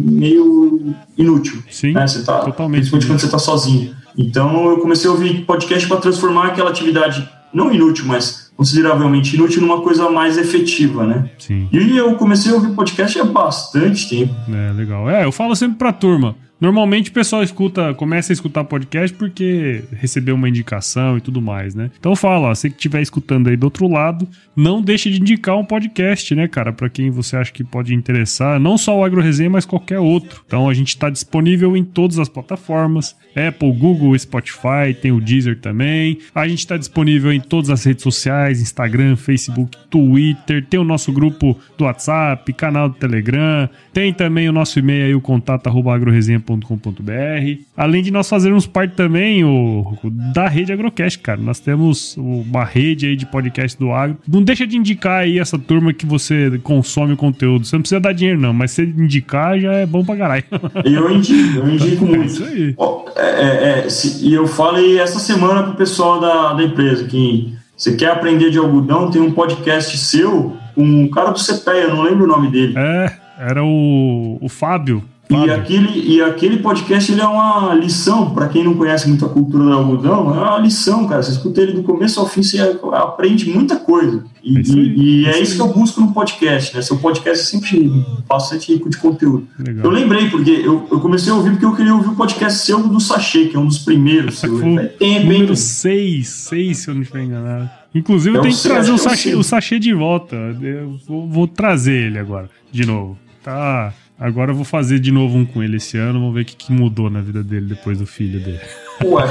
meio 0.04 0.96
inútil. 1.16 1.62
Sim, 1.70 1.92
né? 1.92 2.08
Você 2.08 2.24
tá, 2.24 2.40
totalmente 2.40 2.90
Principalmente 2.90 3.08
quando 3.08 3.20
você 3.20 3.26
está 3.28 3.38
sozinho. 3.38 3.96
Então 4.18 4.72
eu 4.72 4.78
comecei 4.80 5.08
a 5.08 5.14
ouvir 5.14 5.46
podcast 5.46 5.88
para 5.88 5.98
transformar 5.98 6.48
aquela 6.48 6.72
atividade 6.72 7.30
não 7.54 7.72
inútil, 7.72 8.06
mas 8.08 8.51
consideravelmente 8.62 9.36
inútil 9.36 9.60
numa 9.60 9.82
coisa 9.82 10.08
mais 10.12 10.38
efetiva, 10.38 11.04
né? 11.04 11.32
Sim. 11.40 11.68
E 11.72 11.98
eu 11.98 12.14
comecei 12.14 12.52
a 12.52 12.56
ouvir 12.56 12.76
podcast 12.76 13.20
há 13.20 13.24
bastante 13.24 14.08
tempo. 14.08 14.36
É, 14.54 14.72
legal. 14.72 15.10
É, 15.10 15.26
eu 15.26 15.32
falo 15.32 15.56
sempre 15.56 15.80
pra 15.80 15.92
turma. 15.92 16.36
Normalmente 16.62 17.10
o 17.10 17.14
pessoal 17.14 17.42
escuta, 17.42 17.92
começa 17.96 18.32
a 18.32 18.36
escutar 18.36 18.64
podcast 18.64 19.18
porque 19.18 19.84
recebeu 19.94 20.36
uma 20.36 20.48
indicação 20.48 21.18
e 21.18 21.22
tudo 21.22 21.42
mais, 21.42 21.74
né? 21.74 21.90
Então 22.00 22.14
ó, 22.14 22.50
você 22.54 22.70
que 22.70 22.76
estiver 22.76 23.02
escutando 23.02 23.50
aí 23.50 23.58
do 23.58 23.64
outro 23.64 23.88
lado, 23.88 24.28
não 24.56 24.80
deixe 24.80 25.10
de 25.10 25.20
indicar 25.20 25.58
um 25.58 25.66
podcast, 25.66 26.36
né, 26.36 26.48
cara? 26.48 26.72
Pra 26.72 26.88
quem 26.88 27.10
você 27.10 27.36
acha 27.36 27.52
que 27.52 27.64
pode 27.64 27.96
interessar, 27.96 28.60
não 28.60 28.78
só 28.78 28.96
o 28.96 29.04
Agro 29.04 29.22
Resenha, 29.22 29.50
mas 29.50 29.66
qualquer 29.66 29.98
outro. 29.98 30.44
Então 30.46 30.70
a 30.70 30.74
gente 30.76 30.96
tá 30.96 31.10
disponível 31.10 31.76
em 31.76 31.84
todas 31.84 32.20
as 32.20 32.30
plataformas: 32.30 33.16
Apple, 33.36 33.72
Google, 33.72 34.18
Spotify, 34.20 34.94
tem 35.02 35.12
o 35.12 35.20
Deezer 35.20 35.60
também. 35.60 36.20
A 36.36 36.48
gente 36.48 36.68
tá 36.68 36.78
disponível 36.78 37.34
em 37.34 37.40
todas 37.40 37.72
as 37.72 37.84
redes 37.84 38.04
sociais: 38.04 38.51
Instagram, 38.60 39.16
Facebook, 39.16 39.78
Twitter. 39.90 40.66
Tem 40.66 40.80
o 40.80 40.84
nosso 40.84 41.12
grupo 41.12 41.58
do 41.78 41.86
WhatsApp, 41.86 42.52
canal 42.54 42.90
do 42.90 42.96
Telegram. 42.96 43.70
Tem 43.94 44.12
também 44.12 44.50
o 44.50 44.52
nosso 44.52 44.80
e-mail 44.80 45.06
aí, 45.06 45.16
o 45.16 45.22
contato 45.22 45.68
arroba 45.68 45.94
agroresenha.com.br. 45.96 47.62
Além 47.78 48.02
de 48.04 48.12
nós 48.12 48.28
fazermos 48.30 48.66
parte 48.66 48.96
também 48.96 49.44
o, 49.44 49.98
da 50.34 50.48
rede 50.48 50.72
Agrocast, 50.72 51.20
cara. 51.20 51.40
Nós 51.40 51.60
temos 51.60 52.16
uma 52.18 52.64
rede 52.64 53.08
aí 53.08 53.16
de 53.16 53.26
podcast 53.26 53.78
do 53.78 53.92
agro. 53.92 54.18
Não 54.28 54.42
deixa 54.44 54.66
de 54.66 54.78
indicar 54.78 55.22
aí 55.22 55.40
essa 55.40 55.58
turma 55.58 55.94
que 55.94 56.06
você 56.06 56.60
consome 56.64 57.14
o 57.14 57.18
conteúdo. 57.18 57.66
Você 57.66 57.76
não 57.76 57.82
precisa 57.82 58.00
dar 58.00 58.14
dinheiro, 58.14 58.40
não, 58.40 58.54
mas 58.54 58.72
se 58.72 58.82
indicar 58.84 59.60
já 59.60 59.74
é 59.74 59.86
bom 59.86 60.04
pra 60.04 60.16
caralho. 60.16 60.44
E 60.86 60.94
eu 60.94 61.12
indico, 61.12 61.58
eu 61.60 61.70
indico 61.70 62.06
É 62.06 62.08
muito. 62.08 62.26
isso 62.26 62.44
aí. 62.44 62.74
Ó, 62.78 63.06
é, 63.16 63.22
é, 63.22 63.80
é, 63.80 63.88
e 64.22 64.34
eu 64.34 64.48
falei 64.48 65.00
essa 65.00 65.20
semana 65.20 65.64
pro 65.64 65.74
pessoal 65.76 66.20
da, 66.20 66.54
da 66.54 66.64
empresa 66.64 67.06
que 67.06 67.54
você 67.82 67.96
quer 67.96 68.12
aprender 68.12 68.52
de 68.52 68.60
algodão, 68.60 69.10
tem 69.10 69.20
um 69.20 69.32
podcast 69.32 69.98
seu 69.98 70.56
com 70.76 70.84
um 70.84 71.10
cara 71.10 71.32
do 71.32 71.40
CPEA, 71.40 71.88
não 71.88 72.04
lembro 72.04 72.26
o 72.26 72.28
nome 72.28 72.52
dele. 72.52 72.76
É, 72.78 73.12
era 73.40 73.64
o, 73.64 74.38
o 74.40 74.48
Fábio. 74.48 75.04
E 75.32 75.50
aquele, 75.50 76.16
e 76.16 76.22
aquele 76.22 76.58
podcast 76.58 77.12
ele 77.12 77.22
é 77.22 77.28
uma 77.28 77.74
lição, 77.74 78.32
para 78.32 78.50
quem 78.50 78.64
não 78.64 78.74
conhece 78.74 79.08
muito 79.08 79.26
a 79.26 79.30
cultura 79.30 79.64
do 79.64 79.74
algodão, 79.74 80.36
é 80.36 80.40
uma 80.40 80.58
lição, 80.60 81.08
cara. 81.08 81.24
Você 81.24 81.32
escuta 81.32 81.62
ele 81.62 81.72
do 81.72 81.84
começo 81.84 82.20
ao 82.20 82.28
fim, 82.28 82.44
você 82.44 82.60
aprende 82.94 83.50
muita 83.50 83.78
coisa. 83.78 84.24
E 84.44 84.58
é 84.58 84.62
isso, 84.62 84.78
e, 84.78 85.22
e 85.22 85.26
é 85.28 85.40
isso 85.40 85.56
que 85.56 85.62
eu 85.62 85.68
busco 85.68 86.02
no 86.02 86.14
podcast, 86.14 86.76
né? 86.76 86.82
Seu 86.82 86.98
podcast 86.98 87.44
é 87.44 87.60
sempre 87.60 88.04
bastante 88.28 88.74
rico 88.74 88.90
de 88.90 88.98
conteúdo. 88.98 89.48
Legal. 89.58 89.86
Eu 89.86 89.92
lembrei, 89.92 90.30
porque 90.30 90.52
eu, 90.52 90.88
eu 90.92 91.00
comecei 91.00 91.32
a 91.32 91.36
ouvir 91.36 91.52
porque 91.52 91.66
eu 91.66 91.76
queria 91.76 91.96
ouvir 91.96 92.10
o 92.10 92.16
podcast 92.16 92.66
seu 92.66 92.86
do 92.88 93.00
Sachê, 93.00 93.46
que 93.46 93.56
é 93.56 93.60
um 93.60 93.68
dos 93.68 93.80
primeiros. 93.80 94.44
É 94.44 94.48
tempo, 94.88 95.26
número 95.26 95.56
6, 95.56 96.28
6, 96.28 96.78
se 96.78 96.88
eu 96.90 96.96
não 96.96 97.02
estiver 97.04 97.24
enganado. 97.24 97.70
Inclusive, 97.94 98.38
eu, 98.38 98.42
tenho 98.42 98.56
que 98.56 98.64
trazer 98.64 98.92
o 98.92 98.98
sachê, 98.98 99.36
o 99.36 99.44
sachê 99.44 99.78
de 99.78 99.94
volta. 99.94 100.36
Eu 100.36 100.98
vou, 101.08 101.28
vou 101.28 101.48
trazer 101.48 102.08
ele 102.08 102.18
agora, 102.18 102.50
de 102.72 102.86
novo. 102.86 103.18
Tá 103.44 103.94
Agora 104.22 104.52
eu 104.52 104.56
vou 104.56 104.64
fazer 104.64 105.00
de 105.00 105.12
novo 105.12 105.36
um 105.36 105.44
com 105.44 105.64
ele 105.64 105.78
esse 105.78 105.98
ano, 105.98 106.20
vamos 106.20 106.36
ver 106.36 106.42
o 106.42 106.46
que, 106.46 106.56
que 106.56 106.72
mudou 106.72 107.10
na 107.10 107.22
vida 107.22 107.44
dele 107.44 107.66
depois 107.66 107.98
do 107.98 108.06
filho 108.06 108.40
dele. 108.40 108.60
Ué, 109.04 109.26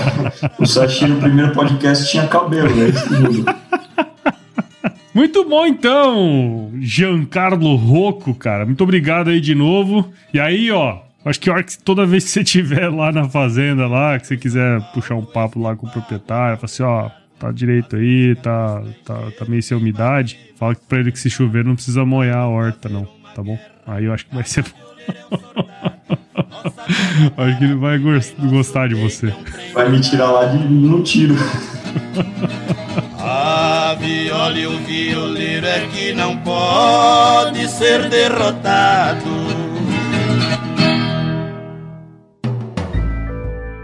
o 0.58 0.66
Sachi 0.66 1.06
no 1.06 1.20
primeiro 1.20 1.52
podcast 1.52 2.10
tinha 2.10 2.26
cabelo, 2.26 2.68
né? 2.74 2.86
Muito 5.14 5.48
bom 5.48 5.64
então, 5.64 6.72
Giancarlo 6.80 7.76
Rocco, 7.76 8.34
cara. 8.34 8.66
Muito 8.66 8.82
obrigado 8.82 9.30
aí 9.30 9.40
de 9.40 9.54
novo. 9.54 10.12
E 10.34 10.40
aí, 10.40 10.72
ó, 10.72 10.98
acho 11.24 11.38
que 11.38 11.48
a 11.48 11.52
hora 11.52 11.62
que 11.62 11.78
toda 11.78 12.04
vez 12.04 12.24
que 12.24 12.30
você 12.30 12.40
estiver 12.40 12.88
lá 12.88 13.12
na 13.12 13.28
fazenda 13.28 13.86
lá, 13.86 14.18
que 14.18 14.26
você 14.26 14.36
quiser 14.36 14.80
puxar 14.92 15.14
um 15.14 15.24
papo 15.24 15.60
lá 15.60 15.76
com 15.76 15.86
o 15.86 15.90
proprietário, 15.90 16.56
fala 16.56 16.64
assim, 16.64 16.82
ó, 16.82 17.10
tá 17.38 17.52
direito 17.52 17.94
aí, 17.94 18.34
tá, 18.34 18.82
tá, 19.04 19.14
tá 19.38 19.44
meio 19.44 19.62
sem 19.62 19.76
umidade. 19.76 20.36
Fala 20.56 20.74
pra 20.88 20.98
ele 20.98 21.12
que 21.12 21.18
se 21.20 21.30
chover 21.30 21.64
não 21.64 21.76
precisa 21.76 22.04
molhar 22.04 22.38
a 22.38 22.48
horta, 22.48 22.88
não, 22.88 23.06
tá 23.40 23.44
bom? 23.44 23.58
Aí 23.86 24.04
eu 24.04 24.12
acho 24.12 24.26
que 24.26 24.34
vai 24.34 24.44
ser. 24.44 24.64
acho 27.36 27.58
que 27.58 27.64
ele 27.64 27.74
vai 27.74 27.98
gostar 27.98 28.88
de 28.88 28.94
você. 28.94 29.34
Vai 29.72 29.88
me 29.88 30.00
tirar 30.00 30.30
lá 30.30 30.44
de 30.44 30.58
no 30.58 31.02
tiro. 31.02 31.34
A 33.18 33.96
viola 33.98 34.58
e 34.58 34.66
o 34.66 34.78
violeiro 34.80 35.66
é 35.66 35.86
que 35.88 36.12
não 36.12 36.36
pode 36.38 37.66
ser 37.68 38.08
derrotado. 38.10 39.24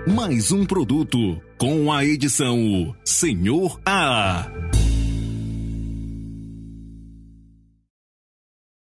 Mais 0.06 0.52
um 0.52 0.64
produto 0.66 1.40
com 1.58 1.92
a 1.92 2.04
edição 2.04 2.94
Senhor 3.04 3.80
A. 3.86 4.46